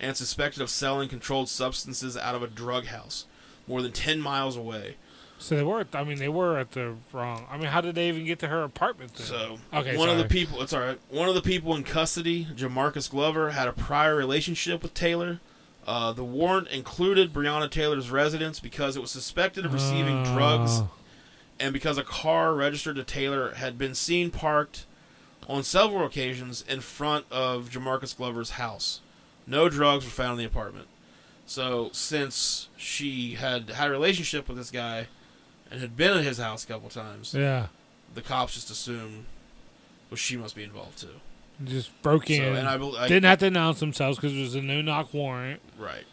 and 0.00 0.16
suspected 0.16 0.60
of 0.60 0.68
selling 0.70 1.08
controlled 1.08 1.48
substances 1.48 2.16
out 2.16 2.34
of 2.34 2.42
a 2.42 2.48
drug 2.48 2.86
house 2.86 3.26
more 3.68 3.80
than 3.82 3.92
10 3.92 4.20
miles 4.20 4.56
away. 4.56 4.96
so 5.38 5.54
they 5.56 5.62
were. 5.62 5.86
I 5.92 6.02
mean, 6.02 6.18
they 6.18 6.28
were 6.28 6.58
at 6.58 6.72
the 6.72 6.96
wrong. 7.12 7.46
I 7.48 7.56
mean, 7.56 7.68
how 7.68 7.80
did 7.80 7.94
they 7.94 8.08
even 8.08 8.24
get 8.24 8.40
to 8.40 8.48
her 8.48 8.64
apartment? 8.64 9.14
Then? 9.14 9.26
So, 9.26 9.58
Okay, 9.72 9.96
one 9.96 10.08
of 10.08 10.18
the 10.18 10.24
people, 10.24 10.60
it's 10.60 10.72
all 10.72 10.80
right. 10.80 10.98
One 11.08 11.28
of 11.28 11.36
the 11.36 11.42
people 11.42 11.76
in 11.76 11.84
custody, 11.84 12.46
Jamarcus 12.46 13.08
Glover, 13.08 13.50
had 13.52 13.68
a 13.68 13.72
prior 13.72 14.16
relationship 14.16 14.82
with 14.82 14.92
Taylor. 14.92 15.40
Uh, 15.86 16.12
the 16.12 16.24
warrant 16.24 16.66
included 16.68 17.32
Breonna 17.32 17.70
Taylor's 17.70 18.10
residence 18.10 18.58
because 18.58 18.96
it 18.96 19.00
was 19.00 19.12
suspected 19.12 19.64
of 19.64 19.72
receiving 19.72 20.24
drugs 20.24 20.80
Oh. 20.80 20.90
And 21.64 21.72
because 21.72 21.96
a 21.98 22.02
car 22.04 22.54
registered 22.54 22.96
to 22.96 23.04
Taylor 23.04 23.54
had 23.54 23.78
been 23.78 23.94
seen 23.94 24.30
parked 24.30 24.84
on 25.48 25.62
several 25.62 26.04
occasions 26.06 26.62
in 26.68 26.80
front 26.80 27.24
of 27.30 27.70
Jamarcus 27.70 28.16
Glover's 28.16 28.50
house. 28.50 29.00
No 29.46 29.68
drugs 29.68 30.04
were 30.04 30.10
found 30.10 30.32
in 30.32 30.38
the 30.38 30.44
apartment. 30.44 30.86
So, 31.46 31.90
since 31.92 32.68
she 32.76 33.34
had 33.34 33.70
had 33.70 33.88
a 33.88 33.90
relationship 33.90 34.48
with 34.48 34.56
this 34.56 34.70
guy 34.70 35.08
and 35.70 35.80
had 35.80 35.96
been 35.96 36.16
at 36.16 36.24
his 36.24 36.38
house 36.38 36.64
a 36.64 36.66
couple 36.66 36.88
times, 36.88 37.34
Yeah, 37.34 37.66
the 38.14 38.22
cops 38.22 38.54
just 38.54 38.70
assumed 38.70 39.26
well 40.10 40.16
she 40.16 40.36
must 40.36 40.54
be 40.56 40.62
involved 40.64 40.98
too. 40.98 41.20
just 41.64 41.90
broke 42.02 42.30
in. 42.30 42.40
So, 42.40 42.54
and 42.54 42.68
I, 42.68 43.02
I 43.02 43.08
Didn't 43.08 43.24
have 43.24 43.38
to 43.40 43.46
announce 43.46 43.80
themselves 43.80 44.16
because 44.16 44.34
it 44.36 44.40
was 44.40 44.54
a 44.54 44.62
no 44.62 44.80
knock 44.80 45.12
warrant. 45.12 45.60
right. 45.78 46.04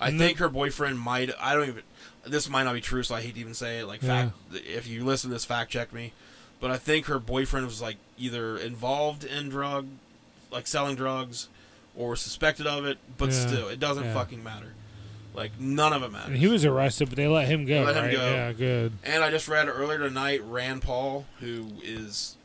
I 0.00 0.08
And 0.08 0.18
think 0.18 0.38
her 0.38 0.48
boyfriend 0.48 0.98
might. 0.98 1.30
I 1.40 1.54
don't 1.54 1.68
even. 1.68 1.82
This 2.26 2.48
might 2.48 2.64
not 2.64 2.74
be 2.74 2.80
true, 2.80 3.02
so 3.02 3.14
I 3.14 3.22
hate 3.22 3.34
to 3.34 3.40
even 3.40 3.54
say 3.54 3.78
it. 3.78 3.86
Like, 3.86 4.00
fact, 4.00 4.32
if 4.52 4.86
you 4.88 5.04
listen 5.04 5.30
to 5.30 5.34
this, 5.34 5.44
fact 5.44 5.70
check 5.70 5.92
me. 5.92 6.12
But 6.60 6.70
I 6.70 6.76
think 6.76 7.06
her 7.06 7.18
boyfriend 7.18 7.66
was 7.66 7.80
like 7.80 7.96
either 8.18 8.56
involved 8.58 9.22
in 9.24 9.48
drug, 9.48 9.86
like 10.50 10.66
selling 10.66 10.96
drugs, 10.96 11.48
or 11.96 12.16
suspected 12.16 12.66
of 12.66 12.84
it. 12.84 12.98
But 13.16 13.26
Yeah, 13.30 13.46
still, 13.46 13.68
it 13.68 13.78
doesn't 13.78 14.04
yeah. 14.04 14.14
fucking 14.14 14.42
matter. 14.42 14.72
Like 15.34 15.60
none 15.60 15.92
of 15.92 16.02
it 16.02 16.06
And 16.06 16.12
matters. 16.14 16.38
he 16.40 16.46
was 16.48 16.64
arrested, 16.64 17.10
but 17.10 17.16
they 17.16 17.28
let 17.28 17.46
him 17.46 17.64
go. 17.66 17.84
They 17.86 17.92
let 17.92 18.04
him 18.04 18.10
go. 18.12 18.30
Yeah, 18.30 18.52
good. 18.52 18.92
And 19.04 19.22
I 19.22 19.30
just 19.30 19.48
read 19.48 19.68
earlier 19.68 19.98
tonight, 19.98 20.42
Rand 20.42 20.80
Paul, 20.82 21.26
who 21.40 21.66
is 21.82 22.36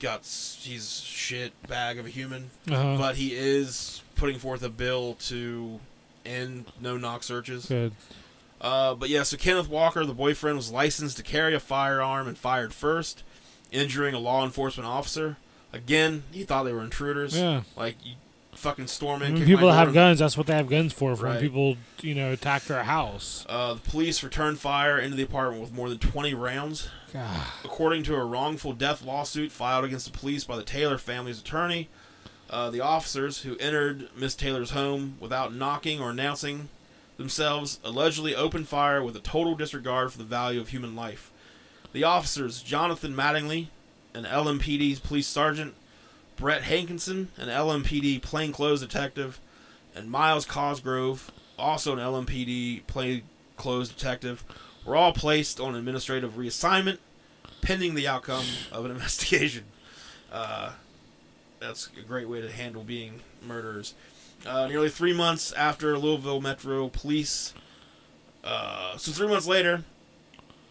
got 0.00 0.22
he's 0.60 1.00
shit 1.00 1.52
bag 1.68 1.98
of 1.98 2.06
a 2.06 2.08
human, 2.10 2.50
Uh-huh. 2.68 2.96
but 2.98 3.14
he 3.16 3.34
is 3.34 4.02
putting 4.16 4.38
forth 4.38 4.62
a 4.64 4.68
bill 4.68 5.14
to 5.28 5.78
end 6.24 6.66
no 6.80 6.96
knock 6.96 7.22
searches. 7.22 7.66
good. 7.66 7.92
Uh, 8.60 8.94
but 8.94 9.08
yeah, 9.08 9.24
so 9.24 9.36
Kenneth 9.36 9.68
Walker, 9.68 10.04
the 10.04 10.14
boyfriend, 10.14 10.56
was 10.56 10.70
licensed 10.70 11.16
to 11.16 11.22
carry 11.24 11.52
a 11.52 11.58
firearm 11.60 12.28
and 12.28 12.38
fired 12.38 12.72
first, 12.72 13.24
injuring 13.72 14.14
a 14.14 14.20
law 14.20 14.44
enforcement 14.44 14.88
officer. 14.88 15.36
Again, 15.72 16.22
he 16.30 16.44
thought 16.44 16.62
they 16.62 16.72
were 16.72 16.84
intruders. 16.84 17.36
Yeah. 17.36 17.62
Like 17.76 17.96
you 18.04 18.14
fucking 18.54 18.86
storm 18.86 19.22
in. 19.22 19.36
kick 19.36 19.46
people 19.46 19.66
that 19.66 19.74
have 19.74 19.92
guns, 19.92 20.20
that's 20.20 20.36
what 20.36 20.46
they 20.46 20.54
have 20.54 20.68
guns 20.68 20.92
for. 20.92 21.16
For 21.16 21.26
when 21.26 21.40
people, 21.40 21.76
you 22.00 22.14
know, 22.14 22.32
attack 22.32 22.62
their 22.64 22.84
house. 22.84 23.44
Uh, 23.48 23.74
the 23.74 23.80
police 23.80 24.22
returned 24.22 24.58
fire 24.58 24.98
into 24.98 25.16
the 25.16 25.22
apartment 25.24 25.60
with 25.60 25.72
more 25.72 25.88
than 25.88 25.98
20 25.98 26.32
rounds. 26.34 26.88
God. 27.12 27.46
According 27.64 28.04
to 28.04 28.14
a 28.14 28.24
wrongful 28.24 28.72
death 28.72 29.02
lawsuit 29.04 29.50
filed 29.50 29.84
against 29.84 30.10
the 30.10 30.16
police 30.16 30.44
by 30.44 30.56
the 30.56 30.62
Taylor 30.62 30.98
family's 30.98 31.40
attorney, 31.40 31.88
uh, 32.52 32.68
the 32.70 32.80
officers 32.80 33.42
who 33.42 33.56
entered 33.56 34.08
Miss 34.14 34.34
Taylor's 34.34 34.70
home 34.70 35.16
without 35.18 35.54
knocking 35.54 36.00
or 36.00 36.10
announcing 36.10 36.68
themselves 37.16 37.80
allegedly 37.82 38.34
opened 38.36 38.68
fire 38.68 39.02
with 39.02 39.16
a 39.16 39.20
total 39.20 39.54
disregard 39.54 40.12
for 40.12 40.18
the 40.18 40.24
value 40.24 40.60
of 40.60 40.68
human 40.68 40.94
life. 40.94 41.32
The 41.94 42.04
officers, 42.04 42.62
Jonathan 42.62 43.14
Mattingly, 43.14 43.68
an 44.14 44.24
LMPD 44.24 45.02
police 45.02 45.26
sergeant, 45.26 45.74
Brett 46.36 46.62
Hankison, 46.62 47.28
an 47.38 47.48
LMPD 47.48 48.20
plainclothes 48.20 48.80
detective, 48.80 49.40
and 49.94 50.10
Myles 50.10 50.44
Cosgrove, 50.44 51.30
also 51.58 51.94
an 51.94 51.98
LMPD 51.98 52.86
plainclothes 52.86 53.88
detective, 53.88 54.44
were 54.84 54.96
all 54.96 55.12
placed 55.12 55.58
on 55.58 55.74
administrative 55.74 56.32
reassignment 56.32 56.98
pending 57.62 57.94
the 57.94 58.08
outcome 58.08 58.44
of 58.70 58.84
an 58.84 58.90
investigation. 58.92 59.64
Uh, 60.30 60.72
that's 61.62 61.88
a 61.96 62.00
great 62.02 62.28
way 62.28 62.40
to 62.40 62.50
handle 62.50 62.82
being 62.82 63.20
murderers. 63.46 63.94
Uh, 64.44 64.66
nearly 64.66 64.88
three 64.90 65.12
months 65.12 65.52
after 65.52 65.96
Louisville 65.96 66.40
Metro 66.40 66.88
Police, 66.88 67.54
uh, 68.42 68.96
so 68.96 69.12
three 69.12 69.28
months 69.28 69.46
later, 69.46 69.84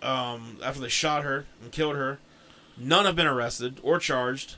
um, 0.02 0.58
after 0.64 0.82
they 0.82 0.90
shot 0.90 1.24
her 1.24 1.46
and 1.62 1.72
killed 1.72 1.96
her, 1.96 2.20
none 2.78 3.06
have 3.06 3.16
been 3.16 3.28
arrested 3.28 3.80
or 3.82 3.98
charged, 4.00 4.56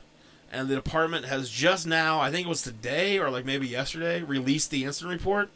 and 0.51 0.67
the 0.67 0.75
department 0.75 1.25
has 1.25 1.49
just 1.49 1.85
now, 1.85 2.19
I 2.19 2.31
think 2.31 2.47
it 2.47 2.49
was 2.49 2.61
today 2.63 3.19
or 3.19 3.29
like 3.29 3.45
maybe 3.45 3.67
yesterday, 3.67 4.23
released 4.23 4.71
the 4.71 4.83
incident 4.83 5.13
report 5.19 5.49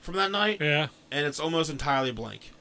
from 0.00 0.14
that 0.16 0.30
night 0.32 0.58
Yeah. 0.60 0.88
and 1.10 1.26
it's 1.26 1.38
almost 1.40 1.70
entirely 1.70 2.10
blank. 2.12 2.52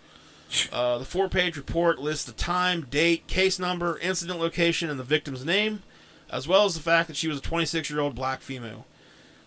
Uh, 0.71 0.97
the 0.99 1.05
four 1.05 1.27
page 1.29 1.57
report 1.57 1.99
lists 1.99 2.25
the 2.25 2.31
time, 2.31 2.85
date, 2.89 3.27
case 3.27 3.57
number, 3.59 3.97
incident 3.99 4.39
location, 4.39 4.89
and 4.89 4.99
the 4.99 5.03
victim's 5.03 5.43
name, 5.43 5.81
as 6.29 6.47
well 6.47 6.65
as 6.65 6.75
the 6.75 6.81
fact 6.81 7.07
that 7.07 7.17
she 7.17 7.27
was 7.27 7.39
a 7.39 7.41
26 7.41 7.89
year 7.89 7.99
old 7.99 8.15
black 8.15 8.41
female. 8.41 8.85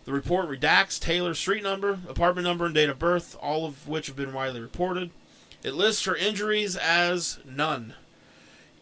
The 0.05 0.12
report 0.12 0.49
redacts 0.49 0.99
Taylor's 0.99 1.39
street 1.39 1.62
number, 1.62 2.01
apartment 2.09 2.47
number, 2.47 2.66
and 2.66 2.74
date 2.74 2.89
of 2.89 2.99
birth, 2.99 3.37
all 3.41 3.66
of 3.66 3.87
which 3.87 4.07
have 4.07 4.16
been 4.16 4.33
widely 4.33 4.61
reported. 4.61 5.11
It 5.62 5.74
lists 5.74 6.05
her 6.07 6.16
injuries 6.16 6.76
as 6.76 7.39
none. 7.45 7.95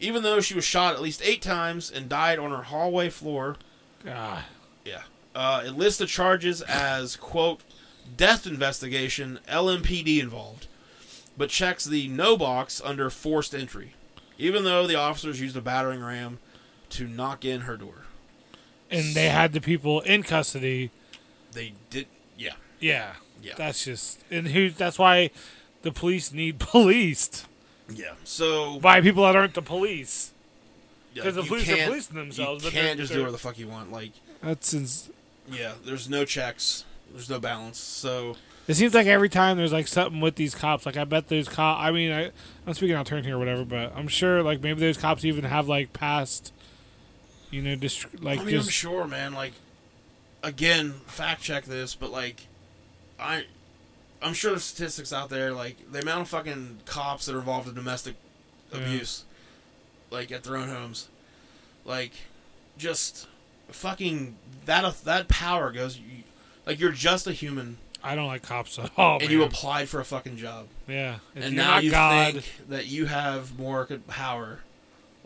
Even 0.00 0.22
though 0.22 0.40
she 0.40 0.54
was 0.54 0.64
shot 0.64 0.94
at 0.94 1.02
least 1.02 1.22
eight 1.24 1.42
times 1.42 1.90
and 1.90 2.08
died 2.08 2.38
on 2.38 2.52
her 2.52 2.62
hallway 2.62 3.10
floor, 3.10 3.56
God. 4.04 4.44
yeah. 4.84 5.02
Uh, 5.34 5.64
it 5.66 5.72
lists 5.72 5.98
the 5.98 6.06
charges 6.06 6.62
as, 6.62 7.16
quote, 7.16 7.60
death 8.16 8.46
investigation, 8.46 9.40
LMPD 9.48 10.20
involved, 10.20 10.68
but 11.36 11.50
checks 11.50 11.84
the 11.84 12.08
no 12.08 12.36
box 12.36 12.80
under 12.84 13.10
forced 13.10 13.54
entry, 13.54 13.94
even 14.38 14.64
though 14.64 14.86
the 14.86 14.94
officers 14.94 15.40
used 15.40 15.56
a 15.56 15.60
battering 15.60 16.02
ram 16.02 16.38
to 16.90 17.06
knock 17.06 17.44
in 17.44 17.62
her 17.62 17.76
door. 17.76 18.04
And 18.90 19.14
they 19.14 19.28
had 19.28 19.52
the 19.52 19.60
people 19.60 20.00
in 20.00 20.22
custody. 20.22 20.90
They 21.52 21.74
did, 21.90 22.06
yeah. 22.38 22.54
Yeah. 22.80 23.12
Yeah. 23.42 23.54
That's 23.56 23.84
just 23.84 24.20
and 24.30 24.48
who. 24.48 24.70
That's 24.70 24.98
why 24.98 25.30
the 25.82 25.92
police 25.92 26.32
need 26.32 26.58
policed 26.58 27.46
Yeah. 27.92 28.14
So, 28.24 28.80
by 28.80 29.00
people 29.00 29.24
that 29.24 29.36
aren't 29.36 29.54
the 29.54 29.62
police. 29.62 30.32
yeah, 31.14 31.22
'Cause 31.24 31.34
the 31.36 31.42
police 31.42 31.68
are 31.68 31.76
policing 31.76 32.16
themselves, 32.16 32.64
You 32.64 32.70
but 32.70 32.74
they're- 32.74 32.82
can't 32.84 32.98
just 32.98 33.12
do 33.12 33.18
whatever 33.18 33.32
the 33.32 33.38
fuck 33.38 33.58
you 33.58 33.68
want. 33.68 33.92
Like, 33.92 34.10
That's 34.42 34.72
ins- 34.74 35.10
yeah, 35.50 35.72
there's 35.84 36.08
no 36.08 36.24
checks, 36.24 36.84
there's 37.12 37.30
no 37.30 37.38
balance. 37.38 37.78
So, 37.78 38.36
It 38.66 38.74
seems 38.74 38.92
like 38.94 39.06
every 39.06 39.28
time 39.30 39.56
there's 39.56 39.72
like 39.72 39.88
something 39.88 40.20
with 40.20 40.34
these 40.36 40.54
cops. 40.54 40.84
Like 40.84 40.96
I 40.98 41.04
bet 41.04 41.28
those 41.28 41.48
cop. 41.48 41.78
I 41.80 41.90
mean, 41.90 42.12
I, 42.12 42.30
I'm 42.66 42.74
speaking 42.74 42.94
out 42.96 43.00
of 43.02 43.06
turn 43.06 43.24
here 43.24 43.36
or 43.36 43.38
whatever, 43.38 43.64
but 43.64 43.92
I'm 43.96 44.08
sure 44.08 44.42
like 44.42 44.62
maybe 44.62 44.80
those 44.80 44.98
cops 44.98 45.24
even 45.24 45.44
have 45.44 45.68
like 45.68 45.92
past, 45.94 46.52
you 47.50 47.62
know, 47.62 47.74
just 47.76 48.06
like 48.22 48.40
I 48.40 48.44
mean, 48.44 48.56
I'm 48.56 48.62
sure, 48.64 49.06
man. 49.06 49.34
Like, 49.34 49.52
again, 50.42 50.92
fact 51.06 51.42
check 51.42 51.64
this, 51.64 51.94
but 51.94 52.10
like, 52.10 52.46
I, 53.18 53.44
I'm 54.22 54.34
sure 54.34 54.50
there's 54.52 54.64
statistics 54.64 55.12
out 55.12 55.28
there. 55.30 55.52
Like 55.52 55.90
the 55.90 56.00
amount 56.00 56.22
of 56.22 56.28
fucking 56.28 56.80
cops 56.86 57.26
that 57.26 57.34
are 57.34 57.38
involved 57.38 57.68
in 57.68 57.74
domestic 57.74 58.14
Yeah. 58.72 58.78
abuse, 58.80 59.24
like 60.10 60.30
at 60.32 60.44
their 60.44 60.56
own 60.56 60.68
homes, 60.68 61.08
like, 61.84 62.12
just 62.76 63.26
fucking 63.68 64.36
that 64.66 65.04
that 65.04 65.28
power 65.28 65.70
goes. 65.72 65.98
You, 65.98 66.04
like 66.66 66.78
you're 66.78 66.92
just 66.92 67.26
a 67.26 67.32
human, 67.32 67.78
I 68.04 68.14
don't 68.14 68.26
like 68.26 68.42
cops 68.42 68.78
at 68.78 68.90
all. 68.96 69.18
and 69.20 69.30
you 69.30 69.42
applied 69.42 69.88
for 69.88 70.00
a 70.00 70.04
fucking 70.04 70.36
job, 70.36 70.66
yeah, 70.86 71.16
if 71.34 71.44
and 71.46 71.56
now 71.56 71.78
you 71.78 71.90
God, 71.90 72.34
think 72.34 72.68
that 72.68 72.86
you 72.86 73.06
have 73.06 73.58
more 73.58 73.86
power. 74.06 74.60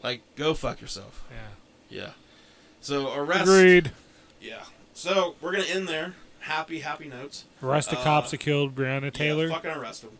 Like, 0.02 0.20
go 0.36 0.54
fuck 0.54 0.80
yourself. 0.80 1.24
yeah, 1.30 1.36
Yeah. 1.92 2.10
So 2.80 3.12
arrest. 3.14 3.42
agreed. 3.42 3.92
Yeah. 4.40 4.64
So 4.94 5.36
we're 5.40 5.52
gonna 5.52 5.64
end 5.64 5.88
there. 5.88 6.14
Happy, 6.40 6.80
happy 6.80 7.06
notes. 7.08 7.44
Arrest 7.62 7.90
the 7.90 7.98
Uh, 7.98 8.02
cops 8.02 8.30
that 8.32 8.38
killed 8.38 8.74
Breonna 8.74 9.12
Taylor. 9.12 9.46
Yeah, 9.46 9.54
fucking 9.54 9.70
arrest 9.70 10.02
them. 10.02 10.18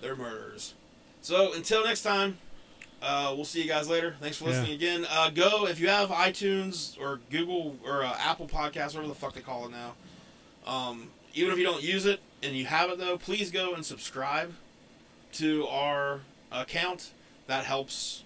They're 0.00 0.16
murderers. 0.16 0.74
So 1.22 1.52
until 1.52 1.84
next 1.84 2.02
time, 2.02 2.38
uh, 3.02 3.32
we'll 3.36 3.44
see 3.44 3.62
you 3.62 3.68
guys 3.68 3.88
later. 3.88 4.16
Thanks 4.20 4.36
for 4.38 4.44
Yeah. 4.44 4.50
listening 4.50 4.72
again. 4.72 5.06
Uh, 5.08 5.30
go 5.30 5.66
if 5.66 5.78
you 5.78 5.88
have 5.88 6.08
iTunes 6.08 6.98
or 6.98 7.20
Google 7.30 7.76
or 7.84 8.02
uh, 8.02 8.16
Apple 8.18 8.48
Podcasts, 8.48 8.94
whatever 8.94 9.08
the 9.08 9.14
fuck 9.14 9.34
they 9.34 9.40
call 9.40 9.66
it 9.66 9.70
now. 9.70 9.94
Um, 10.66 11.10
even 11.34 11.52
if 11.52 11.58
you 11.58 11.64
don't 11.64 11.82
use 11.82 12.06
it 12.06 12.20
and 12.42 12.56
you 12.56 12.66
have 12.66 12.90
it 12.90 12.98
though, 12.98 13.16
please 13.18 13.50
go 13.50 13.74
and 13.74 13.84
subscribe 13.86 14.54
to 15.34 15.66
our 15.68 16.22
account. 16.50 17.10
That 17.46 17.64
helps 17.64 18.24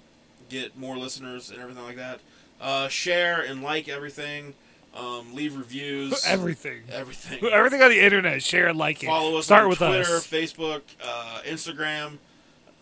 get 0.49 0.77
more 0.79 0.97
listeners 0.97 1.51
and 1.51 1.61
everything 1.61 1.85
like 1.85 1.97
that. 1.97 2.21
Uh, 2.65 2.89
share 2.89 3.43
and 3.43 3.63
like 3.63 3.89
everything. 3.91 4.55
Um, 4.97 5.35
leave 5.35 5.57
reviews. 5.57 6.25
Everything. 6.27 6.83
Everything. 6.91 7.45
Everything 7.53 7.83
on 7.83 7.91
the 7.91 8.01
internet, 8.01 8.43
share 8.43 8.69
and 8.69 8.79
like 8.79 9.03
it. 9.03 9.07
Follow 9.07 9.37
us 9.39 9.45
Start 9.47 9.65
on 9.65 9.69
with 9.71 9.79
Twitter, 9.79 10.01
us. 10.17 10.27
Facebook, 10.27 10.83
uh, 11.05 11.41
Instagram, 11.45 12.19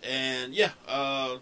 and 0.08 0.54
yeah, 0.54 0.70
uh, 0.86 1.38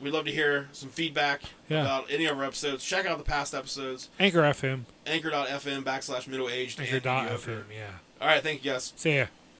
we'd 0.00 0.12
love 0.14 0.24
to 0.24 0.32
hear 0.32 0.68
some 0.72 0.88
feedback 0.88 1.42
Yeah. 1.68 1.82
about 1.82 2.06
any 2.10 2.24
of 2.24 2.38
our 2.38 2.44
episodes. 2.44 2.84
Check 2.84 3.04
out 3.06 3.18
the 3.18 3.24
past 3.24 3.54
episodes. 3.54 4.08
Anchor 4.18 4.40
FM. 4.42 4.84
Anchor.fm 5.06 5.84
backslash 5.84 6.26
middle 6.26 6.48
aged. 6.48 6.80
Anchor.fm, 6.80 7.64
yeah. 7.72 7.90
All 8.20 8.28
right, 8.28 8.42
thank 8.42 8.64
you 8.64 8.72
guys. 8.72 8.92
See 8.96 9.16
ya. 9.18 9.26